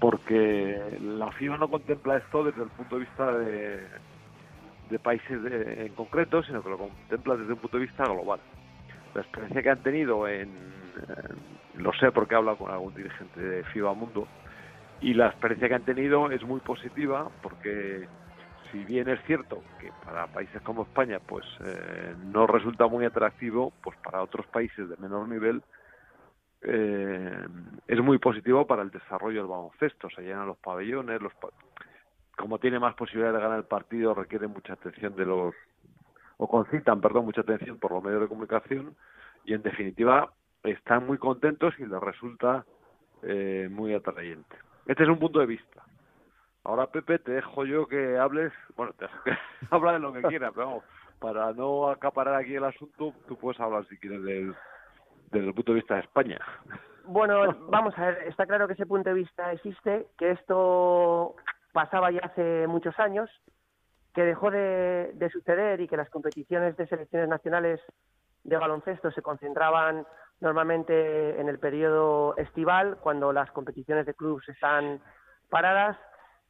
porque 0.00 0.98
la 1.02 1.30
FIBA 1.32 1.58
no 1.58 1.68
contempla 1.68 2.16
esto 2.16 2.42
desde 2.42 2.62
el 2.62 2.70
punto 2.70 2.94
de 2.94 3.00
vista 3.02 3.32
de, 3.36 4.98
países 4.98 5.38
en 5.44 5.92
concreto, 5.92 6.42
sino 6.42 6.62
que 6.62 6.70
lo 6.70 6.78
contempla 6.78 7.36
desde 7.36 7.52
un 7.52 7.58
punto 7.58 7.76
de 7.76 7.84
vista 7.84 8.04
global. 8.04 8.40
La 9.14 9.20
experiencia 9.20 9.62
que 9.62 9.68
han 9.68 9.82
tenido 9.82 10.26
en, 10.26 10.48
lo 11.74 11.92
sé 11.92 12.10
porque 12.12 12.32
he 12.32 12.38
hablado 12.38 12.56
con 12.56 12.70
algún 12.70 12.94
dirigente 12.94 13.38
de 13.38 13.62
FIBA 13.64 13.92
Mundo, 13.92 14.26
y 15.00 15.14
la 15.14 15.28
experiencia 15.28 15.68
que 15.68 15.74
han 15.74 15.84
tenido 15.84 16.30
es 16.30 16.42
muy 16.42 16.60
positiva 16.60 17.30
porque 17.42 18.08
si 18.70 18.84
bien 18.84 19.08
es 19.08 19.22
cierto 19.26 19.62
que 19.80 19.90
para 20.04 20.26
países 20.26 20.60
como 20.62 20.82
España 20.82 21.20
pues 21.26 21.44
eh, 21.64 22.14
no 22.24 22.46
resulta 22.46 22.86
muy 22.86 23.04
atractivo 23.04 23.72
pues 23.82 23.96
para 23.98 24.22
otros 24.22 24.46
países 24.46 24.88
de 24.88 24.96
menor 24.96 25.28
nivel 25.28 25.62
eh, 26.62 27.46
es 27.86 28.00
muy 28.00 28.18
positivo 28.18 28.66
para 28.66 28.82
el 28.82 28.90
desarrollo 28.90 29.40
del 29.40 29.50
baloncesto. 29.50 30.08
Se 30.10 30.22
llenan 30.22 30.46
los 30.46 30.56
pabellones 30.58 31.20
los 31.20 31.32
como 32.36 32.58
tiene 32.58 32.78
más 32.78 32.94
posibilidades 32.94 33.36
de 33.36 33.42
ganar 33.42 33.58
el 33.58 33.64
partido 33.64 34.14
requiere 34.14 34.46
mucha 34.46 34.72
atención 34.72 35.14
de 35.14 35.26
los 35.26 35.54
o 36.38 36.48
concitan 36.48 37.00
perdón 37.00 37.26
mucha 37.26 37.42
atención 37.42 37.78
por 37.78 37.92
los 37.92 38.02
medios 38.02 38.22
de 38.22 38.28
comunicación 38.28 38.96
y 39.44 39.54
en 39.54 39.62
definitiva 39.62 40.32
están 40.62 41.06
muy 41.06 41.18
contentos 41.18 41.74
y 41.78 41.86
les 41.86 42.00
resulta 42.00 42.64
eh, 43.22 43.68
muy 43.70 43.94
atrayente 43.94 44.56
este 44.86 45.02
es 45.02 45.08
un 45.08 45.18
punto 45.18 45.40
de 45.40 45.46
vista. 45.46 45.82
Ahora, 46.64 46.86
Pepe, 46.88 47.18
te 47.20 47.32
dejo 47.32 47.64
yo 47.64 47.86
que 47.86 48.18
hables, 48.18 48.52
bueno, 48.76 48.92
te 48.94 49.04
dejo 49.04 49.22
que 49.24 49.32
habla 49.70 49.92
de 49.92 49.98
lo 50.00 50.12
que 50.12 50.22
quieras, 50.22 50.52
pero 50.54 50.66
vamos, 50.66 50.84
para 51.18 51.52
no 51.52 51.88
acaparar 51.88 52.34
aquí 52.34 52.54
el 52.54 52.64
asunto, 52.64 53.14
tú 53.28 53.36
puedes 53.36 53.60
hablar 53.60 53.86
si 53.86 53.96
quieres 53.98 54.22
del, 54.22 54.54
desde 55.30 55.46
el 55.46 55.54
punto 55.54 55.72
de 55.72 55.76
vista 55.76 55.94
de 55.94 56.00
España. 56.00 56.38
Bueno, 57.04 57.52
vamos 57.70 57.96
a 57.98 58.06
ver, 58.06 58.28
está 58.28 58.46
claro 58.46 58.66
que 58.66 58.74
ese 58.74 58.86
punto 58.86 59.10
de 59.10 59.14
vista 59.14 59.52
existe, 59.52 60.08
que 60.18 60.32
esto 60.32 61.36
pasaba 61.72 62.10
ya 62.10 62.20
hace 62.24 62.66
muchos 62.66 62.98
años, 62.98 63.30
que 64.14 64.22
dejó 64.22 64.50
de, 64.50 65.12
de 65.14 65.30
suceder 65.30 65.80
y 65.80 65.88
que 65.88 65.96
las 65.96 66.10
competiciones 66.10 66.76
de 66.76 66.86
selecciones 66.86 67.28
nacionales 67.28 67.80
de 68.44 68.56
baloncesto 68.56 69.10
se 69.10 69.22
concentraban 69.22 70.06
normalmente 70.40 71.40
en 71.40 71.48
el 71.48 71.58
periodo 71.58 72.36
estival, 72.36 72.98
cuando 73.00 73.32
las 73.32 73.50
competiciones 73.50 74.06
de 74.06 74.14
clubes 74.14 74.48
están 74.48 75.00
paradas. 75.48 75.96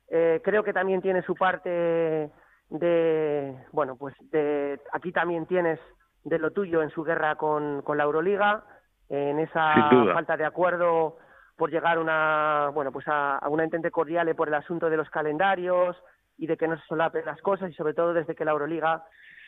Eh, 0.08 0.40
creo 0.44 0.62
que 0.62 0.72
también 0.72 1.02
tiene 1.02 1.22
su 1.22 1.34
parte 1.34 2.30
de, 2.68 3.56
bueno, 3.72 3.96
pues 3.96 4.14
de, 4.30 4.80
aquí 4.92 5.12
también 5.12 5.46
tienes 5.46 5.80
de 6.24 6.38
lo 6.38 6.50
tuyo 6.50 6.82
en 6.82 6.90
su 6.90 7.04
guerra 7.04 7.36
con, 7.36 7.82
con 7.82 7.96
la 7.96 8.04
Euroliga, 8.04 8.64
en 9.08 9.38
esa 9.38 9.74
falta 10.12 10.36
de 10.36 10.44
acuerdo 10.44 11.18
por 11.56 11.70
llegar 11.70 11.98
una, 11.98 12.70
bueno, 12.74 12.90
pues 12.90 13.06
a, 13.08 13.38
a 13.38 13.48
una 13.48 13.64
entente 13.64 13.90
cordial 13.90 14.34
por 14.34 14.48
el 14.48 14.54
asunto 14.54 14.90
de 14.90 14.96
los 14.96 15.08
calendarios 15.10 15.96
y 16.36 16.46
de 16.46 16.56
que 16.56 16.68
no 16.68 16.76
se 16.76 16.86
solapen 16.86 17.24
las 17.24 17.40
cosas 17.40 17.70
y 17.70 17.74
sobre 17.74 17.94
todo 17.94 18.12
desde 18.12 18.34
que 18.34 18.44
la 18.44 18.50
Euroliga 18.50 19.04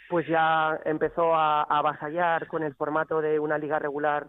pues 0.09 0.27
ya 0.27 0.81
empezó 0.85 1.35
a, 1.35 1.63
avasallar 1.63 2.47
con 2.47 2.63
el 2.63 2.75
formato 2.75 3.21
de 3.21 3.39
una 3.39 3.59
liga 3.59 3.79
regular 3.79 4.27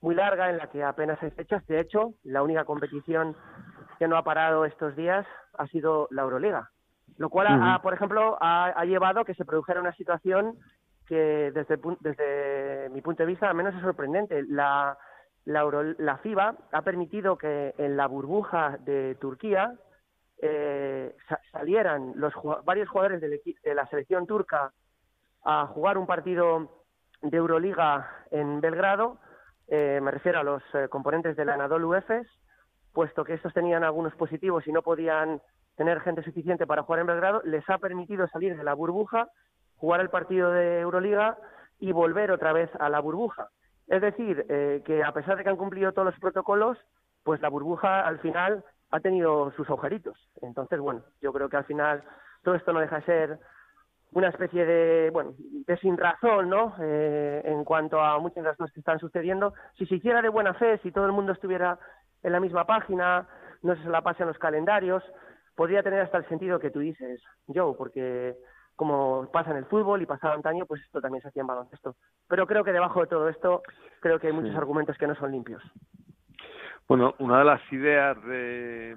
muy 0.00 0.14
larga 0.14 0.50
en 0.50 0.58
la 0.58 0.68
que 0.68 0.82
apenas 0.82 1.22
hay 1.22 1.30
fechas. 1.30 1.66
De 1.66 1.80
hecho, 1.80 2.14
la 2.24 2.42
única 2.42 2.64
competición 2.64 3.36
que 3.98 4.08
no 4.08 4.16
ha 4.16 4.24
parado 4.24 4.64
estos 4.64 4.94
días 4.96 5.26
ha 5.56 5.66
sido 5.68 6.08
la 6.10 6.22
Euroliga, 6.22 6.70
lo 7.18 7.30
cual, 7.30 7.46
ha, 7.48 7.80
por 7.82 7.94
ejemplo, 7.94 8.36
ha, 8.40 8.84
llevado 8.84 9.20
a 9.20 9.24
que 9.24 9.34
se 9.34 9.44
produjera 9.44 9.80
una 9.80 9.94
situación 9.94 10.58
que 11.06 11.52
desde, 11.52 11.78
desde 12.00 12.88
mi 12.90 13.00
punto 13.00 13.22
de 13.22 13.28
vista 13.28 13.48
al 13.48 13.54
menos 13.54 13.74
es 13.74 13.82
sorprendente. 13.82 14.42
La, 14.48 14.98
la, 15.44 15.94
la 15.98 16.18
FIBA 16.18 16.56
ha 16.72 16.82
permitido 16.82 17.36
que 17.36 17.74
en 17.78 17.96
la 17.96 18.06
burbuja 18.06 18.78
de 18.80 19.16
Turquía 19.20 19.72
eh, 20.40 21.14
salieran 21.52 22.12
los 22.16 22.32
varios 22.64 22.88
jugadores 22.88 23.20
de 23.20 23.74
la 23.74 23.86
selección 23.86 24.26
turca 24.26 24.72
a 25.44 25.66
jugar 25.66 25.98
un 25.98 26.06
partido 26.06 26.84
de 27.22 27.36
Euroliga 27.36 28.08
en 28.30 28.60
Belgrado, 28.60 29.18
eh, 29.68 30.00
me 30.02 30.10
refiero 30.10 30.40
a 30.40 30.44
los 30.44 30.62
eh, 30.74 30.88
componentes 30.88 31.36
del 31.36 31.50
Anadolu 31.50 31.94
Efes, 31.94 32.26
puesto 32.92 33.24
que 33.24 33.34
estos 33.34 33.54
tenían 33.54 33.84
algunos 33.84 34.14
positivos 34.16 34.66
y 34.66 34.72
no 34.72 34.82
podían 34.82 35.40
tener 35.76 36.00
gente 36.00 36.22
suficiente 36.22 36.66
para 36.66 36.82
jugar 36.82 37.00
en 37.00 37.06
Belgrado, 37.06 37.40
les 37.44 37.68
ha 37.70 37.78
permitido 37.78 38.26
salir 38.28 38.56
de 38.56 38.64
la 38.64 38.74
burbuja, 38.74 39.28
jugar 39.76 40.00
el 40.00 40.10
partido 40.10 40.50
de 40.50 40.80
Euroliga 40.80 41.38
y 41.80 41.92
volver 41.92 42.30
otra 42.30 42.52
vez 42.52 42.70
a 42.78 42.88
la 42.88 43.00
burbuja. 43.00 43.48
Es 43.88 44.00
decir, 44.00 44.46
eh, 44.48 44.82
que 44.84 45.02
a 45.02 45.12
pesar 45.12 45.36
de 45.36 45.42
que 45.42 45.50
han 45.50 45.56
cumplido 45.56 45.92
todos 45.92 46.06
los 46.06 46.20
protocolos, 46.20 46.78
pues 47.24 47.40
la 47.40 47.48
burbuja 47.48 48.06
al 48.06 48.18
final 48.20 48.64
ha 48.90 49.00
tenido 49.00 49.50
sus 49.52 49.68
agujeritos. 49.68 50.18
Entonces, 50.42 50.78
bueno, 50.78 51.02
yo 51.20 51.32
creo 51.32 51.48
que 51.48 51.56
al 51.56 51.64
final 51.64 52.04
todo 52.42 52.54
esto 52.54 52.72
no 52.72 52.80
deja 52.80 52.96
de 52.96 53.04
ser 53.04 53.38
una 54.12 54.28
especie 54.28 54.66
de, 54.66 55.10
bueno, 55.10 55.34
de 55.38 55.76
sin 55.78 55.96
razón, 55.96 56.50
¿no? 56.50 56.74
Eh, 56.80 57.42
en 57.44 57.64
cuanto 57.64 58.00
a 58.00 58.18
muchas 58.18 58.42
de 58.42 58.50
las 58.50 58.56
cosas 58.56 58.72
que 58.72 58.80
están 58.80 58.98
sucediendo. 58.98 59.54
Si 59.78 59.86
se 59.86 59.96
hiciera 59.96 60.20
de 60.20 60.28
buena 60.28 60.54
fe, 60.54 60.78
si 60.82 60.92
todo 60.92 61.06
el 61.06 61.12
mundo 61.12 61.32
estuviera 61.32 61.78
en 62.22 62.32
la 62.32 62.40
misma 62.40 62.66
página, 62.66 63.26
no 63.62 63.74
se 63.76 63.88
la 63.88 64.02
pasen 64.02 64.26
los 64.26 64.38
calendarios, 64.38 65.02
podría 65.54 65.82
tener 65.82 66.00
hasta 66.00 66.18
el 66.18 66.28
sentido 66.28 66.58
que 66.58 66.70
tú 66.70 66.80
dices, 66.80 67.22
Joe, 67.46 67.74
porque 67.76 68.36
como 68.76 69.30
pasa 69.32 69.50
en 69.50 69.58
el 69.58 69.66
fútbol 69.66 70.02
y 70.02 70.06
pasaba 70.06 70.34
antaño, 70.34 70.66
pues 70.66 70.82
esto 70.82 71.00
también 71.00 71.22
se 71.22 71.28
hacía 71.28 71.42
en 71.42 71.46
baloncesto. 71.46 71.96
Pero 72.28 72.46
creo 72.46 72.64
que 72.64 72.72
debajo 72.72 73.00
de 73.00 73.06
todo 73.06 73.28
esto, 73.28 73.62
creo 74.00 74.18
que 74.18 74.28
hay 74.28 74.32
muchos 74.32 74.56
argumentos 74.56 74.96
que 74.98 75.06
no 75.06 75.14
son 75.14 75.32
limpios. 75.32 75.62
Bueno, 76.88 77.14
una 77.18 77.38
de 77.38 77.44
las 77.44 77.72
ideas 77.72 78.22
de, 78.24 78.96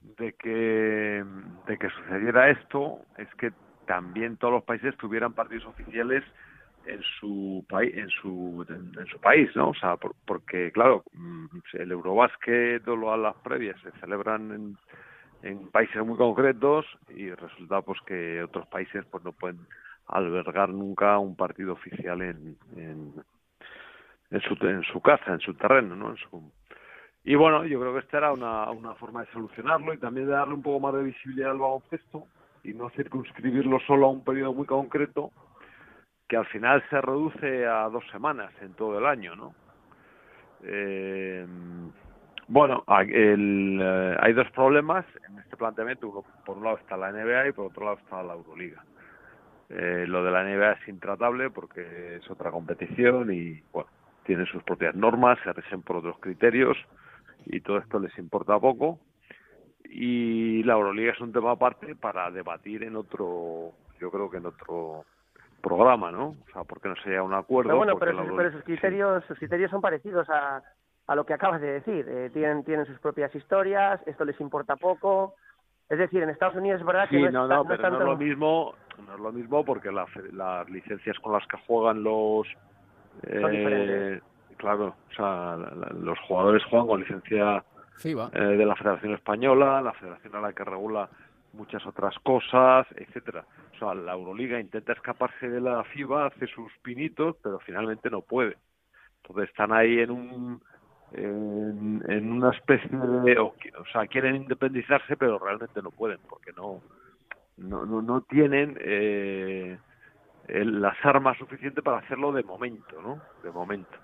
de 0.00 0.32
que 0.34 1.24
de 1.66 1.78
que 1.78 1.90
sucediera 1.90 2.50
esto 2.50 3.00
es 3.18 3.28
que 3.34 3.52
también 3.90 4.36
todos 4.36 4.54
los 4.54 4.62
países 4.62 4.96
tuvieran 4.98 5.32
partidos 5.32 5.66
oficiales 5.66 6.22
en 6.86 7.02
su 7.18 7.66
país 7.68 7.92
en 7.96 8.08
su 8.08 8.64
en, 8.68 9.06
su 9.08 9.18
país 9.18 9.50
no 9.56 9.70
o 9.70 9.74
sea 9.74 9.96
porque 9.96 10.70
claro 10.70 11.02
mm, 11.12 11.46
el 11.72 11.90
Eurobásquet 11.90 12.86
o 12.86 13.16
las 13.16 13.34
previas 13.38 13.76
se 13.80 13.90
celebran 13.98 14.52
en, 14.52 14.76
en 15.42 15.68
países 15.72 16.06
muy 16.06 16.16
concretos 16.16 16.86
y 17.08 17.32
resulta 17.32 17.82
pues 17.82 17.98
que 18.06 18.44
otros 18.44 18.68
países 18.68 19.04
pues 19.10 19.24
no 19.24 19.32
pueden 19.32 19.58
albergar 20.06 20.68
nunca 20.68 21.18
un 21.18 21.34
partido 21.34 21.72
oficial 21.72 22.22
en, 22.22 22.56
en, 22.76 23.12
en 24.30 24.40
su 24.42 24.54
en 24.68 24.84
su 24.84 25.00
casa 25.00 25.32
en 25.32 25.40
su 25.40 25.54
terreno 25.54 25.96
no 25.96 26.10
en 26.10 26.16
su 26.16 26.52
y 27.24 27.34
bueno, 27.34 27.66
yo 27.66 27.78
creo 27.80 27.92
que 27.92 27.98
esta 27.98 28.16
era 28.18 28.32
una, 28.32 28.70
una 28.70 28.94
forma 28.94 29.20
de 29.22 29.32
solucionarlo 29.32 29.92
y 29.92 29.98
también 29.98 30.26
de 30.26 30.32
darle 30.32 30.54
un 30.54 30.62
poco 30.62 30.80
más 30.80 30.94
de 30.94 31.02
visibilidad 31.02 31.50
al 31.50 31.58
baloncesto 31.58 32.26
y 32.64 32.72
no 32.74 32.90
circunscribirlo 32.90 33.80
solo 33.80 34.06
a 34.06 34.10
un 34.10 34.24
periodo 34.24 34.52
muy 34.52 34.66
concreto 34.66 35.30
que 36.28 36.36
al 36.36 36.46
final 36.46 36.82
se 36.90 37.00
reduce 37.00 37.66
a 37.66 37.88
dos 37.88 38.04
semanas 38.12 38.52
en 38.60 38.74
todo 38.74 38.98
el 38.98 39.06
año, 39.06 39.34
¿no? 39.34 39.54
Eh, 40.62 41.44
bueno, 42.46 42.84
el, 43.08 43.80
eh, 43.80 44.16
hay 44.20 44.32
dos 44.32 44.50
problemas 44.50 45.04
en 45.28 45.38
este 45.38 45.56
planteamiento. 45.56 46.24
Por 46.44 46.58
un 46.58 46.64
lado 46.64 46.78
está 46.78 46.96
la 46.96 47.12
NBA 47.12 47.48
y 47.48 47.52
por 47.52 47.66
otro 47.66 47.84
lado 47.84 47.98
está 47.98 48.22
la 48.22 48.34
Euroliga. 48.34 48.84
Eh, 49.68 50.04
lo 50.08 50.24
de 50.24 50.30
la 50.32 50.42
NBA 50.42 50.72
es 50.72 50.88
intratable 50.88 51.50
porque 51.50 52.16
es 52.16 52.30
otra 52.30 52.50
competición 52.50 53.32
y, 53.32 53.62
bueno, 53.72 53.88
tiene 54.24 54.46
sus 54.46 54.62
propias 54.64 54.96
normas, 54.96 55.38
se 55.44 55.52
rigen 55.52 55.82
por 55.82 55.96
otros 55.96 56.18
criterios 56.18 56.76
y 57.46 57.60
todo 57.60 57.78
esto 57.78 58.00
les 58.00 58.16
importa 58.18 58.58
poco. 58.58 58.98
Y 59.92 60.62
la 60.62 60.74
Euroliga 60.74 61.12
es 61.12 61.20
un 61.20 61.32
tema 61.32 61.52
aparte 61.52 61.96
para 61.96 62.30
debatir 62.30 62.84
en 62.84 62.96
otro, 62.96 63.72
yo 63.98 64.10
creo 64.10 64.30
que 64.30 64.36
en 64.36 64.46
otro 64.46 65.04
programa, 65.60 66.12
¿no? 66.12 66.28
O 66.28 66.52
sea, 66.52 66.64
porque 66.64 66.88
no 66.88 66.96
se 66.96 67.10
llega 67.10 67.20
a 67.20 67.24
un 67.24 67.34
acuerdo. 67.34 67.70
Pero 67.70 67.76
bueno, 67.78 67.98
pero, 67.98 68.52
sus, 68.52 68.62
criterios, 68.62 69.24
sus 69.24 69.38
criterios 69.38 69.70
son 69.70 69.80
parecidos 69.80 70.28
a, 70.30 70.62
a 71.06 71.14
lo 71.14 71.26
que 71.26 71.34
acabas 71.34 71.60
de 71.60 71.72
decir. 71.72 72.06
Eh, 72.08 72.30
tienen, 72.32 72.64
tienen 72.64 72.86
sus 72.86 72.98
propias 73.00 73.34
historias, 73.34 74.00
esto 74.06 74.24
les 74.24 74.40
importa 74.40 74.76
poco. 74.76 75.34
Es 75.88 75.98
decir, 75.98 76.22
en 76.22 76.30
Estados 76.30 76.54
Unidos 76.54 76.80
es 76.80 76.86
verdad 76.86 77.08
que 77.08 77.18
no, 77.30 77.48
no, 77.48 77.64
pero 77.64 77.90
no 77.90 77.98
es 77.98 78.04
lo 78.04 78.16
mismo, 78.16 78.74
no 79.04 79.14
es 79.14 79.20
lo 79.20 79.32
mismo 79.32 79.64
porque 79.64 79.90
las 79.90 80.70
licencias 80.70 81.18
con 81.18 81.32
las 81.32 81.44
que 81.48 81.58
juegan 81.66 82.04
los 82.04 82.46
eh, 83.24 84.20
claro, 84.56 84.94
o 85.10 85.14
sea, 85.14 85.56
los 86.00 86.18
jugadores 86.20 86.62
juegan 86.64 86.86
con 86.86 87.00
licencia 87.00 87.64
eh, 88.04 88.40
de 88.40 88.66
la 88.66 88.76
Federación 88.76 89.14
Española, 89.14 89.82
la 89.82 89.92
federación 89.92 90.34
a 90.36 90.40
la 90.40 90.52
que 90.52 90.64
regula 90.64 91.08
muchas 91.52 91.84
otras 91.86 92.18
cosas, 92.20 92.86
etcétera. 92.96 93.44
O 93.74 93.78
sea, 93.78 93.94
la 93.94 94.12
Euroliga 94.12 94.60
intenta 94.60 94.92
escaparse 94.92 95.48
de 95.48 95.60
la 95.60 95.84
FIBA, 95.84 96.26
hace 96.26 96.46
sus 96.46 96.72
pinitos, 96.82 97.36
pero 97.42 97.58
finalmente 97.60 98.08
no 98.10 98.22
puede. 98.22 98.56
Entonces 99.22 99.50
están 99.50 99.72
ahí 99.72 99.98
en 99.98 100.10
un 100.10 100.62
en, 101.12 102.32
una 102.32 102.50
especie 102.50 102.88
de 102.96 103.38
o, 103.38 103.54
sea 103.92 104.06
quieren 104.06 104.36
independizarse 104.36 105.16
pero 105.16 105.40
realmente 105.40 105.82
no 105.82 105.90
pueden 105.90 106.18
porque 106.28 106.52
no 106.52 106.82
no 107.56 107.84
no, 107.84 108.00
no 108.00 108.20
tienen 108.22 108.78
eh, 108.80 109.76
las 110.46 110.96
armas 111.04 111.36
suficientes 111.38 111.82
para 111.82 111.98
hacerlo 111.98 112.30
de 112.32 112.44
momento 112.44 113.02
no 113.02 113.20
de 113.42 113.50
momento 113.50 113.98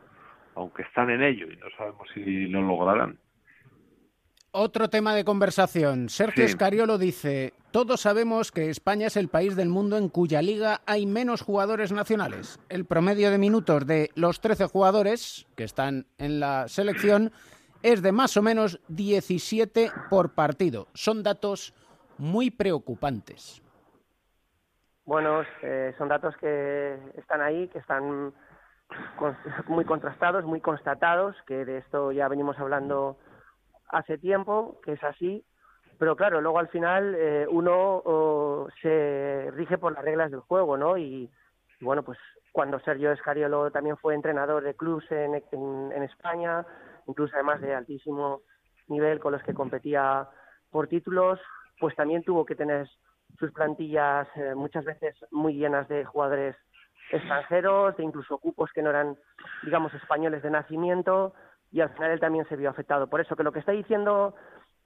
aunque 0.56 0.82
están 0.82 1.10
en 1.10 1.22
ello 1.22 1.46
y 1.46 1.56
no 1.56 1.66
sabemos 1.76 2.08
si 2.12 2.48
lo 2.48 2.62
lograrán 2.62 3.16
otro 4.56 4.88
tema 4.88 5.14
de 5.14 5.24
conversación. 5.24 6.08
Sergio 6.08 6.44
Escariolo 6.44 6.96
dice, 6.96 7.52
todos 7.72 8.00
sabemos 8.00 8.50
que 8.50 8.70
España 8.70 9.08
es 9.08 9.18
el 9.18 9.28
país 9.28 9.54
del 9.54 9.68
mundo 9.68 9.98
en 9.98 10.08
cuya 10.08 10.40
liga 10.40 10.80
hay 10.86 11.04
menos 11.04 11.42
jugadores 11.42 11.92
nacionales. 11.92 12.58
El 12.70 12.86
promedio 12.86 13.30
de 13.30 13.36
minutos 13.36 13.86
de 13.86 14.10
los 14.14 14.40
13 14.40 14.66
jugadores 14.66 15.46
que 15.56 15.64
están 15.64 16.06
en 16.16 16.40
la 16.40 16.68
selección 16.68 17.32
es 17.82 18.00
de 18.00 18.12
más 18.12 18.38
o 18.38 18.42
menos 18.42 18.80
17 18.88 19.92
por 20.08 20.34
partido. 20.34 20.88
Son 20.94 21.22
datos 21.22 21.74
muy 22.16 22.50
preocupantes. 22.50 23.62
Bueno, 25.04 25.42
eh, 25.62 25.94
son 25.98 26.08
datos 26.08 26.34
que 26.38 26.98
están 27.18 27.42
ahí, 27.42 27.68
que 27.68 27.78
están 27.78 28.32
muy 29.68 29.84
contrastados, 29.84 30.44
muy 30.44 30.62
constatados, 30.62 31.36
que 31.46 31.66
de 31.66 31.78
esto 31.78 32.10
ya 32.10 32.26
venimos 32.28 32.58
hablando 32.58 33.18
hace 33.88 34.18
tiempo 34.18 34.80
que 34.84 34.92
es 34.92 35.02
así, 35.04 35.44
pero 35.98 36.16
claro, 36.16 36.40
luego 36.40 36.58
al 36.58 36.68
final 36.68 37.14
eh, 37.16 37.46
uno 37.48 38.68
se 38.82 39.50
rige 39.52 39.78
por 39.78 39.92
las 39.92 40.04
reglas 40.04 40.30
del 40.30 40.40
juego, 40.40 40.76
¿no? 40.76 40.98
Y, 40.98 41.30
bueno, 41.80 42.02
pues 42.02 42.18
cuando 42.52 42.80
Sergio 42.80 43.12
Escariolo 43.12 43.70
también 43.70 43.96
fue 43.96 44.14
entrenador 44.14 44.62
de 44.62 44.74
clubs 44.74 45.04
en, 45.10 45.42
en, 45.52 46.02
España, 46.02 46.64
incluso 47.06 47.34
además 47.34 47.60
de 47.60 47.74
altísimo 47.74 48.42
nivel 48.88 49.20
con 49.20 49.32
los 49.32 49.42
que 49.42 49.54
competía 49.54 50.28
por 50.70 50.88
títulos, 50.88 51.38
pues 51.78 51.94
también 51.96 52.22
tuvo 52.22 52.46
que 52.46 52.54
tener 52.54 52.88
sus 53.38 53.52
plantillas 53.52 54.26
eh, 54.36 54.54
muchas 54.54 54.84
veces 54.84 55.14
muy 55.30 55.54
llenas 55.54 55.88
de 55.88 56.04
jugadores 56.04 56.56
extranjeros, 57.10 57.96
de 57.96 58.04
incluso 58.04 58.38
cupos 58.38 58.70
que 58.72 58.82
no 58.82 58.90
eran, 58.90 59.16
digamos, 59.62 59.92
españoles 59.94 60.42
de 60.42 60.50
nacimiento, 60.50 61.34
y 61.72 61.80
al 61.80 61.90
final 61.90 62.12
él 62.12 62.20
también 62.20 62.46
se 62.48 62.56
vio 62.56 62.70
afectado. 62.70 63.08
Por 63.08 63.20
eso 63.20 63.36
que 63.36 63.42
lo 63.42 63.52
que 63.52 63.58
está 63.58 63.72
diciendo 63.72 64.34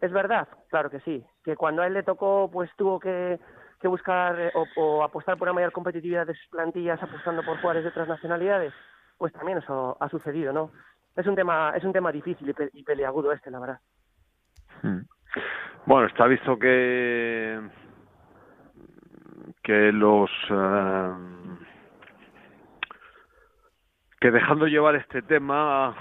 es 0.01 0.13
verdad, 0.13 0.49
claro 0.69 0.91
que 0.91 1.01
sí, 1.01 1.25
que 1.45 1.57
cuando 1.57 1.83
a 1.83 1.87
él 1.87 1.95
le 1.95 2.03
tocó, 2.03 2.51
pues 2.51 2.71
tuvo 2.77 2.99
que, 2.99 3.39
buscar 3.83 4.39
eh, 4.41 4.53
o, 4.77 5.03
apostar 5.03 5.37
por 5.37 5.47
una 5.49 5.55
mayor 5.55 5.73
competitividad 5.73 6.27
de 6.27 6.35
sus 6.35 6.49
plantillas 6.49 7.03
apostando 7.03 7.43
por 7.43 7.59
jugadores 7.59 7.85
de 7.85 7.91
otras 7.91 8.09
nacionalidades, 8.09 8.73
pues 9.19 9.33
también 9.33 9.59
eso 9.59 9.97
ha 10.01 10.09
sucedido, 10.09 10.53
¿no? 10.53 10.71
Es 11.17 11.27
un 11.27 11.35
tema, 11.35 11.73
es 11.77 11.85
un 11.85 11.93
tema 11.93 12.11
difícil 12.13 12.55
y, 12.73 12.83
peleagudo 12.83 13.33
este, 13.33 13.51
la 13.51 13.59
verdad. 13.59 13.81
Hmm. 14.83 15.01
Bueno, 15.85 16.07
está 16.07 16.27
visto 16.27 16.59
que 16.59 17.61
que 19.63 19.93
los 19.93 20.31
eh, 20.49 21.13
que 24.21 24.31
dejando 24.31 24.67
llevar 24.67 24.97
este 24.97 25.21
tema 25.23 25.95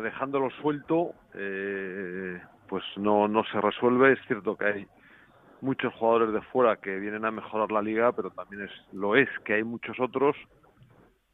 dejándolo 0.00 0.50
suelto, 0.50 1.14
eh, 1.34 2.40
pues 2.68 2.84
no, 2.96 3.28
no 3.28 3.44
se 3.44 3.60
resuelve. 3.60 4.12
Es 4.12 4.20
cierto 4.26 4.56
que 4.56 4.64
hay 4.64 4.86
muchos 5.60 5.92
jugadores 5.94 6.32
de 6.32 6.42
fuera 6.42 6.76
que 6.76 6.98
vienen 6.98 7.24
a 7.24 7.30
mejorar 7.30 7.70
la 7.70 7.82
liga, 7.82 8.12
pero 8.12 8.30
también 8.30 8.62
es, 8.62 8.70
lo 8.92 9.16
es 9.16 9.28
que 9.44 9.54
hay 9.54 9.64
muchos 9.64 9.98
otros 10.00 10.36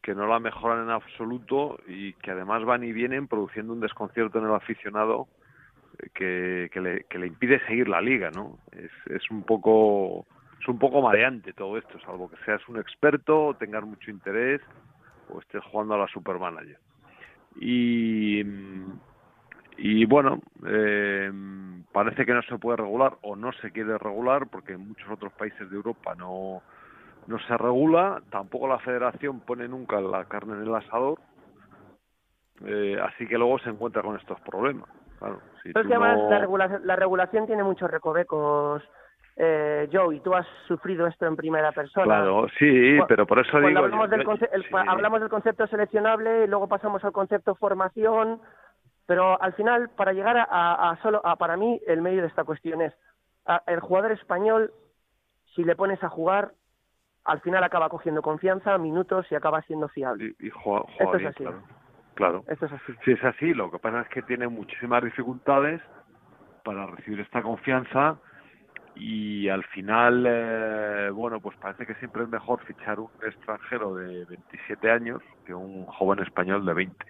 que 0.02 0.14
no 0.14 0.26
la 0.26 0.38
mejoran 0.38 0.84
en 0.84 0.90
absoluto 0.90 1.78
y 1.86 2.14
que 2.14 2.30
además 2.30 2.64
van 2.64 2.84
y 2.84 2.92
vienen 2.92 3.28
produciendo 3.28 3.72
un 3.72 3.80
desconcierto 3.80 4.38
en 4.38 4.46
el 4.46 4.54
aficionado 4.54 5.28
eh, 5.98 6.08
que, 6.14 7.04
que 7.08 7.18
le 7.18 7.26
impide 7.26 7.64
seguir 7.66 7.88
la 7.88 8.00
liga, 8.00 8.30
¿no? 8.30 8.58
Es, 8.72 8.90
es 9.10 9.30
un 9.30 9.42
poco 9.42 10.26
es 10.60 10.68
un 10.68 10.78
poco 10.78 11.02
mareante 11.02 11.52
todo 11.52 11.78
esto, 11.78 11.98
salvo 12.00 12.28
que 12.30 12.36
seas 12.44 12.66
un 12.68 12.78
experto, 12.78 13.54
tengas 13.58 13.84
mucho 13.84 14.10
interés 14.10 14.60
o 15.28 15.40
estés 15.40 15.62
jugando 15.64 15.94
a 15.94 15.98
la 15.98 16.08
supermanager. 16.08 16.78
Y, 17.56 18.42
y 19.76 20.04
bueno, 20.06 20.40
eh, 20.66 21.30
parece 21.92 22.24
que 22.24 22.34
no 22.34 22.42
se 22.42 22.58
puede 22.58 22.78
regular 22.78 23.16
o 23.22 23.36
no 23.36 23.52
se 23.52 23.72
quiere 23.72 23.98
regular 23.98 24.46
porque 24.48 24.74
en 24.74 24.88
muchos 24.88 25.08
otros 25.10 25.32
países 25.32 25.68
de 25.70 25.76
Europa 25.76 26.14
no, 26.14 26.62
no 27.26 27.38
se 27.40 27.56
regula, 27.56 28.22
tampoco 28.30 28.68
la 28.68 28.78
federación 28.78 29.40
pone 29.40 29.68
nunca 29.68 30.00
la 30.00 30.24
carne 30.24 30.54
en 30.54 30.62
el 30.62 30.74
asador, 30.74 31.18
eh, 32.64 32.98
así 33.02 33.26
que 33.26 33.38
luego 33.38 33.58
se 33.60 33.70
encuentra 33.70 34.02
con 34.02 34.16
estos 34.16 34.40
problemas. 34.40 34.88
Claro, 35.18 35.40
Pero 35.64 35.80
es 35.80 35.86
que 35.86 35.94
además 35.94 36.18
la, 36.30 36.38
regulación, 36.38 36.86
la 36.86 36.96
regulación 36.96 37.46
tiene 37.46 37.64
muchos 37.64 37.90
recovecos 37.90 38.82
eh, 39.40 39.88
Joe, 39.92 40.16
y 40.16 40.20
tú 40.20 40.34
has 40.34 40.46
sufrido 40.66 41.06
esto 41.06 41.24
en 41.24 41.36
primera 41.36 41.70
persona. 41.70 42.04
Claro, 42.04 42.48
sí, 42.58 42.98
pero 43.06 43.24
por 43.24 43.38
eso 43.38 43.60
digo... 43.60 43.78
Hablamos, 43.78 44.10
del 44.10 44.26
hablamos 44.88 45.20
del 45.20 45.28
concepto 45.28 45.66
seleccionable, 45.68 46.44
y 46.44 46.48
luego 46.48 46.66
pasamos 46.66 47.04
al 47.04 47.12
concepto 47.12 47.54
formación, 47.54 48.40
pero 49.06 49.40
al 49.40 49.52
final, 49.52 49.90
para 49.90 50.12
llegar 50.12 50.36
a, 50.36 50.90
a 50.90 51.00
solo, 51.02 51.20
a, 51.24 51.36
para 51.36 51.56
mí, 51.56 51.80
el 51.86 52.02
medio 52.02 52.22
de 52.22 52.26
esta 52.26 52.42
cuestión 52.42 52.82
es, 52.82 52.92
el 53.68 53.78
jugador 53.78 54.10
español, 54.10 54.72
si 55.54 55.62
le 55.62 55.76
pones 55.76 56.02
a 56.02 56.08
jugar, 56.08 56.50
al 57.24 57.40
final 57.40 57.62
acaba 57.62 57.88
cogiendo 57.88 58.22
confianza, 58.22 58.76
minutos 58.76 59.30
y 59.30 59.36
acaba 59.36 59.62
siendo 59.62 59.88
fiable. 59.88 60.34
Y, 60.40 60.50
juega, 60.50 60.84
Esto 60.98 61.16
es 61.16 61.26
así. 61.26 61.44
Claro. 62.14 62.42
Esto 62.48 62.66
es 62.66 62.72
así. 62.72 62.92
Sí, 63.04 63.12
es 63.12 63.24
así. 63.24 63.54
Lo 63.54 63.70
que 63.70 63.78
pasa 63.78 64.00
es 64.00 64.08
que 64.08 64.22
tiene 64.22 64.48
muchísimas 64.48 65.04
dificultades 65.04 65.80
para 66.64 66.86
recibir 66.86 67.20
esta 67.20 67.40
confianza 67.42 68.18
y 68.98 69.48
al 69.48 69.64
final, 69.64 70.24
eh, 70.26 71.10
bueno, 71.10 71.40
pues 71.40 71.56
parece 71.58 71.86
que 71.86 71.94
siempre 71.94 72.24
es 72.24 72.28
mejor 72.28 72.60
fichar 72.64 72.98
un 72.98 73.10
extranjero 73.24 73.94
de 73.94 74.24
27 74.24 74.90
años 74.90 75.22
que 75.46 75.54
un 75.54 75.86
joven 75.86 76.18
español 76.18 76.66
de 76.66 76.74
20. 76.74 77.06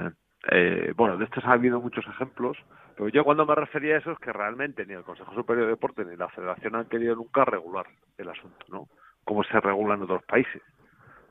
Eh, 0.00 0.10
eh, 0.50 0.92
bueno, 0.96 1.16
de 1.16 1.24
estos 1.24 1.44
ha 1.44 1.52
habido 1.52 1.80
muchos 1.80 2.04
ejemplos, 2.06 2.58
pero 2.96 3.08
yo 3.10 3.22
cuando 3.22 3.46
me 3.46 3.54
refería 3.54 3.94
a 3.94 3.98
eso 3.98 4.10
es 4.10 4.18
que 4.18 4.32
realmente 4.32 4.84
ni 4.86 4.94
el 4.94 5.04
Consejo 5.04 5.32
Superior 5.34 5.66
de 5.66 5.72
Deporte 5.72 6.04
ni 6.04 6.16
la 6.16 6.28
Federación 6.30 6.74
han 6.74 6.86
querido 6.86 7.14
nunca 7.14 7.44
regular 7.44 7.86
el 8.16 8.28
asunto, 8.28 8.66
¿no? 8.68 8.88
Como 9.24 9.44
se 9.44 9.60
regula 9.60 9.94
en 9.94 10.02
otros 10.02 10.24
países. 10.24 10.62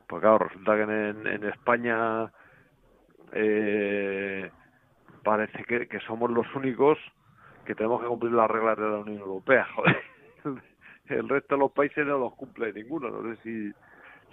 Pues 0.07 0.21
claro, 0.21 0.39
resulta 0.39 0.75
que 0.75 0.83
en, 0.83 1.27
en 1.27 1.43
España 1.43 2.31
eh, 3.33 4.49
parece 5.23 5.65
que, 5.65 5.87
que 5.87 5.99
somos 6.01 6.31
los 6.31 6.47
únicos 6.55 6.97
que 7.67 7.75
tenemos 7.75 8.01
que 8.01 8.07
cumplir 8.07 8.31
las 8.31 8.49
reglas 8.49 8.77
de 8.77 8.89
la 8.89 8.97
Unión 8.99 9.19
Europea, 9.19 9.67
joder. 9.75 9.97
El 11.09 11.27
resto 11.29 11.55
de 11.55 11.59
los 11.59 11.71
países 11.73 12.05
no 12.05 12.17
los 12.17 12.33
cumple 12.35 12.71
ninguno, 12.73 13.09
no 13.09 13.35
sé 13.35 13.41
si, 13.43 13.71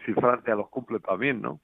si 0.05 0.15
Francia 0.15 0.55
los 0.55 0.69
cumple 0.71 1.01
también, 1.01 1.43
¿no? 1.43 1.61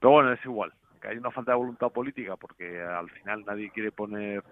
Pero 0.00 0.12
bueno, 0.12 0.32
es 0.32 0.44
igual. 0.44 0.72
que 1.00 1.08
hay 1.08 1.18
una 1.18 1.30
falta 1.30 1.52
de 1.52 1.58
voluntad 1.58 1.90
política 1.90 2.36
porque 2.36 2.80
al 2.82 3.10
final 3.10 3.44
nadie 3.44 3.70
quiere 3.70 3.92
poner 3.92 4.42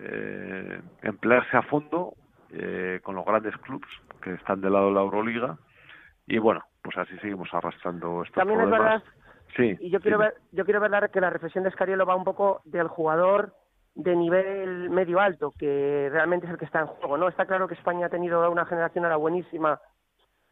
eh, 0.00 0.80
emplearse 1.02 1.56
a 1.56 1.62
fondo 1.62 2.14
eh, 2.50 3.00
con 3.02 3.14
los 3.14 3.24
grandes 3.24 3.56
clubes 3.58 3.88
que 4.22 4.32
están 4.34 4.60
del 4.60 4.72
lado 4.72 4.88
de 4.88 4.94
la 4.94 5.00
Euroliga 5.00 5.58
y 6.26 6.38
bueno 6.38 6.62
pues 6.82 6.96
así 6.96 7.16
seguimos 7.18 7.52
arrastrando 7.52 8.22
estos 8.22 8.36
También 8.36 8.60
problemas. 8.60 9.02
es 9.02 9.02
verdad, 9.02 9.76
sí 9.78 9.86
y 9.86 9.90
yo 9.90 10.00
quiero 10.00 10.18
ver, 10.18 10.34
yo 10.52 10.64
quiero 10.64 10.80
ver 10.80 10.90
la, 10.90 11.08
que 11.08 11.20
la 11.20 11.30
reflexión 11.30 11.64
de 11.64 11.70
Escariolo 11.70 12.06
va 12.06 12.14
un 12.14 12.24
poco 12.24 12.62
del 12.64 12.88
jugador 12.88 13.54
de 13.94 14.16
nivel 14.16 14.90
medio 14.90 15.20
alto, 15.20 15.52
que 15.58 16.08
realmente 16.10 16.46
es 16.46 16.52
el 16.52 16.58
que 16.58 16.64
está 16.64 16.80
en 16.80 16.86
juego, 16.86 17.16
¿no? 17.18 17.28
Está 17.28 17.46
claro 17.46 17.68
que 17.68 17.74
España 17.74 18.06
ha 18.06 18.10
tenido 18.10 18.50
una 18.50 18.64
generación 18.64 19.04
ahora 19.04 19.16
buenísima 19.16 19.80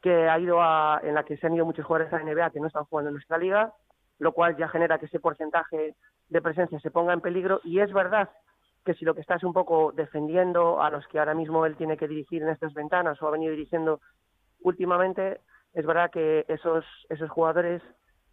que 0.02 0.28
ha 0.28 0.38
ido 0.38 0.60
a, 0.60 1.00
en 1.02 1.14
la 1.14 1.24
que 1.24 1.36
se 1.36 1.46
han 1.46 1.54
ido 1.54 1.64
muchos 1.64 1.84
jugadores 1.84 2.12
a 2.12 2.18
la 2.18 2.24
NBA 2.24 2.50
que 2.50 2.60
no 2.60 2.66
están 2.66 2.84
jugando 2.84 3.08
en 3.08 3.14
nuestra 3.14 3.38
liga, 3.38 3.72
lo 4.18 4.32
cual 4.32 4.56
ya 4.56 4.68
genera 4.68 4.98
que 4.98 5.06
ese 5.06 5.20
porcentaje 5.20 5.94
de 6.28 6.42
presencia 6.42 6.78
se 6.80 6.90
ponga 6.90 7.12
en 7.12 7.20
peligro 7.20 7.60
y 7.64 7.80
es 7.80 7.92
verdad 7.92 8.28
que 8.84 8.94
si 8.94 9.04
lo 9.04 9.14
que 9.14 9.20
está 9.20 9.34
es 9.34 9.44
un 9.44 9.52
poco 9.52 9.92
defendiendo 9.92 10.80
a 10.80 10.90
los 10.90 11.06
que 11.08 11.18
ahora 11.18 11.34
mismo 11.34 11.66
él 11.66 11.76
tiene 11.76 11.96
que 11.96 12.08
dirigir 12.08 12.42
en 12.42 12.48
estas 12.48 12.74
ventanas 12.74 13.20
o 13.20 13.28
ha 13.28 13.32
venido 13.32 13.52
dirigiendo 13.52 14.00
últimamente, 14.60 15.40
es 15.74 15.84
verdad 15.84 16.10
que 16.10 16.44
esos, 16.48 16.84
esos 17.08 17.30
jugadores 17.30 17.82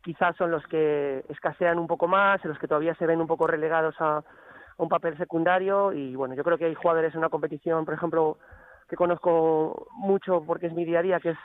quizás 0.04 0.36
son 0.38 0.52
los 0.52 0.66
que 0.68 1.26
escasean 1.30 1.80
un 1.80 1.88
poco 1.88 2.08
más, 2.08 2.44
los 2.46 2.60
que 2.60 2.68
todavía 2.68 2.96
se 2.96 3.08
ven 3.08 3.22
un 3.22 3.28
poco 3.28 3.48
relegados 3.48 3.96
a 4.00 4.24
un 4.78 4.90
papel 4.90 5.18
secundario 5.18 5.94
y 5.94 6.16
bueno, 6.16 6.36
yo 6.36 6.44
creo 6.44 6.58
que 6.58 6.66
hay 6.66 6.76
jugadores 6.76 7.14
en 7.14 7.20
una 7.20 7.30
competición, 7.30 7.86
por 7.86 7.94
ejemplo, 7.94 8.38
que 8.90 8.96
conozco 8.96 9.88
mucho 9.94 10.44
porque 10.46 10.68
es 10.68 10.74
mi 10.74 10.86
día 10.86 11.00
a 11.00 11.04
día, 11.04 11.20
que 11.20 11.32
es 11.32 11.38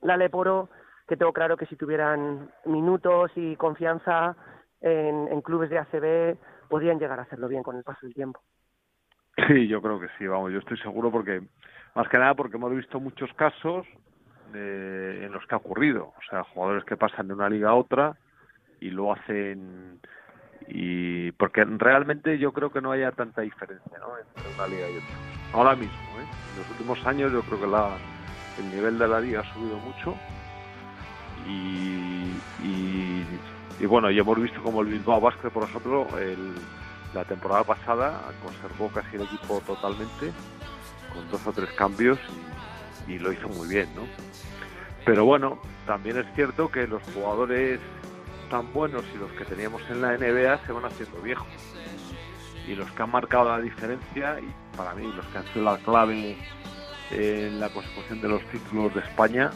la 0.00 0.16
Leporo, 0.16 0.68
que 1.06 1.16
tengo 1.16 1.32
claro 1.32 1.56
que 1.56 1.66
si 1.66 1.76
tuvieran 1.76 2.50
minutos 2.66 3.30
y 3.34 3.56
confianza 3.56 4.36
en, 4.80 5.40
clubes 5.42 5.70
de 5.70 5.78
ACB 5.78 6.36
podrían 6.68 6.98
llegar 6.98 7.18
a 7.18 7.22
hacerlo 7.22 7.48
bien 7.48 7.62
con 7.62 7.76
el 7.76 7.82
paso 7.82 8.00
del 8.02 8.14
tiempo. 8.14 8.40
Sí, 9.48 9.66
yo 9.66 9.80
creo 9.80 9.98
que 9.98 10.08
sí, 10.18 10.26
vamos, 10.26 10.52
yo 10.52 10.58
estoy 10.58 10.76
seguro 10.78 11.10
porque, 11.10 11.40
más 11.94 12.08
que 12.08 12.18
nada 12.18 12.34
porque 12.34 12.56
hemos 12.56 12.74
visto 12.74 13.00
muchos 13.00 13.32
casos 13.34 13.86
eh, 14.54 15.20
en 15.22 15.32
los 15.32 15.46
que 15.46 15.54
ha 15.54 15.58
ocurrido, 15.58 16.06
o 16.06 16.22
sea, 16.28 16.44
jugadores 16.44 16.84
que 16.84 16.96
pasan 16.96 17.28
de 17.28 17.34
una 17.34 17.48
liga 17.48 17.70
a 17.70 17.74
otra 17.74 18.16
y 18.80 18.90
lo 18.90 19.12
hacen 19.12 20.00
y 20.68 21.32
porque 21.32 21.64
realmente 21.64 22.38
yo 22.38 22.52
creo 22.52 22.70
que 22.70 22.80
no 22.80 22.92
haya 22.92 23.12
tanta 23.12 23.42
diferencia 23.42 23.98
¿no? 23.98 24.18
entre 24.18 24.54
una 24.54 24.66
liga 24.68 24.90
y 24.90 24.96
otra. 24.96 25.16
Ahora 25.52 25.74
mismo, 25.74 25.94
¿eh? 25.94 26.26
en 26.52 26.58
los 26.58 26.70
últimos 26.70 27.06
años 27.06 27.32
yo 27.32 27.42
creo 27.42 27.60
que 27.60 27.66
la, 27.66 27.96
el 28.58 28.70
nivel 28.74 28.98
de 28.98 29.08
la 29.08 29.20
liga 29.20 29.40
ha 29.40 29.54
subido 29.54 29.78
mucho 29.78 30.14
y, 31.46 32.36
y, 32.62 33.24
y 33.80 33.86
bueno, 33.86 34.10
y 34.10 34.18
hemos 34.18 34.40
visto 34.40 34.62
como 34.62 34.82
el 34.82 34.88
Bilbao 34.88 35.20
Basket, 35.20 35.50
por 35.50 35.64
ejemplo, 35.64 36.06
el, 36.18 36.54
la 37.14 37.24
temporada 37.24 37.64
pasada 37.64 38.20
conservó 38.42 38.88
casi 38.88 39.16
el 39.16 39.22
equipo 39.22 39.62
totalmente 39.66 40.32
con 41.12 41.30
dos 41.30 41.46
o 41.46 41.52
tres 41.52 41.70
cambios 41.72 42.18
y, 43.06 43.12
y 43.12 43.18
lo 43.18 43.32
hizo 43.32 43.48
muy 43.48 43.68
bien, 43.68 43.88
¿no? 43.94 44.02
Pero 45.06 45.24
bueno, 45.24 45.58
también 45.86 46.18
es 46.18 46.26
cierto 46.34 46.70
que 46.70 46.86
los 46.86 47.02
jugadores 47.14 47.80
tan 48.48 48.72
buenos 48.72 49.04
y 49.14 49.18
los 49.18 49.30
que 49.32 49.44
teníamos 49.44 49.82
en 49.90 50.02
la 50.02 50.16
NBA 50.16 50.66
se 50.66 50.72
van 50.72 50.84
haciendo 50.84 51.20
viejos. 51.20 51.48
Y 52.66 52.74
los 52.74 52.90
que 52.92 53.02
han 53.02 53.10
marcado 53.10 53.48
la 53.48 53.60
diferencia, 53.60 54.38
y 54.40 54.76
para 54.76 54.94
mí 54.94 55.10
los 55.14 55.24
que 55.26 55.38
han 55.38 55.46
sido 55.52 55.64
la 55.64 55.78
clave 55.78 56.36
en 57.10 57.60
la 57.60 57.68
consecución 57.70 58.20
de 58.20 58.28
los 58.28 58.42
títulos 58.50 58.94
de 58.94 59.00
España, 59.00 59.50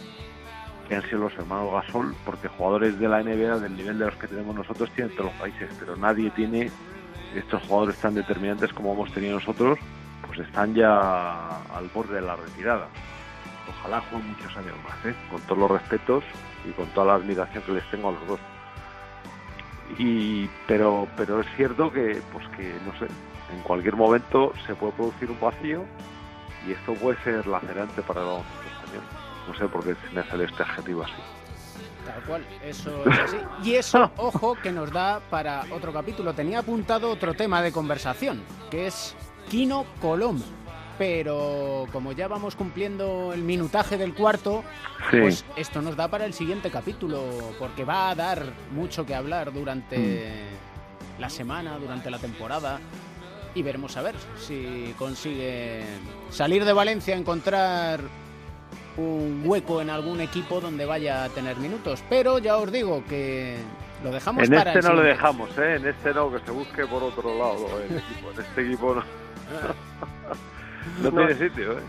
que 0.88 0.96
han 0.96 1.02
sido 1.02 1.18
los 1.18 1.34
hermanos 1.34 1.72
Gasol, 1.72 2.14
porque 2.24 2.48
jugadores 2.48 2.98
de 2.98 3.08
la 3.08 3.22
NBA 3.22 3.58
del 3.58 3.76
nivel 3.76 3.98
de 3.98 4.06
los 4.06 4.16
que 4.16 4.28
tenemos 4.28 4.54
nosotros 4.54 4.90
tienen 4.94 5.14
todos 5.14 5.30
los 5.30 5.40
países, 5.40 5.70
pero 5.78 5.96
nadie 5.96 6.30
tiene 6.30 6.70
estos 7.34 7.62
jugadores 7.62 7.96
tan 7.96 8.14
determinantes 8.14 8.72
como 8.72 8.92
hemos 8.92 9.12
tenido 9.12 9.34
nosotros, 9.34 9.78
pues 10.26 10.40
están 10.40 10.74
ya 10.74 11.62
al 11.74 11.88
borde 11.94 12.14
de 12.14 12.22
la 12.22 12.36
retirada. 12.36 12.88
Ojalá 13.68 14.00
jueguen 14.02 14.30
muchos 14.30 14.56
años 14.56 14.74
más, 14.84 15.04
¿eh? 15.06 15.14
con 15.30 15.40
todos 15.42 15.58
los 15.58 15.70
respetos 15.70 16.24
y 16.68 16.72
con 16.72 16.86
toda 16.88 17.06
la 17.06 17.14
admiración 17.14 17.62
que 17.64 17.72
les 17.72 17.90
tengo 17.90 18.08
a 18.08 18.12
los 18.12 18.26
dos. 18.26 18.40
Y, 19.98 20.48
pero, 20.66 21.06
pero 21.16 21.40
es 21.40 21.46
cierto 21.56 21.92
que, 21.92 22.20
pues 22.32 22.46
que, 22.56 22.74
no 22.86 22.98
sé, 22.98 23.06
en 23.52 23.60
cualquier 23.62 23.96
momento 23.96 24.52
se 24.66 24.74
puede 24.74 24.92
producir 24.92 25.30
un 25.30 25.40
vacío 25.40 25.84
y 26.66 26.72
esto 26.72 26.94
puede 26.94 27.16
ser 27.22 27.46
lacerante 27.46 28.02
para 28.02 28.20
el 28.20 28.26
baloncesto 28.26 28.68
español. 28.80 29.04
No 29.48 29.54
sé 29.54 29.68
por 29.68 29.84
qué 29.84 29.94
se 29.94 30.14
me 30.14 30.24
sale 30.28 30.44
este 30.44 30.62
adjetivo 30.62 31.02
así. 31.02 31.12
Tal 32.06 32.22
cual, 32.24 32.46
eso 32.64 33.04
es 33.06 33.18
así. 33.18 33.36
Y 33.64 33.74
eso, 33.74 34.10
ojo, 34.16 34.56
que 34.62 34.72
nos 34.72 34.90
da 34.90 35.20
para 35.30 35.64
otro 35.70 35.92
capítulo. 35.92 36.34
Tenía 36.34 36.60
apuntado 36.60 37.10
otro 37.10 37.34
tema 37.34 37.62
de 37.62 37.72
conversación, 37.72 38.42
que 38.70 38.86
es 38.86 39.14
Kino 39.48 39.84
Colom. 40.00 40.40
Pero 40.98 41.86
como 41.92 42.12
ya 42.12 42.28
vamos 42.28 42.54
cumpliendo 42.54 43.32
el 43.32 43.42
minutaje 43.42 43.96
del 43.96 44.14
cuarto, 44.14 44.62
Sí. 45.10 45.18
pues 45.20 45.44
esto 45.56 45.80
nos 45.82 45.96
da 45.96 46.08
para 46.08 46.24
el 46.26 46.34
siguiente 46.34 46.70
capítulo, 46.70 47.24
porque 47.58 47.84
va 47.84 48.10
a 48.10 48.14
dar 48.14 48.42
mucho 48.72 49.04
que 49.06 49.14
hablar 49.14 49.52
durante 49.52 50.44
la 51.18 51.28
semana, 51.30 51.76
durante 51.78 52.10
la 52.10 52.18
temporada. 52.18 52.78
Y 53.54 53.62
veremos 53.62 53.96
a 53.96 54.02
ver 54.02 54.14
si 54.38 54.94
consigue 54.98 55.82
salir 56.30 56.64
de 56.64 56.72
Valencia, 56.72 57.16
encontrar 57.16 58.00
un 58.96 59.42
hueco 59.44 59.80
en 59.82 59.90
algún 59.90 60.20
equipo 60.20 60.60
donde 60.60 60.84
vaya 60.86 61.24
a 61.24 61.28
tener 61.30 61.56
minutos. 61.56 62.02
Pero 62.08 62.38
ya 62.38 62.56
os 62.56 62.70
digo 62.72 63.02
que 63.08 63.56
lo 64.04 64.10
dejamos 64.10 64.44
En 64.44 64.54
para 64.54 64.72
este 64.72 64.82
no 64.82 64.88
siguiente. 64.94 65.08
dejamos, 65.10 65.50
¿eh? 65.58 65.76
En 65.76 65.86
este 65.86 66.14
no, 66.14 66.30
que 66.32 66.38
se 66.44 66.50
busque 66.50 66.86
por 66.86 67.02
otro 67.02 67.36
lado 67.38 67.66
el 67.80 67.96
equipo. 67.98 68.30
En 68.34 68.40
este 68.40 68.66
equipo 68.66 68.94
no, 68.94 69.02
no 71.02 71.10
tiene 71.10 71.34
sitio, 71.34 71.72
¿eh? 71.72 71.82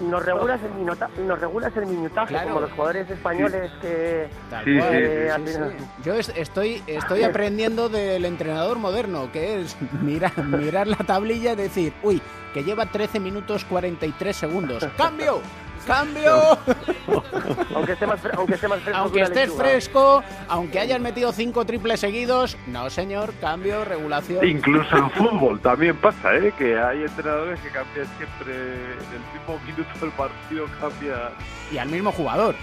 Nos 0.00 0.24
regulas 0.24 0.60
el, 0.62 0.70
minota, 0.74 1.10
nos 1.26 1.40
regulas 1.40 1.76
el 1.76 1.86
minutaje, 1.86 2.28
Claro. 2.32 2.48
como 2.50 2.60
los 2.60 2.70
jugadores 2.70 3.10
españoles 3.10 3.68
que... 3.82 4.28
Sí, 4.64 4.64
sí, 4.64 4.80
sí, 4.80 4.80
sí, 5.24 5.28
al 5.28 5.46
sí. 5.48 5.52
final. 5.54 5.76
Yo 6.04 6.14
es- 6.14 6.32
estoy, 6.36 6.82
estoy 6.86 7.24
aprendiendo 7.24 7.88
del 7.88 8.24
entrenador 8.24 8.78
moderno, 8.78 9.28
que 9.32 9.60
es 9.60 9.76
mirar, 10.00 10.44
mirar 10.44 10.86
la 10.86 10.98
tablilla 10.98 11.54
y 11.54 11.56
decir, 11.56 11.92
uy, 12.04 12.22
que 12.54 12.62
lleva 12.62 12.86
13 12.86 13.18
minutos 13.18 13.64
43 13.64 14.36
segundos. 14.36 14.86
¡Cambio! 14.96 15.40
¡Cambio! 15.86 16.58
aunque 17.74 17.92
esté 17.92 18.06
más, 18.06 18.22
fre- 18.22 18.34
aunque 18.36 18.54
esté 18.54 18.68
más 18.68 18.80
fresco. 18.80 18.98
Aunque 19.00 19.20
estés 19.22 19.48
lechuga. 19.48 19.64
fresco, 19.64 20.22
aunque 20.48 20.80
hayas 20.80 21.00
metido 21.00 21.32
cinco 21.32 21.64
triples 21.64 22.00
seguidos, 22.00 22.56
no 22.66 22.90
señor, 22.90 23.32
cambio, 23.40 23.84
regulación. 23.84 24.46
Incluso 24.46 24.96
en 24.96 25.10
fútbol 25.12 25.60
también 25.60 25.96
pasa, 25.96 26.34
¿eh? 26.36 26.52
Que 26.58 26.78
hay 26.78 27.02
entrenadores 27.02 27.58
que 27.60 27.68
cambian 27.70 28.06
siempre 28.16 28.54
en 28.54 29.14
el 29.14 29.40
mismo 29.40 29.58
minuto 29.66 29.98
del 30.00 30.10
partido, 30.12 30.66
cambia. 30.80 31.30
Y 31.72 31.78
al 31.78 31.88
mismo 31.88 32.12
jugador. 32.12 32.54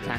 O 0.00 0.04
sea, 0.04 0.18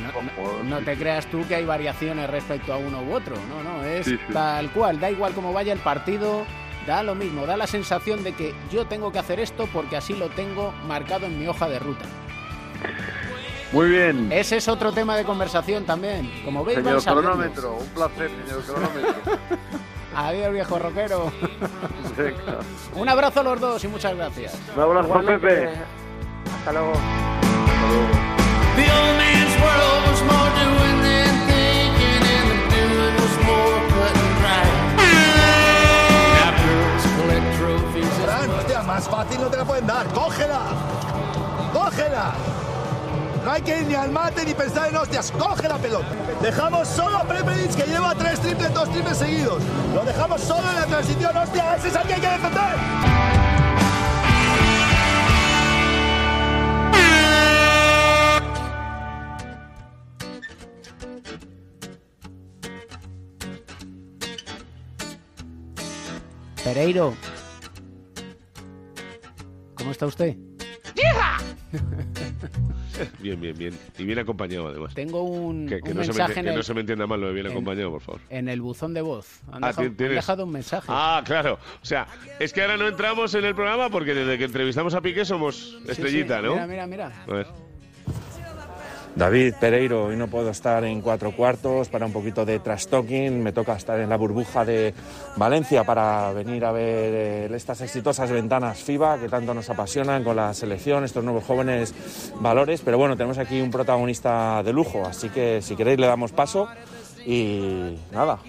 no, 0.64 0.78
te 0.80 0.96
creas 0.96 1.26
tú 1.28 1.44
que 1.48 1.56
hay 1.56 1.66
variaciones 1.66 2.30
respecto 2.30 2.72
a 2.74 2.78
uno 2.78 3.02
u 3.02 3.14
otro. 3.14 3.36
No, 3.50 3.64
no, 3.64 3.84
es 3.84 4.06
Sí, 4.06 4.12
sí. 4.16 4.34
tal 4.34 4.70
cual. 4.72 5.00
Da 5.00 5.10
igual 5.10 5.34
cómo 5.34 5.54
vaya 5.54 5.74
el 5.74 5.80
partido, 5.80 6.46
da 6.86 7.02
lo 7.02 7.16
mismo. 7.16 7.48
Da 7.48 7.58
la 7.58 7.66
sensación 7.66 8.24
de 8.24 8.34
que 8.34 8.54
yo 8.72 8.86
tengo 8.86 9.12
que 9.12 9.18
hacer 9.18 9.40
esto 9.40 9.68
porque 9.74 9.98
así 9.98 10.14
lo 10.14 10.30
tengo 10.30 10.72
marcado 10.88 11.26
en 11.26 11.40
mi 11.40 11.48
hoja 11.48 11.68
de 11.68 11.80
ruta. 11.80 12.06
Muy 13.72 13.90
bien. 13.90 14.32
Ese 14.32 14.58
es 14.58 14.68
otro 14.68 14.92
tema 14.92 15.16
de 15.16 15.24
conversación 15.24 15.86
también. 15.86 16.30
Como 16.44 16.66
veis, 16.66 16.80
Señor 16.80 17.02
cronómetro, 17.04 17.76
un 17.76 17.88
placer, 17.88 18.30
señor 18.46 18.64
cronómetro. 18.64 19.38
Adiós, 20.16 20.52
viejo 20.52 20.78
rockero. 20.78 21.32
Venga. 22.18 22.60
Un 22.96 23.08
abrazo 23.08 23.40
a 23.40 23.44
los 23.44 23.60
dos 23.62 23.84
y 23.86 23.88
muchas 23.88 24.14
gracias. 24.16 24.58
Un 24.76 24.82
abrazo, 24.84 25.08
Igualmente, 25.08 25.48
Pepe. 25.48 25.70
Hasta 26.60 26.72
luego. 26.74 26.92
Hasta 26.92 27.88
luego. 27.88 28.08
The 28.76 28.84
old 28.92 29.18
man's 29.18 29.56
world 29.62 30.02
was 30.08 30.22
more 30.24 30.50
doing 30.60 31.02
than 31.02 31.32
thinking, 31.48 32.24
and 32.28 32.48
the 32.50 32.76
doing 32.76 33.16
was 33.16 33.36
more 33.46 33.80
cut 33.88 34.16
and 34.20 34.32
dry. 34.42 34.64
Now 36.36 36.52
girls 36.60 37.04
collect 37.16 37.48
trophies 37.58 38.16
and 38.20 38.26
Fran, 38.26 38.50
hostia, 38.52 38.82
más 38.84 39.08
fácil 39.08 39.40
no 39.42 39.48
te 39.48 39.58
la 39.58 39.66
pueden 39.66 39.88
dar. 39.88 40.08
¡Cógela! 40.08 40.62
¡Cógela! 41.74 42.34
No 43.44 43.52
hay 43.52 43.62
que 43.64 43.80
ir 43.80 43.88
ni 43.88 43.96
al 43.96 44.12
mate 44.12 44.46
ni 44.46 44.54
pensar 44.54 44.90
en 44.90 44.98
hostias. 44.98 45.32
¡Coge 45.32 45.68
la 45.68 45.78
pelota! 45.78 46.06
Dejamos 46.42 46.88
solo 46.88 47.18
a 47.18 47.24
Prepelic 47.24 47.74
que 47.74 47.90
lleva 47.90 48.14
tres 48.16 48.40
triples, 48.40 48.74
dos 48.74 48.90
triples 48.92 49.18
seguidos. 49.18 49.64
Lo 49.96 50.06
dejamos 50.06 50.42
solo 50.42 50.70
en 50.70 50.76
la 50.76 50.86
transición. 50.86 51.36
¡Hostia! 51.36 51.76
¡Ese 51.76 51.88
es 51.88 51.96
el 51.96 52.02
que 52.04 52.14
hay 52.14 52.22
que 52.22 52.28
defender! 52.28 53.12
Pereiro. 66.64 67.16
¿Cómo 69.76 69.92
está 69.92 70.06
usted? 70.06 70.38
Bien, 73.20 73.40
bien, 73.40 73.58
bien. 73.58 73.78
Y 73.98 74.04
bien 74.04 74.20
acompañado, 74.20 74.68
además. 74.68 74.94
Tengo 74.94 75.24
un, 75.24 75.66
Que, 75.68 75.80
que 75.82 75.92
un 75.92 75.98
no, 75.98 76.04
se 76.04 76.12
me, 76.12 76.18
mensaje 76.18 76.34
enti- 76.34 76.38
en 76.40 76.44
que 76.44 76.50
el, 76.52 76.56
no 76.58 76.64
se 76.64 76.74
me 76.74 76.80
entienda 76.82 77.08
mal 77.08 77.20
lo 77.22 77.28
de 77.28 77.34
bien 77.34 77.46
en- 77.48 77.52
acompañado, 77.54 77.90
por 77.92 78.02
favor. 78.02 78.22
en 78.30 78.48
el 78.50 78.62
buzón 78.62 78.94
de 78.94 79.02
voz. 79.02 79.40
Han, 79.52 79.64
Ah, 79.64 79.68
dejado, 79.68 79.88
han 79.88 79.96
dejado 79.98 80.44
un 80.46 80.52
mensaje. 80.52 80.88
Ah, 80.90 81.24
claro. 81.26 81.58
O 81.82 81.86
sea, 81.86 82.08
es 82.40 82.54
que 82.54 82.62
ahora 82.62 82.78
no 82.78 82.88
entramos 82.88 83.34
en 83.34 83.46
el 83.46 83.56
programa 83.56 83.90
porque 83.90 84.14
desde 84.14 84.38
que 84.38 84.44
entrevistamos 84.44 84.94
a 84.94 85.02
Piqué 85.02 85.26
somos 85.26 85.80
Sí, 85.86 85.92
estrellita, 85.92 86.38
sí, 86.40 86.46
¿no? 86.46 86.52
Mira, 86.54 86.68
mira, 86.68 86.88
mira. 86.88 87.24
A 87.28 87.32
ver. 87.34 87.48
David 89.16 89.56
Pereiro, 89.60 90.06
hoy 90.06 90.16
no 90.16 90.28
puedo 90.28 90.50
estar 90.50 90.86
en 90.86 91.02
cuatro 91.02 91.36
cuartos 91.36 91.90
para 91.90 92.06
un 92.06 92.14
poquito 92.14 92.46
de 92.46 92.60
trash. 92.60 92.88
Me 93.32 93.52
toca 93.52 93.76
estar 93.76 94.00
en 94.00 94.10
la 94.10 94.16
burbuja 94.16 94.64
de 94.64 94.94
Valencia 95.36 95.84
para 95.84 96.32
venir 96.32 96.64
a 96.64 96.72
ver 96.72 97.14
eh, 97.14 97.56
estas 97.56 97.82
exitosas 97.82 98.32
ventanas 98.32 98.82
FIBA 98.82 99.20
que 99.20 99.28
tanto 99.28 99.54
nos 99.54 99.70
apasionan 99.70 100.24
con 100.24 100.38
la 100.38 100.54
selección, 100.54 101.04
estos 101.04 101.24
nuevos 101.24 101.44
jóvenes 101.44 101.94
valores. 102.40 102.82
Pero 102.82 102.98
bueno, 102.98 103.18
tenemos 103.18 103.38
aquí 103.38 103.60
un 103.60 103.70
protagonista 103.70 104.64
de 104.64 104.72
lujo, 104.72 105.06
así 105.06 105.30
que 105.30 105.62
si 105.62 105.76
queréis 105.76 106.00
le 106.00 106.08
damos 106.08 106.32
paso 106.32 106.70
y 107.26 107.98
nada, 108.12 108.40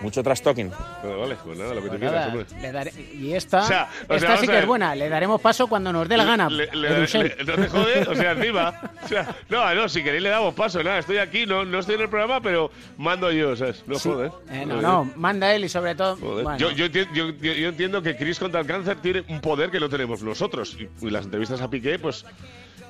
mucho 0.00 0.22
trash 0.22 0.40
talking. 0.40 0.70
Vale, 1.02 1.16
vale, 1.16 1.36
pues 1.44 1.58
nada, 1.58 1.74
lo 1.74 1.82
que 1.82 1.88
Pues 1.88 2.00
te 2.00 2.06
quieras, 2.06 2.26
hombre. 2.28 2.46
le 2.60 2.72
daré- 2.72 2.92
y 3.14 3.32
esta, 3.32 3.60
O 3.60 3.66
sea, 3.66 3.88
o 4.04 4.06
sea, 4.06 4.16
esta 4.16 4.36
sí 4.38 4.46
a 4.46 4.52
que 4.52 4.58
es 4.60 4.66
buena. 4.66 4.94
Le 4.94 5.08
daremos 5.08 5.40
paso 5.40 5.66
cuando 5.66 5.92
nos 5.92 6.08
dé 6.08 6.16
la 6.16 6.24
gana. 6.24 6.48
Le- 6.50 6.66
le- 6.72 7.06
le- 7.06 7.36
no 7.44 7.54
te 7.54 7.68
jode, 7.68 8.00
o 8.08 8.14
sea, 8.14 8.32
encima. 8.32 8.80
O 9.04 9.08
sea, 9.08 9.34
no, 9.48 9.74
no, 9.74 9.88
si 9.88 10.02
queréis 10.02 10.22
le 10.22 10.28
damos 10.30 10.54
paso, 10.54 10.82
nada, 10.82 10.98
estoy 10.98 11.18
aquí, 11.18 11.46
no, 11.46 11.64
no 11.64 11.78
estoy 11.78 11.94
en 11.96 12.02
el 12.02 12.08
programa, 12.08 12.40
pero 12.40 12.70
mando 12.96 13.30
yo, 13.32 13.56
¿sabes? 13.56 13.82
No 13.86 13.96
Sí. 13.98 14.08
joder. 14.08 14.30
Eh, 14.50 14.64
no, 14.66 14.80
no, 14.80 15.10
manda 15.16 15.54
él 15.54 15.64
y 15.64 15.68
sobre 15.68 15.94
todo. 15.94 16.16
Bueno, 16.16 16.56
Yo, 16.58 16.70
yo, 16.70 16.86
yo- 16.86 17.04
yo- 17.12 17.30
yo 17.52 17.68
entiendo 17.68 18.02
que 18.02 18.16
Chris 18.16 18.38
contra 18.38 18.60
el 18.60 18.66
cáncer 18.66 18.96
tiene 19.00 19.24
un 19.28 19.40
poder 19.40 19.70
que 19.70 19.80
no 19.80 19.88
tenemos 19.88 20.22
nosotros. 20.22 20.76
Y, 20.78 21.06
y 21.06 21.10
las 21.10 21.24
entrevistas 21.24 21.60
a 21.60 21.70
Piqué, 21.70 21.98
pues, 21.98 22.24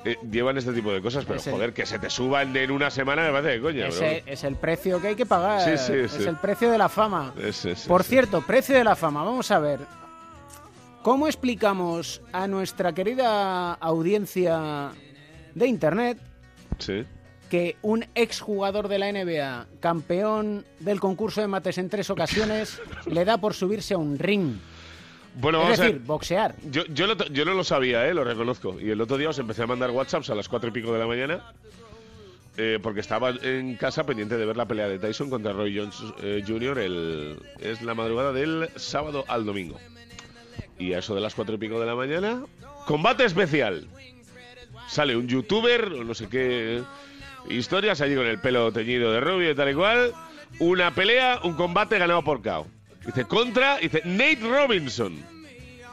eh, 0.05 0.17
llevan 0.29 0.57
este 0.57 0.73
tipo 0.73 0.91
de 0.91 1.01
cosas. 1.01 1.25
Pero, 1.25 1.39
Ese- 1.39 1.51
joder, 1.51 1.73
que 1.73 1.85
se 1.85 1.99
te 1.99 2.09
suban 2.09 2.55
en 2.55 2.71
una 2.71 2.89
semana 2.89 3.23
me 3.23 3.31
parece 3.31 3.49
de 3.49 3.61
coña. 3.61 3.87
ese 3.87 4.23
es 4.25 4.43
el 4.43 4.55
precio 4.55 5.01
que 5.01 5.09
hay 5.09 5.15
que 5.15 5.25
pagar. 5.25 5.61
Sí, 5.61 5.77
sí, 5.77 5.93
es 5.93 6.11
sí. 6.11 6.23
el 6.23 6.35
precio 6.37 6.71
de 6.71 6.77
la 6.77 6.89
fama. 6.89 7.33
Por 7.87 8.03
cierto, 8.03 8.41
precio 8.41 8.75
de 8.75 8.83
la 8.83 8.95
fama. 8.95 9.23
Vamos 9.23 9.49
a 9.51 9.59
ver. 9.59 9.79
¿Cómo 11.03 11.27
explicamos 11.27 12.21
a 12.33 12.47
nuestra 12.47 12.93
querida 12.93 13.73
audiencia 13.73 14.91
de 15.55 15.67
Internet 15.67 16.17
que 17.49 17.77
un 17.81 18.05
exjugador 18.13 18.89
de 18.89 18.99
la 18.99 19.11
NBA, 19.11 19.67
campeón 19.79 20.65
del 20.79 20.99
concurso 20.99 21.39
de 21.39 21.47
mates 21.47 21.77
en 21.77 21.89
tres 21.89 22.09
ocasiones, 22.09 22.81
le 23.05 23.23
da 23.23 23.37
por 23.37 23.53
subirse 23.53 23.93
a 23.93 23.97
un 23.97 24.19
ring? 24.19 24.55
Bueno, 25.39 25.59
es 25.59 25.63
vamos 25.63 25.77
decir, 25.79 25.95
a 25.95 25.97
ver. 25.97 26.07
boxear. 26.07 26.55
Yo, 26.69 26.83
yo, 26.87 27.07
lo- 27.07 27.15
yo 27.27 27.45
no 27.45 27.53
lo 27.53 27.63
sabía, 27.63 28.07
¿eh? 28.07 28.13
lo 28.13 28.23
reconozco. 28.23 28.79
Y 28.79 28.89
el 28.89 28.99
otro 29.01 29.17
día 29.17 29.29
os 29.29 29.39
empecé 29.39 29.63
a 29.63 29.67
mandar 29.67 29.91
WhatsApps 29.91 30.29
a 30.29 30.35
las 30.35 30.49
cuatro 30.49 30.69
y 30.69 30.71
pico 30.73 30.91
de 30.93 30.99
la 30.99 31.07
mañana. 31.07 31.41
eh, 32.59 32.79
porque 32.81 33.01
estaba 33.01 33.29
en 33.29 33.75
casa 33.75 34.03
pendiente 34.03 34.35
de 34.35 34.43
ver 34.45 34.57
la 34.57 34.65
pelea 34.65 34.87
de 34.87 34.97
Tyson 34.97 35.29
contra 35.29 35.53
Roy 35.53 35.77
Jones 35.77 35.95
eh, 36.23 36.43
Jr. 36.47 36.79
El, 36.79 37.37
es 37.59 37.83
la 37.83 37.93
madrugada 37.93 38.33
del 38.33 38.69
sábado 38.77 39.25
al 39.27 39.45
domingo. 39.45 39.77
Y 40.79 40.93
a 40.93 40.99
eso 40.99 41.13
de 41.13 41.21
las 41.21 41.35
cuatro 41.35 41.53
y 41.53 41.57
pico 41.59 41.79
de 41.79 41.85
la 41.85 41.93
mañana, 41.95 42.41
combate 42.87 43.25
especial. 43.25 43.87
Sale 44.87 45.15
un 45.15 45.27
youtuber, 45.27 45.85
o 45.85 46.03
no 46.03 46.15
sé 46.15 46.29
qué 46.29 46.81
historias, 47.49 48.01
allí 48.01 48.15
con 48.15 48.25
el 48.25 48.39
pelo 48.39 48.71
teñido 48.71 49.11
de 49.11 49.19
rubio 49.19 49.51
y 49.51 49.55
tal 49.55 49.69
y 49.69 49.75
cual. 49.75 50.13
Una 50.59 50.95
pelea, 50.95 51.39
un 51.43 51.53
combate 51.53 51.99
ganado 51.99 52.23
por 52.23 52.41
KO. 52.41 52.65
Dice, 53.07 53.23
contra, 53.23 53.77
dice, 53.77 54.01
Nate 54.03 54.41
Robinson. 54.41 55.13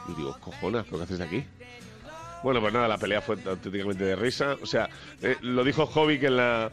Y 0.09 0.13
digo, 0.15 0.37
cojonas, 0.41 0.85
¿pero 0.85 0.97
qué 0.97 1.03
haces 1.05 1.21
aquí? 1.21 1.45
Bueno, 2.43 2.59
pues 2.59 2.73
nada, 2.73 2.89
la 2.89 2.97
pelea 2.97 3.21
fue 3.21 3.37
auténticamente 3.45 4.03
de 4.03 4.15
risa. 4.17 4.57
O 4.61 4.65
sea, 4.65 4.89
eh, 5.21 5.37
lo 5.41 5.63
dijo 5.63 5.85
Jovic 5.87 6.23
en 6.23 6.35
la, 6.35 6.69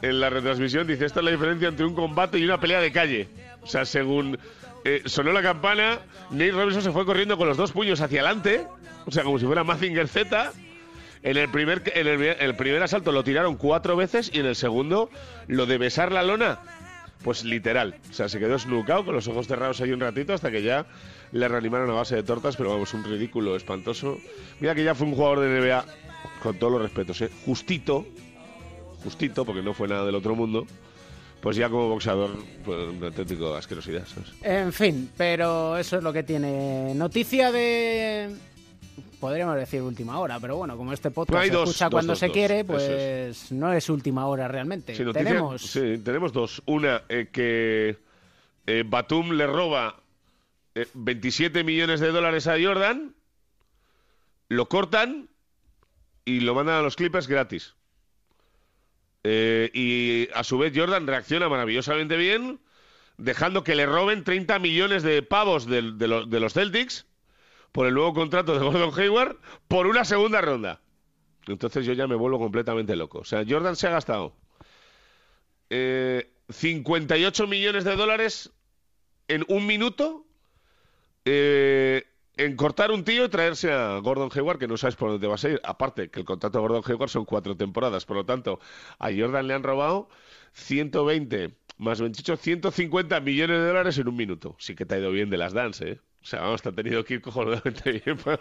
en 0.00 0.20
la 0.20 0.30
retransmisión. 0.30 0.86
Dice, 0.86 1.04
esta 1.04 1.20
es 1.20 1.24
la 1.24 1.30
diferencia 1.30 1.68
entre 1.68 1.84
un 1.84 1.94
combate 1.94 2.38
y 2.38 2.44
una 2.44 2.58
pelea 2.58 2.80
de 2.80 2.90
calle. 2.90 3.28
O 3.62 3.66
sea, 3.66 3.84
según 3.84 4.38
eh, 4.84 5.02
sonó 5.04 5.32
la 5.32 5.42
campana, 5.42 6.00
Nate 6.30 6.52
Robinson 6.52 6.82
se 6.82 6.90
fue 6.90 7.04
corriendo 7.04 7.36
con 7.36 7.46
los 7.46 7.58
dos 7.58 7.72
puños 7.72 8.00
hacia 8.00 8.22
adelante. 8.22 8.66
O 9.04 9.10
sea, 9.10 9.22
como 9.22 9.38
si 9.38 9.44
fuera 9.44 9.64
Mazinger 9.64 10.08
Z. 10.08 10.50
En 11.22 11.36
el 11.38 11.48
primer, 11.48 11.82
en 11.94 12.06
el 12.06 12.54
primer 12.54 12.82
asalto 12.82 13.12
lo 13.12 13.24
tiraron 13.24 13.56
cuatro 13.56 13.96
veces 13.96 14.30
y 14.32 14.40
en 14.40 14.46
el 14.46 14.56
segundo 14.56 15.10
lo 15.46 15.64
de 15.64 15.78
besar 15.78 16.12
la 16.12 16.22
lona, 16.22 16.58
pues 17.24 17.42
literal. 17.42 17.96
O 18.10 18.12
sea, 18.12 18.28
se 18.28 18.38
quedó 18.38 18.58
snookado 18.58 19.06
con 19.06 19.14
los 19.14 19.26
ojos 19.26 19.48
cerrados 19.48 19.80
ahí 19.80 19.92
un 19.92 20.00
ratito 20.00 20.34
hasta 20.34 20.50
que 20.50 20.62
ya 20.62 20.86
le 21.32 21.48
reanimaron 21.48 21.90
a 21.90 21.94
base 21.94 22.14
de 22.14 22.22
tortas, 22.22 22.54
pero 22.56 22.70
vamos, 22.70 22.92
un 22.92 23.02
ridículo 23.02 23.56
espantoso. 23.56 24.18
Mira 24.60 24.74
que 24.74 24.84
ya 24.84 24.94
fue 24.94 25.06
un 25.06 25.14
jugador 25.14 25.40
de 25.40 25.60
NBA, 25.60 25.84
con 26.42 26.58
todos 26.58 26.74
los 26.74 26.82
respetos, 26.82 27.22
¿eh? 27.22 27.30
justito, 27.46 28.06
justito, 29.02 29.46
porque 29.46 29.62
no 29.62 29.72
fue 29.72 29.88
nada 29.88 30.04
del 30.04 30.14
otro 30.14 30.36
mundo. 30.36 30.66
Pues 31.40 31.56
ya 31.56 31.68
como 31.68 31.88
boxeador, 31.88 32.30
pues 32.64 32.88
una 32.88 33.08
auténtico 33.08 33.54
asquerosidad, 33.54 34.06
¿sabes? 34.06 34.30
En 34.42 34.72
fin, 34.72 35.10
pero 35.16 35.76
eso 35.76 35.98
es 35.98 36.02
lo 36.02 36.12
que 36.12 36.22
tiene. 36.22 36.94
Noticia 36.94 37.50
de. 37.52 38.30
Podríamos 39.20 39.56
decir 39.56 39.80
última 39.82 40.18
hora, 40.18 40.38
pero 40.38 40.56
bueno, 40.56 40.76
como 40.76 40.92
este 40.92 41.10
podcast 41.10 41.44
se 41.46 41.50
dos, 41.52 41.68
escucha 41.70 41.84
dos, 41.86 41.92
cuando 41.92 42.12
dos, 42.12 42.18
se 42.18 42.30
quiere, 42.30 42.64
pues 42.64 43.50
no 43.52 43.72
es 43.72 43.88
última 43.88 44.26
hora 44.26 44.48
realmente. 44.48 44.94
Sí, 44.94 45.02
noticia- 45.02 45.28
Tenemos. 45.28 45.62
sí, 45.62 45.98
tenemos 45.98 46.32
dos. 46.32 46.62
Una, 46.66 47.02
eh, 47.08 47.28
que 47.32 47.96
eh, 48.66 48.82
Batum 48.86 49.30
le 49.32 49.46
roba 49.46 49.96
eh, 50.74 50.86
27 50.94 51.64
millones 51.64 52.00
de 52.00 52.10
dólares 52.12 52.46
a 52.46 52.56
Jordan, 52.62 53.14
lo 54.48 54.68
cortan 54.68 55.28
y 56.24 56.40
lo 56.40 56.54
mandan 56.54 56.76
a 56.76 56.82
los 56.82 56.96
Clippers 56.96 57.26
gratis. 57.28 57.74
Eh, 59.22 59.70
y 59.72 60.28
a 60.34 60.44
su 60.44 60.58
vez 60.58 60.72
Jordan 60.76 61.06
reacciona 61.06 61.48
maravillosamente 61.48 62.16
bien, 62.16 62.60
dejando 63.16 63.64
que 63.64 63.74
le 63.74 63.86
roben 63.86 64.22
30 64.22 64.58
millones 64.58 65.02
de 65.02 65.22
pavos 65.22 65.66
de 65.66 65.80
los 65.82 66.52
Celtics 66.52 67.06
por 67.74 67.88
el 67.88 67.94
nuevo 67.94 68.14
contrato 68.14 68.54
de 68.54 68.64
Gordon 68.64 68.96
Hayward 68.96 69.36
por 69.66 69.88
una 69.88 70.04
segunda 70.04 70.40
ronda. 70.40 70.80
Entonces 71.48 71.84
yo 71.84 71.92
ya 71.92 72.06
me 72.06 72.14
vuelvo 72.14 72.38
completamente 72.38 72.94
loco. 72.94 73.18
O 73.18 73.24
sea, 73.24 73.44
Jordan 73.46 73.74
se 73.74 73.88
ha 73.88 73.90
gastado 73.90 74.32
eh, 75.70 76.30
58 76.50 77.48
millones 77.48 77.82
de 77.82 77.96
dólares 77.96 78.52
en 79.26 79.44
un 79.48 79.66
minuto 79.66 80.24
eh, 81.24 82.04
en 82.36 82.54
cortar 82.54 82.92
un 82.92 83.02
tío 83.02 83.24
y 83.24 83.28
traerse 83.28 83.72
a 83.72 83.98
Gordon 83.98 84.30
Hayward, 84.32 84.60
que 84.60 84.68
no 84.68 84.76
sabes 84.76 84.94
por 84.94 85.10
dónde 85.10 85.26
vas 85.26 85.44
a 85.44 85.48
ir. 85.48 85.60
Aparte, 85.64 86.10
que 86.10 86.20
el 86.20 86.26
contrato 86.26 86.58
de 86.58 86.62
Gordon 86.62 86.84
Hayward 86.86 87.10
son 87.10 87.24
cuatro 87.24 87.56
temporadas. 87.56 88.04
Por 88.04 88.16
lo 88.18 88.24
tanto, 88.24 88.60
a 89.00 89.08
Jordan 89.12 89.48
le 89.48 89.54
han 89.54 89.64
robado 89.64 90.08
120 90.52 91.56
más 91.78 92.00
28, 92.00 92.36
150 92.36 93.18
millones 93.18 93.58
de 93.58 93.66
dólares 93.66 93.98
en 93.98 94.06
un 94.06 94.14
minuto. 94.14 94.54
Sí 94.60 94.76
que 94.76 94.86
te 94.86 94.94
ha 94.94 94.98
ido 94.98 95.10
bien 95.10 95.28
de 95.28 95.38
las 95.38 95.52
dance, 95.52 95.90
¿eh? 95.90 96.00
O 96.24 96.26
sea, 96.26 96.40
vamos, 96.40 96.62
te 96.62 96.70
ha 96.70 96.72
tenido 96.72 97.04
que 97.04 97.14
ir 97.14 97.20
cojonudamente 97.20 97.92
bien 98.04 98.16
para, 98.16 98.38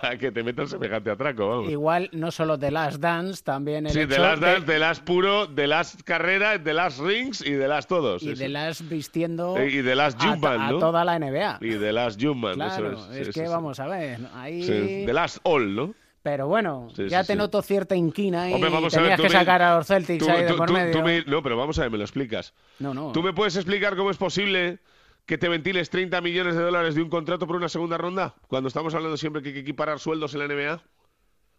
para 0.00 0.16
que 0.16 0.30
te 0.30 0.44
metan 0.44 0.68
semejante 0.68 1.10
atraco, 1.10 1.48
vamos. 1.48 1.68
Igual 1.70 2.08
no 2.12 2.30
solo 2.30 2.56
The 2.56 2.70
Last 2.70 3.00
Dance, 3.00 3.42
también 3.42 3.86
el 3.86 3.92
Sí, 3.92 4.00
hecho 4.02 4.08
de 4.10 4.18
las 4.20 4.38
de- 4.40 4.46
dance, 4.46 4.72
de 4.72 4.78
las 4.78 5.00
puro, 5.00 5.46
de 5.48 5.66
las 5.66 6.00
carreras, 6.04 6.62
de 6.62 6.74
las 6.74 6.98
rings 6.98 7.44
y 7.44 7.50
de 7.50 7.66
las 7.66 7.88
todos. 7.88 8.22
y 8.22 8.30
eso. 8.30 8.40
de 8.40 8.48
las 8.48 8.88
vistiendo 8.88 9.56
Eh, 9.58 9.68
y 9.70 9.82
de 9.82 9.96
las 9.96 10.14
a, 10.14 10.18
to- 10.18 10.24
Jumpman, 10.28 10.60
a 10.60 10.70
¿no? 10.70 10.78
toda 10.78 11.04
la 11.04 11.18
NBA. 11.18 11.58
Y 11.60 11.70
de 11.70 11.92
las 11.92 12.16
Jumpman, 12.20 12.54
Claro, 12.54 12.92
eso 12.92 13.12
es. 13.12 13.18
es 13.18 13.26
sí, 13.26 13.32
que 13.32 13.40
sí, 13.40 13.46
sí. 13.46 13.52
vamos 13.52 13.80
a 13.80 13.88
ver, 13.88 14.20
ahí... 14.34 14.62
Sí, 14.62 15.04
de 15.04 15.12
las 15.12 15.40
All, 15.42 15.74
¿no? 15.74 15.94
Pero 16.22 16.46
bueno, 16.46 16.88
Sí, 16.94 17.08
ya 17.08 17.22
sí, 17.22 17.26
te 17.28 17.32
sí. 17.32 17.36
noto 17.40 17.62
cierta 17.62 17.96
inquina 17.96 18.48
y 18.48 18.52
Hombre, 18.54 18.70
vamos 18.70 18.94
a 18.94 18.98
tenías 18.98 19.18
ver, 19.18 19.26
que 19.26 19.32
me- 19.34 19.40
sacar 19.40 19.60
a 19.60 19.76
los 19.78 19.88
Celtics 19.88 20.24
Tú- 20.24 20.30
ahí 20.30 20.42
de 20.44 20.50
tú- 20.50 20.56
por 20.56 20.68
tú- 20.68 20.72
medio. 20.74 21.02
me- 21.02 21.24
no, 21.24 21.42
pero 21.42 21.56
vamos 21.56 21.76
a 21.80 21.82
ver, 21.82 21.90
me 21.90 21.98
lo 21.98 22.04
explicas. 22.04 22.54
No, 22.78 22.94
no. 22.94 23.10
¿Tú 23.10 23.24
me 23.24 23.32
puedes 23.32 23.56
explicar 23.56 23.96
cómo 23.96 24.08
es 24.12 24.16
posible 24.18 24.78
que 25.26 25.38
te 25.38 25.48
ventiles 25.48 25.90
30 25.90 26.20
millones 26.20 26.54
de 26.56 26.62
dólares 26.62 26.94
de 26.94 27.02
un 27.02 27.08
contrato 27.08 27.46
por 27.46 27.56
una 27.56 27.68
segunda 27.68 27.96
ronda? 27.98 28.34
Cuando 28.48 28.68
estamos 28.68 28.94
hablando 28.94 29.16
siempre 29.16 29.42
que 29.42 29.48
hay 29.48 29.54
que 29.54 29.60
equiparar 29.60 29.98
sueldos 29.98 30.34
en 30.34 30.40
la 30.40 30.46
NBA. 30.48 30.82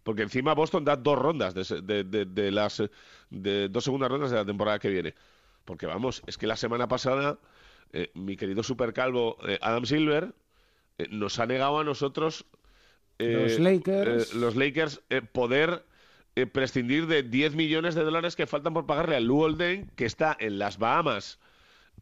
Porque 0.03 0.21
encima 0.23 0.53
Boston 0.53 0.83
da 0.83 0.97
dos 0.97 1.17
rondas 1.17 1.53
de, 1.53 1.81
de- 1.81 2.03
de- 2.03 2.25
de 2.25 2.51
las 2.51 2.83
de 3.29 3.69
dos 3.69 3.85
segundas 3.85 4.09
rondas 4.11 4.31
de 4.31 4.35
la 4.37 4.45
temporada 4.45 4.77
que 4.79 4.89
viene. 4.89 5.15
Porque 5.63 5.85
vamos, 5.85 6.21
es 6.27 6.37
que 6.37 6.45
la 6.45 6.57
semana 6.57 6.89
pasada 6.89 7.39
eh, 7.93 8.11
mi 8.13 8.35
querido 8.35 8.63
supercalvo 8.63 9.37
eh, 9.47 9.57
Adam 9.61 9.85
Silver 9.85 10.33
eh, 10.97 11.07
nos 11.09 11.39
ha 11.39 11.45
negado 11.45 11.79
a 11.79 11.83
nosotros 11.85 12.45
Los 13.17 13.59
Lakers. 13.59 14.33
los 14.33 14.55
Lakers 14.57 15.01
poder 15.31 15.85
prescindir 16.51 17.05
de 17.07 17.21
10 17.23 17.55
millones 17.55 17.93
de 17.95 18.03
dólares 18.03 18.35
que 18.35 18.47
faltan 18.47 18.73
por 18.73 18.85
pagarle 18.87 19.15
a 19.15 19.19
Lou 19.21 19.41
Olden, 19.41 19.89
que 19.95 20.05
está 20.05 20.35
en 20.39 20.57
las 20.59 20.79
Bahamas 20.79 21.39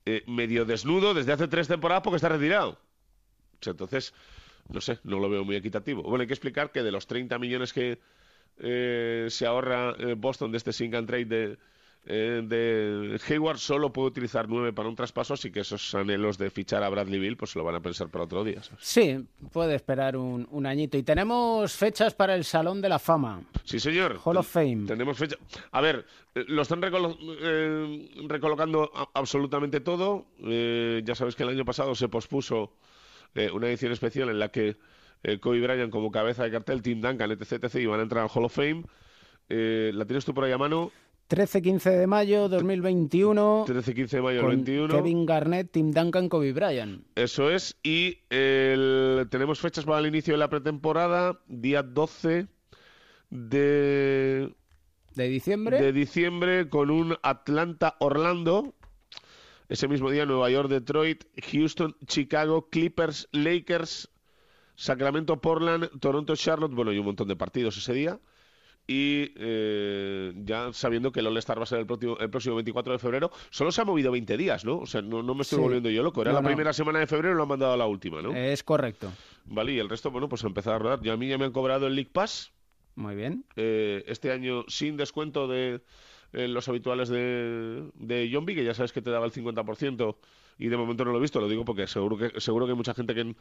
eh, 0.05 0.23
medio 0.27 0.65
desnudo 0.65 1.13
desde 1.13 1.33
hace 1.33 1.47
tres 1.47 1.67
temporadas 1.67 2.03
porque 2.03 2.15
está 2.17 2.29
retirado. 2.29 2.71
O 2.71 3.63
sea, 3.63 3.71
entonces, 3.71 4.13
no 4.69 4.81
sé, 4.81 4.99
no 5.03 5.19
lo 5.19 5.29
veo 5.29 5.43
muy 5.45 5.55
equitativo. 5.55 6.03
Bueno, 6.03 6.21
hay 6.21 6.27
que 6.27 6.33
explicar 6.33 6.71
que 6.71 6.83
de 6.83 6.91
los 6.91 7.07
30 7.07 7.37
millones 7.39 7.73
que 7.73 7.99
eh, 8.57 9.27
se 9.29 9.45
ahorra 9.45 9.95
eh, 9.99 10.15
Boston 10.17 10.51
de 10.51 10.57
este 10.57 10.73
sing 10.73 10.95
and 10.95 11.07
trade 11.07 11.25
de 11.25 11.57
eh, 12.05 12.41
de 12.43 13.19
Hayward 13.29 13.57
solo 13.59 13.93
puede 13.93 14.07
utilizar 14.09 14.49
nueve 14.49 14.73
para 14.73 14.89
un 14.89 14.95
traspaso, 14.95 15.35
así 15.35 15.51
que 15.51 15.59
esos 15.59 15.93
anhelos 15.93 16.37
de 16.37 16.49
fichar 16.49 16.83
a 16.83 16.89
Bradley 16.89 17.19
Bill 17.19 17.37
pues 17.37 17.51
se 17.51 17.59
lo 17.59 17.65
van 17.65 17.75
a 17.75 17.79
pensar 17.79 18.09
para 18.09 18.25
otro 18.25 18.43
día. 18.43 18.63
¿sabes? 18.63 18.79
Sí, 18.83 19.23
puede 19.51 19.75
esperar 19.75 20.17
un, 20.17 20.47
un 20.51 20.65
añito. 20.65 20.97
Y 20.97 21.03
tenemos 21.03 21.73
fechas 21.73 22.13
para 22.15 22.33
el 22.35 22.43
Salón 22.43 22.81
de 22.81 22.89
la 22.89 22.97
Fama. 22.99 23.41
Sí, 23.63 23.79
señor. 23.79 24.19
Hall 24.23 24.37
of 24.37 24.47
Fame. 24.47 24.85
Tenemos 24.87 25.17
fecha. 25.17 25.35
A 25.71 25.79
ver, 25.81 26.05
eh, 26.33 26.43
lo 26.47 26.63
están 26.63 26.81
recolo- 26.81 27.17
eh, 27.39 28.09
recolocando 28.27 28.91
absolutamente 29.13 29.79
todo. 29.79 30.25
Ya 30.39 31.15
sabes 31.15 31.35
que 31.35 31.43
el 31.43 31.49
año 31.49 31.65
pasado 31.65 31.93
se 31.95 32.07
pospuso 32.09 32.73
una 33.53 33.67
edición 33.67 33.91
especial 33.91 34.29
en 34.29 34.39
la 34.39 34.49
que 34.49 34.75
Kobe 35.39 35.61
Bryant 35.61 35.91
como 35.91 36.11
cabeza 36.11 36.43
de 36.43 36.51
cartel, 36.51 36.81
Tim 36.81 36.99
Duncan, 36.99 37.29
etc, 37.31 37.63
etc, 37.63 37.75
iban 37.75 37.99
a 37.99 38.03
entrar 38.03 38.23
al 38.23 38.29
Hall 38.33 38.45
of 38.45 38.55
Fame. 38.55 38.83
Eh, 39.49 39.91
¿La 39.93 40.05
tienes 40.05 40.25
tú 40.25 40.33
por 40.33 40.43
ahí 40.45 40.51
a 40.51 40.57
mano? 40.57 40.91
13-15 41.31 41.97
de 41.97 42.07
mayo 42.07 42.49
2021. 42.49 43.63
13-15 43.65 44.09
de 44.09 44.21
mayo 44.21 44.35
del 44.37 44.41
con 44.41 44.49
21. 44.65 44.93
Kevin 44.95 45.25
Garnett, 45.25 45.71
Tim 45.71 45.91
Duncan, 45.91 46.27
Kobe 46.27 46.51
Bryant. 46.51 47.05
Eso 47.15 47.49
es. 47.49 47.77
Y 47.83 48.17
el- 48.29 49.27
tenemos 49.31 49.61
fechas 49.61 49.85
para 49.85 49.99
el 49.99 50.07
inicio 50.07 50.33
de 50.33 50.37
la 50.39 50.49
pretemporada. 50.49 51.39
Día 51.47 51.83
12 51.83 52.47
de, 53.29 54.53
De 55.15 55.29
diciembre. 55.29 55.81
de 55.81 55.93
diciembre 55.93 56.67
con 56.67 56.91
un 56.91 57.15
Atlanta-Orlando. 57.23 58.73
Ese 59.69 59.87
mismo 59.87 60.11
día 60.11 60.25
Nueva 60.25 60.49
York, 60.49 60.67
Detroit, 60.69 61.23
Houston, 61.53 61.95
Chicago, 62.07 62.67
Clippers, 62.69 63.29
Lakers, 63.31 64.09
Sacramento, 64.75 65.39
Portland, 65.39 65.97
Toronto, 66.01 66.35
Charlotte. 66.35 66.73
Bueno, 66.73 66.91
y 66.91 66.99
un 66.99 67.05
montón 67.05 67.29
de 67.29 67.37
partidos 67.37 67.77
ese 67.77 67.93
día. 67.93 68.19
Y 68.87 69.31
eh, 69.37 70.33
ya 70.43 70.73
sabiendo 70.73 71.11
que 71.11 71.21
el 71.21 71.27
All-Star 71.27 71.57
va 71.59 71.63
a 71.63 71.65
ser 71.67 71.79
el 71.79 71.85
próximo, 71.85 72.17
el 72.19 72.29
próximo 72.29 72.55
24 72.55 72.93
de 72.93 72.99
febrero, 72.99 73.31
solo 73.49 73.71
se 73.71 73.81
ha 73.81 73.85
movido 73.85 74.11
20 74.11 74.35
días, 74.37 74.65
¿no? 74.65 74.79
O 74.79 74.85
sea, 74.85 75.01
no, 75.01 75.23
no 75.23 75.33
me 75.33 75.43
estoy 75.43 75.57
Sí. 75.57 75.63
volviendo 75.63 75.89
yo 75.89 76.03
loco. 76.03 76.21
Era 76.21 76.31
No, 76.31 76.37
la 76.37 76.41
no. 76.41 76.47
primera 76.47 76.73
semana 76.73 76.99
de 76.99 77.07
febrero 77.07 77.33
y 77.33 77.37
lo 77.37 77.43
han 77.43 77.49
mandado 77.49 77.73
a 77.73 77.77
la 77.77 77.85
última, 77.85 78.21
¿no? 78.21 78.35
Es 78.35 78.63
correcto. 78.63 79.11
Vale, 79.45 79.73
y 79.73 79.79
el 79.79 79.87
resto, 79.87 80.11
bueno, 80.11 80.27
pues 80.27 80.43
empezar 80.43 80.73
a 80.73 80.79
rodar. 80.79 81.01
Yo 81.01 81.13
a 81.13 81.17
mí 81.17 81.27
ya 81.29 81.37
me 81.37 81.45
han 81.45 81.51
cobrado 81.51 81.87
el 81.87 81.95
League 81.95 82.09
Pass. 82.11 82.51
Muy 82.95 83.15
bien. 83.15 83.45
eh, 83.55 84.03
este 84.07 84.31
año 84.31 84.65
sin 84.67 84.97
descuento 84.97 85.47
de 85.47 85.81
eh, 86.33 86.47
los 86.47 86.67
habituales 86.67 87.09
de, 87.09 87.89
de 87.95 88.29
Yombi, 88.29 88.55
que 88.55 88.63
ya 88.63 88.73
sabes 88.73 88.91
que 88.91 89.01
te 89.01 89.09
daba 89.09 89.25
el 89.25 89.31
50%, 89.31 90.15
y 90.57 90.67
de 90.69 90.77
momento 90.77 91.05
no 91.05 91.11
lo 91.11 91.17
he 91.17 91.21
visto, 91.21 91.41
lo 91.41 91.49
digo 91.49 91.65
porque 91.65 91.87
seguro 91.87 92.17
que, 92.17 92.39
seguro 92.39 92.65
que 92.65 92.71
hay 92.71 92.77
mucha 92.77 92.93
gente 92.93 93.15
que 93.15 93.35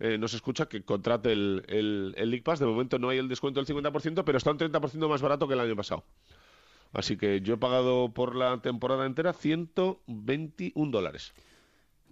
eh, 0.00 0.18
nos 0.18 0.34
escucha 0.34 0.66
que 0.66 0.82
contrate 0.84 1.32
el, 1.32 1.64
el, 1.68 2.14
el 2.16 2.30
League 2.30 2.42
Pass. 2.42 2.60
De 2.60 2.66
momento 2.66 2.98
no 2.98 3.10
hay 3.10 3.18
el 3.18 3.28
descuento 3.28 3.62
del 3.62 3.76
50%, 3.76 4.24
pero 4.24 4.38
está 4.38 4.50
un 4.50 4.58
30% 4.58 5.08
más 5.08 5.20
barato 5.20 5.46
que 5.46 5.54
el 5.54 5.60
año 5.60 5.76
pasado. 5.76 6.04
Así 6.92 7.16
que 7.16 7.40
yo 7.40 7.54
he 7.54 7.58
pagado 7.58 8.12
por 8.12 8.36
la 8.36 8.60
temporada 8.60 9.06
entera 9.06 9.32
121 9.32 10.90
dólares. 10.90 11.34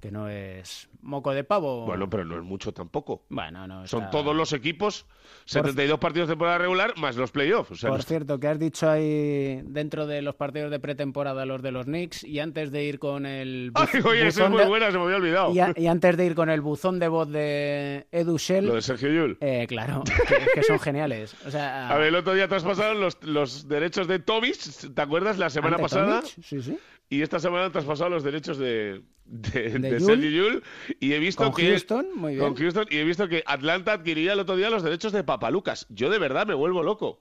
Que 0.01 0.11
no 0.11 0.31
es 0.31 0.89
moco 1.03 1.33
de 1.35 1.45
pavo. 1.45 1.85
Bueno, 1.85 2.09
pero 2.09 2.25
no 2.25 2.37
es 2.37 2.43
mucho 2.43 2.73
tampoco. 2.73 3.27
Bueno, 3.29 3.67
no. 3.67 3.87
Son 3.87 4.09
todos 4.11 4.35
los 4.35 4.55
equipos, 4.55 5.05
72 5.45 5.99
partidos 5.99 6.29
de 6.29 6.33
temporada 6.33 6.57
regular 6.57 6.95
más 6.97 7.17
los 7.17 7.31
playoffs. 7.31 7.71
O 7.73 7.77
sea, 7.77 7.91
Por 7.91 7.99
no- 7.99 8.05
cierto, 8.05 8.41
que 8.41 8.49
has 8.49 8.59
dicho 8.59 8.89
ahí 8.89 9.61
dentro 9.65 10.07
de 10.07 10.23
los 10.23 10.37
partidos 10.37 10.71
de 10.71 10.81
pretemporada 10.81 11.45
los 11.45 11.61
de 11.61 11.71
los 11.73 11.85
Knicks 11.85 12.25
y 12.25 12.39
antes 12.39 12.71
de 12.73 12.83
ir 12.85 12.99
con 12.99 13.27
el 13.27 13.73
Ay, 13.75 13.89
oye, 14.03 14.27
eso 14.29 14.45
es 14.45 14.51
muy 14.51 14.61
de- 14.61 14.69
buena, 14.69 14.91
se 14.91 14.97
me 14.97 15.05
había 15.05 15.17
olvidado. 15.17 15.53
y, 15.53 15.61
a- 15.61 15.75
y 15.77 15.87
antes 15.87 16.17
de 16.17 16.25
ir 16.27 16.35
con 16.35 16.49
el 16.49 16.63
buzón 16.63 16.99
de 16.99 17.09
voz 17.09 17.29
de 17.31 18.07
Edu 18.11 18.39
Shell, 18.39 18.67
Lo 18.69 18.75
de 18.77 18.83
Sergio 18.83 19.11
Llull. 19.11 19.37
eh, 19.43 19.67
claro, 19.69 20.03
que, 20.29 20.47
que 20.55 20.63
son 20.63 20.79
geniales. 20.81 21.37
O 21.47 21.51
sea, 21.51 21.91
A 21.91 21.99
ver, 21.99 22.07
el 22.09 22.15
otro 22.15 22.33
día 22.33 22.49
traspasaron 22.49 23.01
los, 23.03 23.23
los 23.23 23.69
derechos 23.69 24.09
de 24.09 24.19
Tomis, 24.19 24.89
¿te 24.95 25.03
acuerdas? 25.03 25.37
La 25.39 25.51
semana 25.51 25.77
¿ante 25.77 25.83
pasada. 25.83 26.21
Tomic? 26.23 26.43
Sí, 26.43 26.63
sí. 26.63 26.79
Y 27.13 27.23
esta 27.23 27.41
semana 27.41 27.65
han 27.67 27.73
traspasado 27.73 28.09
los 28.09 28.23
derechos 28.23 28.57
de, 28.57 29.03
de, 29.31 29.79
de 29.79 29.91
Yul? 29.93 30.01
Sergio 30.01 30.31
Llull. 30.31 30.63
Y 30.99 31.13
he 31.13 31.19
visto 31.19 31.45
Con 31.45 31.55
que. 31.55 31.69
Houston, 31.71 32.07
muy 32.15 32.35
bien. 32.35 32.45
Con 32.45 32.57
Houston. 32.57 32.87
Y 32.91 32.97
he 32.99 33.05
visto 33.05 33.29
que 33.29 33.43
Atlanta 33.47 33.93
adquiría 33.93 34.33
el 34.35 34.41
otro 34.41 34.57
día 34.57 34.69
los 34.71 34.83
derechos 34.83 35.13
de 35.13 35.25
Papalucas. 35.25 35.87
Yo 35.89 36.11
de 36.11 36.19
verdad 36.19 36.47
me 36.47 36.55
vuelvo 36.55 36.83
loco. 36.83 37.21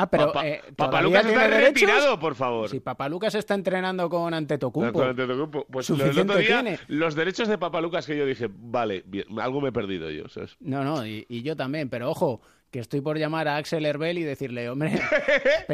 Ah, 0.00 0.08
pero 0.08 0.26
Papa- 0.26 0.46
eh, 0.46 0.62
Papalucas 0.76 1.22
¿todavía 1.22 1.44
está 1.46 1.56
derechos? 1.56 1.74
retirado, 1.82 2.20
por 2.20 2.36
favor. 2.36 2.68
Si 2.70 2.78
Papalucas 2.78 3.34
está 3.34 3.54
entrenando 3.54 4.08
con 4.08 4.32
Antetokounmpo. 4.32 4.96
Con 4.96 5.08
Antetokounmpo. 5.08 5.66
Pues 5.68 5.86
Suficiente 5.86 6.20
otro 6.20 6.36
día, 6.36 6.62
tiene. 6.62 6.78
los 6.86 7.16
derechos 7.16 7.48
de 7.48 7.58
Papalucas 7.58 8.06
que 8.06 8.16
yo 8.16 8.24
dije, 8.24 8.48
vale, 8.48 9.02
bien, 9.06 9.24
algo 9.40 9.60
me 9.60 9.70
he 9.70 9.72
perdido 9.72 10.08
yo, 10.10 10.28
¿sabes? 10.28 10.56
No, 10.60 10.84
no, 10.84 11.04
y, 11.04 11.26
y 11.28 11.42
yo 11.42 11.56
también, 11.56 11.88
pero 11.88 12.10
ojo, 12.10 12.40
que 12.70 12.80
estoy 12.80 13.00
por 13.00 13.18
llamar 13.18 13.48
a 13.48 13.56
Axel 13.56 13.84
Herbel 13.86 14.18
y 14.18 14.22
decirle, 14.22 14.68
hombre, 14.68 14.92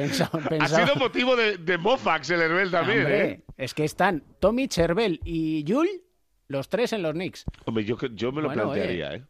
Ha 0.60 0.68
sido 0.68 0.94
motivo 0.96 1.36
de, 1.36 1.58
de 1.58 1.78
mofax 1.78 2.30
el 2.30 2.40
Herbel 2.40 2.70
también, 2.70 2.98
Hombre, 3.00 3.24
¿eh? 3.24 3.44
Es 3.56 3.74
que 3.74 3.84
están 3.84 4.22
Tommy 4.40 4.68
Herbel 4.74 5.20
y 5.24 5.64
Yul, 5.64 5.88
los 6.48 6.68
tres 6.68 6.92
en 6.92 7.02
los 7.02 7.12
Knicks. 7.12 7.44
Hombre, 7.64 7.84
yo, 7.84 7.96
yo 8.12 8.32
me 8.32 8.42
lo 8.42 8.48
Bueno, 8.48 8.64
plantearía, 8.64 9.14
¿eh? 9.14 9.24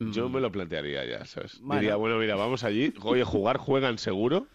Yo 0.00 0.30
me 0.30 0.40
lo 0.40 0.50
plantearía 0.50 1.04
ya, 1.04 1.26
¿sabes? 1.26 1.60
Bueno. 1.60 1.80
Diría, 1.80 1.96
bueno, 1.96 2.16
mira, 2.18 2.34
vamos 2.34 2.64
allí. 2.64 2.94
Oye, 3.02 3.22
jugar, 3.22 3.58
juegan 3.58 3.98
seguro. 3.98 4.46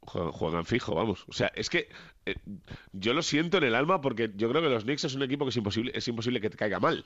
Juegan, 0.00 0.30
juegan 0.30 0.64
fijo, 0.64 0.94
vamos. 0.94 1.24
O 1.26 1.32
sea, 1.32 1.50
es 1.56 1.68
que 1.68 1.88
eh, 2.24 2.36
yo 2.92 3.14
lo 3.14 3.22
siento 3.22 3.58
en 3.58 3.64
el 3.64 3.74
alma 3.74 4.00
porque 4.00 4.30
yo 4.36 4.48
creo 4.48 4.62
que 4.62 4.68
los 4.68 4.84
Knicks 4.84 5.04
es 5.04 5.14
un 5.16 5.24
equipo 5.24 5.44
que 5.44 5.50
es 5.50 5.56
imposible, 5.56 5.90
es 5.92 6.06
imposible 6.06 6.40
que 6.40 6.50
te 6.50 6.56
caiga 6.56 6.78
mal. 6.78 7.04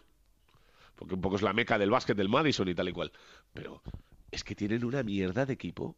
Porque 1.01 1.15
un 1.17 1.21
poco 1.21 1.35
es 1.37 1.43
la 1.43 1.53
meca 1.53 1.77
del 1.79 1.91
básquet 1.91 2.17
del 2.17 2.29
Madison 2.29 2.69
y 2.69 2.75
tal 2.77 2.89
y 2.89 2.93
cual. 2.93 3.11
Pero 3.53 3.83
es 4.31 4.45
que 4.45 4.55
tienen 4.55 4.85
una 4.85 5.03
mierda 5.03 5.45
de 5.47 5.55
equipo. 5.55 5.97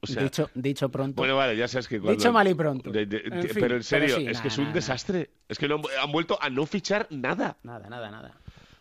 O 0.00 0.06
sea, 0.06 0.22
dicho, 0.22 0.50
dicho 0.54 0.88
pronto. 0.88 1.20
bueno, 1.20 1.36
vale, 1.36 1.54
ya 1.56 1.68
sabes 1.68 1.86
que 1.86 2.00
cuando... 2.00 2.16
Dicho 2.18 2.32
mal 2.32 2.48
y 2.48 2.54
pronto. 2.54 2.90
De- 2.90 3.04
de- 3.04 3.18
En 3.18 3.42
de- 3.42 3.48
fin, 3.48 3.60
pero 3.62 3.76
en 3.76 3.82
serio, 3.82 4.16
sí, 4.16 4.22
es 4.22 4.32
nada, 4.32 4.42
que 4.42 4.48
es 4.48 4.56
un 4.58 4.64
nada, 4.64 4.74
desastre. 4.74 5.30
Es 5.46 5.58
que 5.58 5.68
no 5.68 5.74
han, 5.76 5.82
han 6.02 6.10
vuelto 6.10 6.38
a 6.42 6.48
no 6.48 6.64
fichar 6.64 7.06
nada. 7.10 7.58
Nada, 7.62 7.86
nada, 7.90 8.10
nada. 8.10 8.34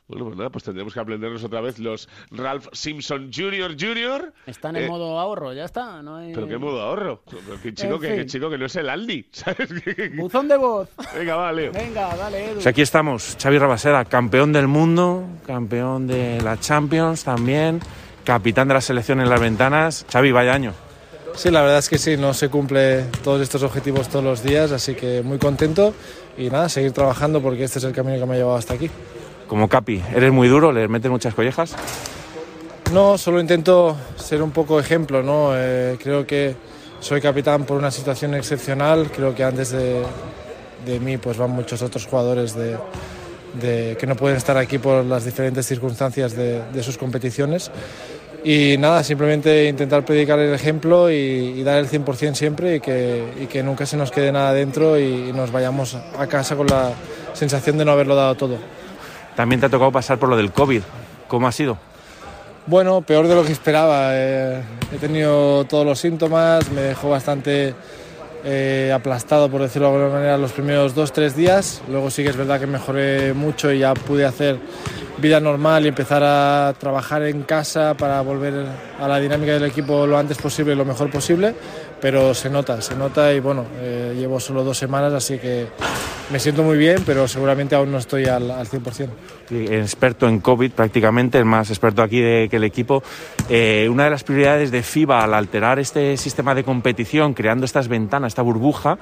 Bueno, 0.10 0.26
pues 0.26 0.38
nada, 0.38 0.49
pues 0.49 0.64
tendremos 0.64 0.91
que 0.93 0.99
aprendernos 0.99 1.43
otra 1.43 1.62
vez 1.62 1.78
los 1.80 2.10
Ralph 2.32 2.66
Simpson 2.74 3.30
Jr. 3.34 3.76
Jr. 3.80 4.34
Están 4.47 4.76
en 4.76 4.86
Eh, 4.86 4.88
modo 4.88 5.20
ahorro, 5.20 5.53
ya 5.53 5.66
está. 5.66 6.01
No 6.01 6.16
hay... 6.18 6.34
Pero 6.34 6.47
qué 6.47 6.57
modo 6.57 6.82
ahorro. 6.82 7.22
Qué 7.62 7.74
chico, 7.76 7.95
En 7.95 8.01
que, 8.01 8.26
chico 8.26 8.49
que 8.49 8.57
no 8.57 8.66
es 8.66 8.76
el 8.76 8.89
Aldi, 8.89 9.28
¿sabes? 9.32 9.70
Buzón 10.18 10.47
de 10.47 10.57
voz. 10.57 10.89
Venga, 11.16 11.36
va, 11.36 11.51
Leo. 11.51 11.72
Venga, 11.72 12.16
dale, 12.16 12.45
Edu. 12.45 12.53
Pues 12.55 12.68
aquí 12.68 12.82
estamos, 12.82 13.38
Xavi 13.39 13.60
Rabasera, 13.60 14.03
campeón 14.05 14.51
del 14.51 14.68
mundo, 14.68 15.26
campeón 15.45 16.07
de 16.07 16.41
la 16.41 16.60
Champions 16.60 17.24
también, 17.24 17.80
capitán 18.24 18.68
de 18.68 18.74
la 18.74 18.82
selección 18.82 19.22
en 19.22 19.30
las 19.30 19.39
ventanas. 19.39 20.07
Xavi, 20.12 20.32
vaya 20.32 20.53
año. 20.53 20.74
Sí, 21.36 21.51
la 21.51 21.62
verdad 21.62 21.78
es 21.78 21.88
que 21.88 21.99
sí, 21.99 22.18
no 22.18 22.34
se 22.34 22.49
cumple 22.49 23.03
todos 23.24 23.39
estos 23.41 23.62
objetivos 23.62 24.10
todos 24.10 24.26
los 24.26 24.41
días, 24.43 24.72
así 24.72 24.95
que 24.95 25.22
muy 25.22 25.38
contento 25.38 25.93
y 26.36 26.49
nada, 26.49 26.68
seguir 26.68 26.91
trabajando 26.93 27.41
porque 27.43 27.64
este 27.64 27.78
es 27.78 27.86
el 27.86 27.93
camino 27.93 28.18
que 28.20 28.26
me 28.26 28.34
ha 28.34 28.38
llevado 28.38 28.57
hasta 28.57 28.74
aquí. 28.74 28.89
Como 29.49 29.67
Capi, 29.67 29.99
eres 30.13 30.31
muy 30.31 30.47
duro, 30.47 30.71
le 30.71 30.87
metes 30.87 31.09
muchas 31.09 31.33
collejas. 31.33 31.75
No, 32.93 33.17
solo 33.17 33.41
intento 33.41 33.97
ser 34.15 34.43
un 34.43 34.51
poco 34.51 34.79
ejemplo, 34.79 35.23
¿no? 35.23 35.51
Eh, 35.55 35.97
creo 36.01 36.25
que 36.27 36.55
soy 36.99 37.19
capitán 37.19 37.63
por 37.63 37.77
una 37.77 37.89
situación 37.89 38.35
excepcional, 38.35 39.09
creo 39.11 39.33
que 39.33 39.43
antes 39.43 39.71
de, 39.71 40.03
mí 40.99 41.17
pues 41.17 41.37
van 41.37 41.49
muchos 41.49 41.81
otros 41.81 42.05
jugadores 42.05 42.55
de, 42.55 43.97
que 43.97 44.05
no 44.05 44.15
pueden 44.15 44.37
estar 44.37 44.55
aquí 44.55 44.77
por 44.77 45.03
las 45.03 45.25
diferentes 45.25 45.65
circunstancias 45.65 46.35
de, 46.35 46.83
sus 46.83 46.99
competiciones. 46.99 47.71
Y 48.43 48.77
nada, 48.77 49.03
simplemente 49.03 49.67
intentar 49.67 50.05
predicar 50.05 50.37
el 50.37 50.53
ejemplo 50.53 51.09
y, 51.09 51.63
dar 51.63 51.79
el 51.79 51.89
100% 51.89 52.35
siempre 52.35 52.75
y 52.75 52.79
que, 52.79 53.63
nunca 53.63 53.87
se 53.87 53.97
nos 53.97 54.11
quede 54.11 54.31
nada 54.31 54.53
dentro 54.53 54.99
y 54.99 55.33
nos 55.33 55.51
vayamos 55.51 55.95
a 55.95 56.27
casa 56.27 56.55
con 56.55 56.67
la 56.67 56.91
sensación 57.33 57.79
de 57.79 57.85
no 57.85 57.91
haberlo 57.93 58.15
dado 58.15 58.35
todo. 58.35 58.57
También 59.36 59.59
te 59.59 59.67
ha 59.67 59.69
tocado 59.69 59.91
pasar 59.91 60.17
por 60.17 60.30
lo 60.30 60.38
del 60.38 60.51
COVID. 60.51 60.82
¿Cómo 61.27 61.47
ha 61.47 61.51
sido? 61.51 61.77
Bueno, 62.65 63.01
peor 63.01 63.27
de 63.27 63.36
lo 63.36 63.43
que 63.43 63.51
esperaba. 63.51 64.09
Eh, 64.13 64.61
he 64.93 64.97
tenido 64.97 65.65
todos 65.65 65.86
los 65.86 65.99
síntomas, 65.99 66.69
me 66.71 66.82
dejó 66.82 67.09
bastante 67.09 67.73
eh, 68.43 68.91
aplastado, 68.93 69.49
por 69.49 69.61
decirlo 69.61 69.89
de 69.89 69.95
alguna 69.95 70.13
manera, 70.13 70.38
los 70.38 70.51
primeros 70.51 70.95
dos, 70.95 71.11
tres 71.11 71.36
días. 71.36 71.82
Luego 71.89 72.09
sí 72.09 72.23
que 72.23 72.30
es 72.30 72.38
verdad 72.38 72.59
que 72.59 72.67
mejoré 72.67 73.34
mucho 73.34 73.71
y 73.71 73.80
ya 73.80 73.93
pude 73.93 74.25
hacer 74.25 74.59
vida 75.17 75.39
normal 75.39 75.86
y 75.86 75.89
empezar 75.89 76.23
a 76.23 76.73
trabajar 76.77 77.23
en 77.23 77.43
casa 77.43 77.95
para 77.95 78.21
volver 78.21 78.65
a 78.99 79.07
la 79.07 79.19
dinámica 79.19 79.53
del 79.53 79.65
equipo 79.65 80.07
lo 80.07 80.17
antes 80.17 80.38
posible 80.38 80.73
y 80.73 80.75
lo 80.75 80.86
mejor 80.86 81.09
posible. 81.09 81.53
Pero 82.01 82.33
se 82.33 82.49
nota, 82.49 82.81
se 82.81 82.95
nota 82.95 83.33
y 83.33 83.39
bueno, 83.39 83.65
eh, 83.81 84.15
llevo 84.17 84.39
solo 84.39 84.63
dos 84.63 84.77
semanas, 84.77 85.13
así 85.13 85.37
que 85.37 85.67
me 86.31 86.39
siento 86.39 86.63
muy 86.63 86.77
bien, 86.77 87.03
pero 87.05 87.27
seguramente 87.27 87.75
aún 87.75 87.91
no 87.91 87.97
estoy 87.97 88.25
al, 88.25 88.51
al 88.51 88.67
100%. 88.67 89.09
Sí, 89.49 89.65
experto 89.69 90.27
en 90.27 90.39
COVID 90.39 90.71
prácticamente, 90.71 91.37
el 91.37 91.45
más 91.45 91.69
experto 91.69 92.01
aquí 92.03 92.21
de, 92.21 92.47
que 92.49 92.57
el 92.57 92.63
equipo. 92.63 93.03
Eh, 93.49 93.87
una 93.89 94.05
de 94.05 94.11
las 94.11 94.23
prioridades 94.23 94.71
de 94.71 94.83
FIBA 94.83 95.23
al 95.23 95.33
alterar 95.33 95.79
este 95.79 96.15
sistema 96.17 96.53
de 96.53 96.63
competición, 96.63 97.33
creando 97.33 97.65
estas 97.65 97.87
ventanas, 97.87 98.29
esta 98.31 98.43
burbuja, 98.43 98.99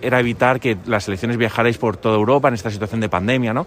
era 0.00 0.18
evitar 0.18 0.60
que 0.60 0.76
las 0.86 1.04
selecciones 1.04 1.36
viajarais 1.36 1.78
por 1.78 1.96
toda 1.96 2.16
Europa 2.16 2.48
en 2.48 2.54
esta 2.54 2.70
situación 2.70 3.00
de 3.00 3.08
pandemia, 3.08 3.52
¿no? 3.52 3.66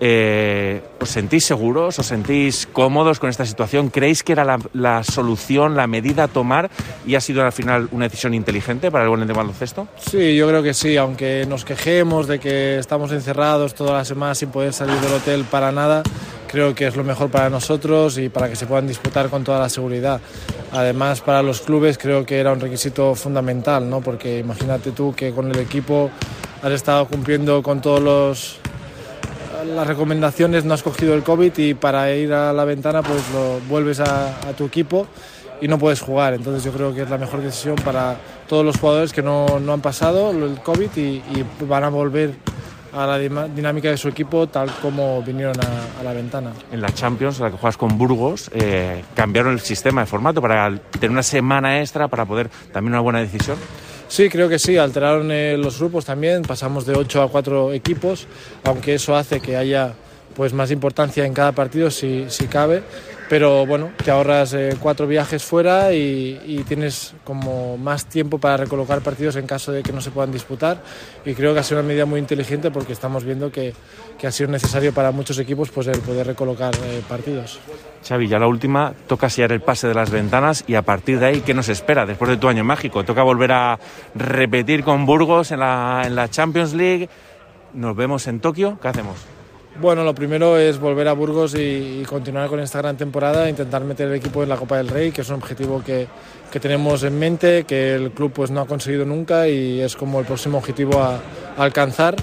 Eh, 0.00 0.80
¿Os 1.00 1.10
sentís 1.10 1.44
seguros? 1.44 1.98
¿Os 1.98 2.06
sentís 2.06 2.68
cómodos 2.72 3.18
con 3.18 3.30
esta 3.30 3.44
situación? 3.44 3.90
¿Creéis 3.90 4.22
que 4.22 4.32
era 4.32 4.44
la, 4.44 4.58
la 4.72 5.02
solución, 5.02 5.76
la 5.76 5.86
medida 5.86 6.24
a 6.24 6.28
tomar 6.28 6.70
y 7.06 7.14
ha 7.14 7.20
sido 7.20 7.44
al 7.44 7.52
final 7.52 7.88
una 7.92 8.04
decisión 8.04 8.34
inteligente 8.34 8.90
para 8.90 9.04
el 9.04 9.10
Golden 9.10 9.26
de 9.26 9.34
baloncesto? 9.34 9.88
Sí, 9.96 10.36
yo 10.36 10.48
creo 10.48 10.62
que 10.62 10.74
sí, 10.74 10.96
aunque 10.96 11.46
nos 11.48 11.64
quejemos 11.64 12.26
de 12.28 12.38
que 12.38 12.78
estamos 12.78 13.10
encerrados 13.12 13.74
toda 13.74 13.94
la 13.94 14.04
semana 14.04 14.34
sin 14.34 14.50
poder 14.50 14.72
salir 14.72 14.96
del 15.00 15.12
hotel 15.12 15.44
para 15.50 15.72
nada, 15.72 16.02
creo 16.46 16.74
que 16.74 16.86
es 16.86 16.96
lo 16.96 17.04
mejor 17.04 17.30
para 17.30 17.50
nosotros 17.50 18.18
y 18.18 18.28
para 18.28 18.48
que 18.48 18.56
se 18.56 18.66
puedan 18.66 18.86
disputar 18.86 19.28
con 19.28 19.44
toda 19.44 19.58
la 19.58 19.68
seguridad. 19.68 20.20
Además, 20.72 21.20
para 21.20 21.42
los 21.42 21.60
clubes 21.60 21.98
creo 21.98 22.26
que 22.26 22.38
era 22.38 22.52
un 22.52 22.60
requisito 22.60 23.14
fundamental, 23.14 23.88
¿no? 23.88 24.00
porque 24.00 24.38
imagínate 24.38 24.92
tú 24.92 25.14
que 25.14 25.32
con 25.32 25.50
el 25.50 25.58
equipo 25.58 26.10
has 26.62 26.72
estado 26.72 27.06
cumpliendo 27.06 27.62
con 27.62 27.80
todos 27.80 28.00
los 28.00 28.60
las 29.74 29.86
recomendaciones, 29.86 30.64
no 30.64 30.74
has 30.74 30.82
cogido 30.82 31.14
el 31.14 31.22
COVID 31.22 31.56
y 31.58 31.74
para 31.74 32.12
ir 32.14 32.32
a 32.32 32.52
la 32.52 32.64
ventana 32.64 33.02
pues 33.02 33.22
lo 33.32 33.60
vuelves 33.68 34.00
a, 34.00 34.32
tu 34.56 34.64
equipo 34.64 35.06
y 35.60 35.68
no 35.68 35.78
puedes 35.78 36.00
jugar. 36.00 36.34
Entonces 36.34 36.64
yo 36.64 36.72
creo 36.72 36.94
que 36.94 37.02
es 37.02 37.10
la 37.10 37.18
mejor 37.18 37.40
decisión 37.42 37.76
para 37.76 38.16
todos 38.48 38.64
los 38.64 38.78
jugadores 38.78 39.12
que 39.12 39.22
no, 39.22 39.58
no 39.60 39.72
han 39.72 39.80
pasado 39.80 40.30
el 40.30 40.60
COVID 40.62 40.90
y, 40.96 41.22
van 41.66 41.84
a 41.84 41.88
volver 41.88 42.34
a 42.92 43.06
la 43.06 43.18
dinámica 43.18 43.90
de 43.90 43.98
su 43.98 44.08
equipo 44.08 44.46
tal 44.46 44.70
como 44.80 45.22
vinieron 45.22 45.56
a, 45.60 46.02
la 46.02 46.12
ventana. 46.12 46.52
En 46.72 46.80
la 46.80 46.92
Champions, 46.92 47.38
la 47.40 47.50
que 47.50 47.58
juegas 47.58 47.76
con 47.76 47.98
Burgos, 47.98 48.50
eh, 48.54 49.04
cambiaron 49.14 49.52
el 49.52 49.60
sistema 49.60 50.00
de 50.00 50.06
formato 50.06 50.40
para 50.40 50.74
tener 50.92 51.10
una 51.10 51.22
semana 51.22 51.80
extra 51.80 52.08
para 52.08 52.24
poder 52.24 52.48
también 52.72 52.94
una 52.94 53.00
buena 53.00 53.18
decisión. 53.20 53.58
Sí, 54.08 54.30
creo 54.30 54.48
que 54.48 54.58
sí, 54.58 54.78
alteraron 54.78 55.30
eh, 55.30 55.58
los 55.58 55.78
grupos 55.78 56.06
también, 56.06 56.42
pasamos 56.42 56.86
de 56.86 56.94
8 56.94 57.22
a 57.22 57.28
4 57.28 57.74
equipos, 57.74 58.26
aunque 58.64 58.94
eso 58.94 59.14
hace 59.14 59.38
que 59.38 59.56
haya 59.56 59.92
pues 60.38 60.52
más 60.54 60.70
importancia 60.70 61.26
en 61.26 61.34
cada 61.34 61.50
partido 61.50 61.90
si, 61.90 62.26
si 62.28 62.46
cabe, 62.46 62.84
pero 63.28 63.66
bueno, 63.66 63.90
te 64.04 64.12
ahorras 64.12 64.54
eh, 64.54 64.76
cuatro 64.78 65.08
viajes 65.08 65.42
fuera 65.42 65.92
y, 65.92 66.40
y 66.46 66.62
tienes 66.62 67.16
como 67.24 67.76
más 67.76 68.06
tiempo 68.06 68.38
para 68.38 68.56
recolocar 68.56 69.00
partidos 69.00 69.34
en 69.34 69.48
caso 69.48 69.72
de 69.72 69.82
que 69.82 69.92
no 69.92 70.00
se 70.00 70.12
puedan 70.12 70.30
disputar 70.30 70.80
y 71.24 71.34
creo 71.34 71.54
que 71.54 71.58
ha 71.58 71.64
sido 71.64 71.80
una 71.80 71.88
medida 71.88 72.06
muy 72.06 72.20
inteligente 72.20 72.70
porque 72.70 72.92
estamos 72.92 73.24
viendo 73.24 73.50
que, 73.50 73.74
que 74.16 74.28
ha 74.28 74.30
sido 74.30 74.48
necesario 74.48 74.94
para 74.94 75.10
muchos 75.10 75.40
equipos 75.40 75.70
pues 75.70 75.88
el 75.88 75.98
poder 76.02 76.28
recolocar 76.28 76.72
eh, 76.84 77.02
partidos. 77.08 77.58
Xavi, 78.06 78.28
ya 78.28 78.38
la 78.38 78.46
última, 78.46 78.94
toca 79.08 79.28
sellar 79.28 79.50
el 79.50 79.60
pase 79.60 79.88
de 79.88 79.94
las 79.94 80.12
ventanas 80.12 80.62
y 80.68 80.76
a 80.76 80.82
partir 80.82 81.18
de 81.18 81.26
ahí, 81.26 81.40
¿qué 81.40 81.52
nos 81.52 81.68
espera 81.68 82.06
después 82.06 82.30
de 82.30 82.36
tu 82.36 82.46
año 82.46 82.62
mágico? 82.62 83.04
¿Toca 83.04 83.24
volver 83.24 83.50
a 83.50 83.80
repetir 84.14 84.84
con 84.84 85.04
Burgos 85.04 85.50
en 85.50 85.58
la, 85.58 86.04
en 86.06 86.14
la 86.14 86.30
Champions 86.30 86.74
League? 86.74 87.08
¿Nos 87.74 87.96
vemos 87.96 88.28
en 88.28 88.38
Tokio? 88.38 88.78
¿Qué 88.80 88.86
hacemos? 88.86 89.37
Bueno, 89.80 90.02
lo 90.02 90.12
primero 90.12 90.58
es 90.58 90.80
volver 90.80 91.06
a 91.06 91.12
Burgos 91.12 91.54
y, 91.54 92.02
continuar 92.04 92.48
con 92.48 92.58
esta 92.58 92.78
gran 92.78 92.96
temporada, 92.96 93.48
intentar 93.48 93.84
meter 93.84 94.08
el 94.08 94.14
equipo 94.14 94.42
en 94.42 94.48
la 94.48 94.56
Copa 94.56 94.76
del 94.76 94.88
Rey, 94.88 95.12
que 95.12 95.20
es 95.20 95.28
un 95.28 95.36
objetivo 95.36 95.84
que, 95.84 96.08
que 96.50 96.58
tenemos 96.58 97.04
en 97.04 97.16
mente, 97.16 97.62
que 97.62 97.94
el 97.94 98.10
club 98.10 98.32
pues, 98.32 98.50
no 98.50 98.60
ha 98.60 98.66
conseguido 98.66 99.04
nunca 99.04 99.46
y 99.46 99.80
es 99.80 99.94
como 99.94 100.18
el 100.18 100.26
próximo 100.26 100.58
objetivo 100.58 101.00
a, 101.00 101.20
alcanzar. 101.56 102.16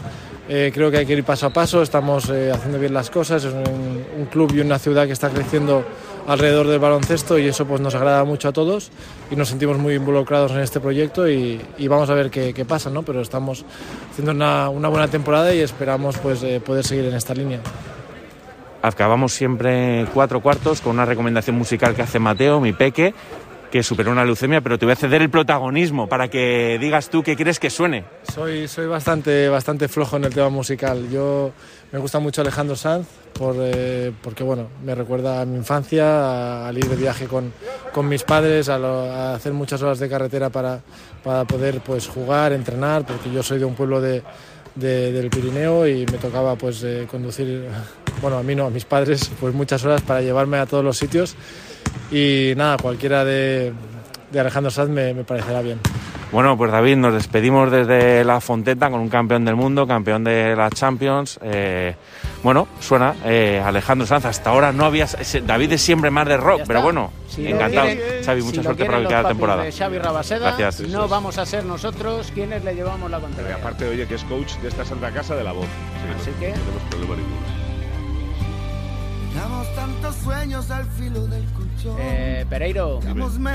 Eh, 0.50 0.70
creo 0.74 0.92
que 0.92 0.98
hay 0.98 1.06
que 1.06 1.14
ir 1.14 1.24
paso 1.24 1.46
a 1.46 1.50
paso, 1.52 1.82
estamos 1.82 2.30
eh, 2.30 2.52
haciendo 2.52 2.78
bien 2.78 2.94
las 2.94 3.10
cosas, 3.10 3.46
es 3.46 3.54
un 3.54 4.26
club 4.26 4.52
y 4.54 4.60
una 4.60 4.78
ciudad 4.78 5.08
que 5.08 5.14
está 5.14 5.30
creciendo 5.30 5.86
alrededor 6.28 6.68
del 6.68 6.80
baloncesto 6.80 7.38
y 7.38 7.48
eso 7.48 7.66
pues, 7.66 7.82
nos 7.82 7.96
agrada 7.96 8.24
mucho 8.24 8.50
a 8.50 8.54
todos 8.54 8.92
y 9.32 9.36
nos 9.36 9.50
sentimos 9.50 9.78
muy 9.78 9.96
involucrados 9.96 10.52
en 10.52 10.60
este 10.60 10.80
proyecto 10.80 11.28
y, 11.30 11.60
vamos 11.88 12.10
a 12.10 12.14
ver 12.14 12.30
qué, 12.30 12.66
pasa, 12.66 12.90
¿no? 12.90 13.04
pero 13.04 13.22
estamos 13.22 13.66
haciendo 14.12 14.32
una, 14.32 14.70
una 14.70 14.90
buena 14.90 15.08
temporada 15.08 15.54
y 15.54 15.60
esperamos 15.60 16.18
pues, 16.18 16.42
eh, 16.44 16.60
poder 16.60 16.84
seguir 16.86 17.06
en 17.06 17.16
esta 17.16 17.34
línea. 17.34 17.60
Acabamos 18.82 19.34
siempre 19.34 20.06
cuatro 20.14 20.42
cuartos 20.42 20.80
con 20.80 20.94
una 20.94 21.06
recomendación 21.06 21.58
musical 21.58 21.96
que 21.96 22.04
hace 22.04 22.20
Mateo, 22.20 22.62
mi 22.62 22.72
peque, 22.72 23.16
que 23.72 23.84
superó 23.84 24.12
una 24.12 24.24
leucemia, 24.24 24.62
pero 24.62 24.78
te 24.78 24.86
voy 24.86 24.94
a 24.94 24.96
ceder 24.96 25.22
el 25.22 25.30
protagonismo 25.30 26.08
para 26.08 26.30
que 26.30 26.78
digas 26.80 27.10
tú 27.10 27.24
qué 27.24 27.36
quieres 27.36 27.60
que 27.60 27.70
suene. 27.70 28.06
Soy, 28.34 28.68
soy 28.68 28.88
bastante, 28.88 29.50
bastante 29.50 29.88
flojo 29.88 30.18
en 30.18 30.26
el 30.26 30.34
tema 30.34 30.50
musical. 30.50 31.10
Yo 31.10 31.52
me 31.92 32.00
gusta 32.00 32.20
mucho 32.20 32.42
Alejandro 32.42 32.76
Sanz 32.76 33.08
por, 33.34 33.56
eh, 33.60 34.12
porque 34.22 34.44
bueno, 34.44 34.68
me 34.84 34.96
recuerda 34.96 35.42
a 35.42 35.46
mi 35.46 35.58
infancia, 35.58 36.68
al 36.68 36.78
ir 36.78 36.88
de 36.88 36.96
viaje 36.96 37.26
con, 37.26 37.52
con 37.94 38.08
mis 38.08 38.24
padres, 38.24 38.70
a, 38.70 39.34
hacer 39.36 39.52
muchas 39.54 39.82
horas 39.82 40.00
de 40.00 40.08
carretera 40.10 40.50
para, 40.50 40.80
para 41.24 41.44
poder 41.46 41.82
pues, 41.82 42.08
jugar, 42.08 42.54
entrenar, 42.54 43.06
porque 43.06 43.32
yo 43.32 43.44
soy 43.44 43.60
de 43.60 43.66
un 43.66 43.76
pueblo 43.76 44.00
de- 44.02 44.24
del 44.76 45.30
Pirineo 45.30 45.88
y 45.88 46.06
me 46.06 46.18
tocaba 46.18 46.56
pues, 46.58 46.84
eh, 46.84 47.08
conducir, 47.10 47.66
bueno, 48.22 48.38
a 48.38 48.44
mí 48.44 48.56
no, 48.56 48.66
a 48.66 48.70
mis 48.70 48.84
padres, 48.84 49.32
pues 49.40 49.54
muchas 49.54 49.84
horas 49.86 50.02
para 50.02 50.22
llevarme 50.22 50.58
a 50.58 50.66
todos 50.66 50.84
los 50.84 50.98
sitios. 50.98 51.36
Y 52.12 52.54
nada, 52.56 52.78
cualquiera 52.78 53.24
de, 53.26 53.74
de 54.32 54.40
Alejandro 54.40 54.72
Sanz 54.72 54.90
me, 54.90 55.14
me 55.14 55.24
parecerá 55.24 55.62
bien. 55.62 55.80
Bueno, 56.32 56.58
pues 56.58 56.72
David, 56.72 56.98
nos 56.98 57.14
despedimos 57.14 57.72
desde 57.72 58.26
la 58.26 58.42
Fonteta 58.42 58.90
con 58.90 59.00
un 59.00 59.10
campeón 59.10 59.46
del 59.46 59.56
mundo, 59.56 59.88
campeón 59.88 60.24
de 60.24 60.54
la 60.56 60.70
Champions. 60.70 61.40
Eh, 61.42 61.96
bueno, 62.44 62.68
suena 62.82 63.16
eh, 63.24 63.62
Alejandro 63.64 64.06
Sanz. 64.06 64.26
Hasta 64.26 64.50
ahora 64.50 64.72
no 64.74 64.86
había. 64.86 65.08
David 65.46 65.74
es 65.74 65.82
siempre 65.82 66.10
más 66.12 66.28
de 66.28 66.36
rock, 66.36 66.64
pero 66.68 66.82
bueno, 66.82 67.12
Si 67.30 67.48
encantado. 67.48 67.88
quieren- 67.88 68.24
Xavi, 68.26 68.42
si 68.42 68.48
mucha 68.48 68.58
lo 68.58 68.64
suerte 68.64 68.86
para 68.86 69.00
lo 69.00 69.08
que 69.08 69.14
papis 69.16 69.28
temporada. 69.30 69.64
de 69.64 69.72
Xavi 69.72 69.98
Rabaseda, 70.00 70.56
Gracias. 70.58 70.90
no 70.90 71.08
vamos 71.08 71.38
a 71.38 71.46
ser 71.46 71.64
nosotros 71.64 72.32
quienes 72.34 72.64
le 72.66 72.76
llevamos 72.76 73.10
la 73.10 73.20
contraria. 73.20 73.56
Aparte, 73.56 73.88
oye, 73.88 74.06
que 74.06 74.16
es 74.16 74.24
coach 74.26 74.56
de 74.58 74.68
esta 74.68 74.84
Santa 74.84 75.12
Casa 75.12 75.36
de 75.36 75.44
la 75.44 75.54
voz. 75.54 75.68
Así 76.20 76.32
no, 76.32 76.40
que- 76.40 76.50
No 76.50 76.54
tenemos 76.56 76.82
problema 76.90 77.16
ninguno. 77.16 77.55
Damos 79.36 79.76
tantos 79.76 80.16
sueños 80.16 80.72
al 80.72 80.86
filo 80.86 81.28
del 81.28 81.44
colchón. 81.52 81.98
Eh, 82.00 82.46
Pereiro, 82.50 83.00
el 83.06 83.14
próximo 83.14 83.50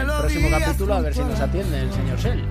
capítulo 0.51 0.95
a 0.95 1.01
ver 1.01 1.15
si 1.15 1.21
nos 1.21 1.41
atiende 1.41 1.81
el 1.83 1.93
señor 1.93 2.19
Sell. 2.21 2.45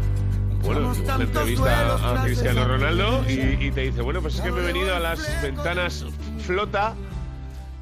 Bueno, 0.63 0.93
le 1.17 1.23
entrevista 1.23 1.95
a 2.19 2.23
Cristiano 2.23 2.67
Ronaldo 2.67 3.23
y, 3.29 3.65
y 3.67 3.71
te 3.71 3.81
dice, 3.81 4.01
bueno, 4.01 4.21
pues 4.21 4.35
es 4.35 4.41
que 4.41 4.51
me 4.51 4.61
he 4.61 4.65
venido 4.65 4.93
a 4.95 4.99
las 4.99 5.19
ventanas 5.41 6.05
flota 6.45 6.95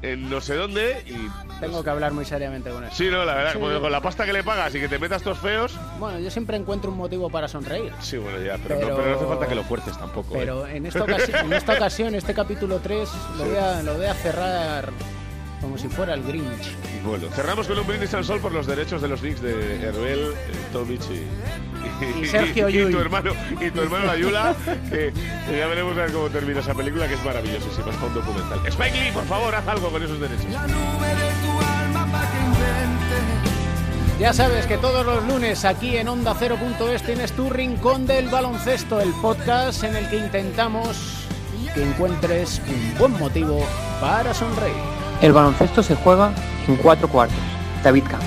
en 0.02 0.30
no 0.30 0.40
sé 0.40 0.54
dónde 0.54 1.02
y... 1.06 1.28
Tengo 1.58 1.82
que 1.82 1.90
hablar 1.90 2.12
muy 2.12 2.24
seriamente 2.24 2.70
con 2.70 2.84
él. 2.84 2.90
Sí, 2.92 3.08
no, 3.10 3.24
la 3.24 3.34
verdad, 3.34 3.54
Sí. 3.54 3.58
con 3.58 3.90
la 3.90 4.00
pasta 4.00 4.24
que 4.24 4.32
le 4.32 4.44
pagas 4.44 4.72
y 4.76 4.78
que 4.80 4.86
te 4.88 4.96
metas 5.00 5.18
estos 5.22 5.38
feos... 5.38 5.76
Bueno, 5.98 6.20
yo 6.20 6.30
siempre 6.30 6.56
encuentro 6.56 6.92
un 6.92 6.98
motivo 6.98 7.28
para 7.30 7.48
sonreír. 7.48 7.92
Sí, 8.00 8.16
bueno, 8.16 8.40
ya, 8.40 8.58
pero, 8.62 8.76
Pero- 8.78 8.88
No, 8.90 8.96
pero 8.96 9.10
no 9.10 9.16
hace 9.16 9.26
falta 9.26 9.46
que 9.48 9.54
lo 9.56 9.64
fuerces 9.64 9.98
tampoco. 9.98 10.36
¿eh? 10.36 10.38
Pero 10.38 10.66
en 10.68 10.86
esta, 10.86 11.04
ocasi- 11.04 11.40
en 11.40 11.52
esta 11.52 11.72
ocasión, 11.72 12.14
este 12.14 12.32
capítulo 12.32 12.78
3, 12.78 13.08
lo 13.38 13.44
voy, 13.44 13.56
a, 13.56 13.82
lo 13.82 13.94
voy 13.96 14.06
a 14.06 14.14
cerrar 14.14 14.92
como 15.60 15.76
si 15.78 15.88
fuera 15.88 16.14
el 16.14 16.22
Grinch. 16.22 16.74
Bueno, 17.04 17.28
cerramos 17.34 17.66
con 17.66 17.78
un 17.78 17.86
brindis 17.86 18.14
al 18.14 18.24
sol 18.24 18.40
por 18.40 18.52
los 18.52 18.66
derechos 18.66 19.02
de 19.02 19.08
los 19.08 19.20
Knicks 19.20 19.40
de 19.40 19.82
Herbel, 19.82 20.32
eh, 20.32 20.34
Tomic 20.72 21.00
y, 21.10 22.22
Y 22.22 22.26
Sergio 22.26 22.68
y, 22.68 22.90
tu 22.90 22.98
hermano 22.98 23.32
y 23.60 23.70
tu 23.70 23.80
hermano 23.80 24.06
la 24.06 24.16
Yula, 24.16 24.54
que, 24.90 25.12
que 25.12 25.58
ya 25.58 25.66
veremos 25.66 25.96
a 25.96 26.02
ver 26.02 26.12
cómo 26.12 26.28
termina 26.28 26.60
esa 26.60 26.74
película 26.74 27.08
que 27.08 27.14
es 27.14 27.24
maravillosísima, 27.24 27.90
es 27.90 27.96
para 27.96 28.06
un 28.06 28.14
documental. 28.14 28.66
Spike 28.66 29.00
Lee, 29.00 29.12
por 29.12 29.24
favor, 29.24 29.54
haz 29.54 29.66
algo 29.66 29.90
con 29.90 30.02
esos 30.02 30.20
derechos. 30.20 30.46
Ya 34.18 34.32
sabes 34.32 34.66
que 34.66 34.78
todos 34.78 35.06
los 35.06 35.24
lunes 35.28 35.64
aquí 35.64 35.96
en 35.96 36.08
Onda 36.08 36.34
0.es 36.34 37.02
tienes 37.04 37.32
tu 37.32 37.48
rincón 37.50 38.04
del 38.04 38.28
baloncesto, 38.28 39.00
el 39.00 39.12
podcast 39.22 39.84
en 39.84 39.94
el 39.94 40.08
que 40.10 40.16
intentamos 40.16 41.24
que 41.72 41.84
encuentres 41.84 42.60
un 42.66 42.98
buen 42.98 43.12
motivo 43.12 43.64
para 44.00 44.34
sonreír. 44.34 44.97
El 45.20 45.32
baloncesto 45.32 45.82
se 45.82 45.96
juega 45.96 46.32
en 46.68 46.76
cuatro 46.76 47.08
cuartos. 47.08 47.36
David 47.82 48.04
Camps. 48.08 48.24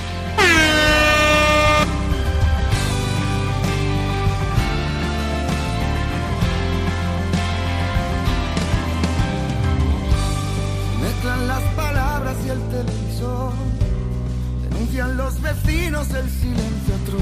Mezclan 11.01 11.47
las 11.47 11.61
palabras 11.75 12.35
y 12.45 12.49
el 12.49 12.59
televisor. 12.69 13.53
Denuncian 14.63 15.15
los 15.15 15.41
vecinos 15.41 16.09
el 16.09 16.29
silencio 16.29 16.95
atroz. 17.03 17.21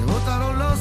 Me 0.00 0.12
botaron 0.12 0.58
los 0.58 0.78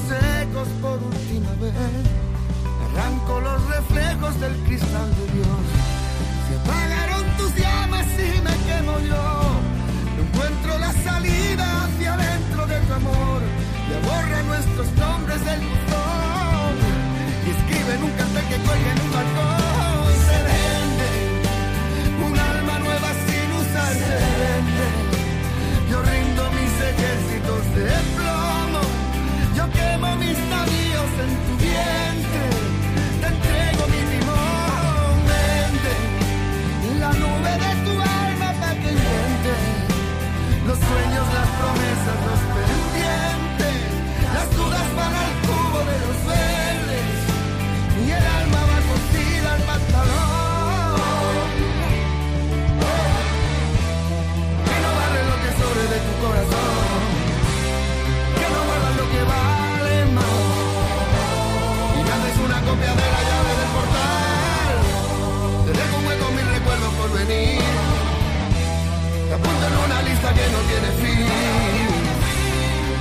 que 70.33 70.45
no 70.53 70.59
tiene 70.69 70.89
fin. 71.01 71.27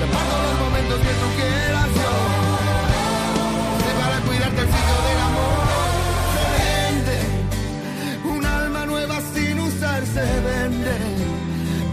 Te 0.00 0.06
paso 0.14 0.34
los 0.46 0.56
momentos 0.64 0.98
que 1.00 1.12
tú 1.20 1.26
quieras 1.38 1.88
yo. 2.00 2.12
Para 4.00 4.18
cuidarte 4.26 4.60
el 4.62 4.68
sitio 4.76 4.98
del 5.06 5.20
amor. 5.28 5.64
Se 6.34 6.44
vende, 6.58 7.18
un 8.34 8.46
alma 8.46 8.86
nueva 8.86 9.16
sin 9.34 9.58
usar 9.60 10.00
se 10.06 10.26
vende. 10.48 10.94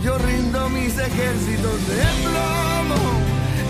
Yo 0.03 0.17
rindo 0.17 0.69
mis 0.69 0.97
ejércitos 0.97 1.77
de 1.89 2.01
plomo. 2.23 3.01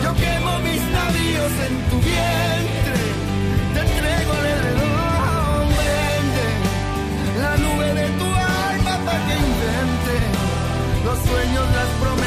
Yo 0.03 0.13
quemo 0.15 0.59
mis 0.67 0.81
navíos 0.97 1.53
en 1.67 1.73
tu 1.89 1.97
vientre. 2.09 2.99
Te 3.73 3.79
entrego 3.79 4.33
alrededor. 4.33 4.92
sueños, 11.25 11.65
las 11.73 11.87
promesas. 11.99 12.22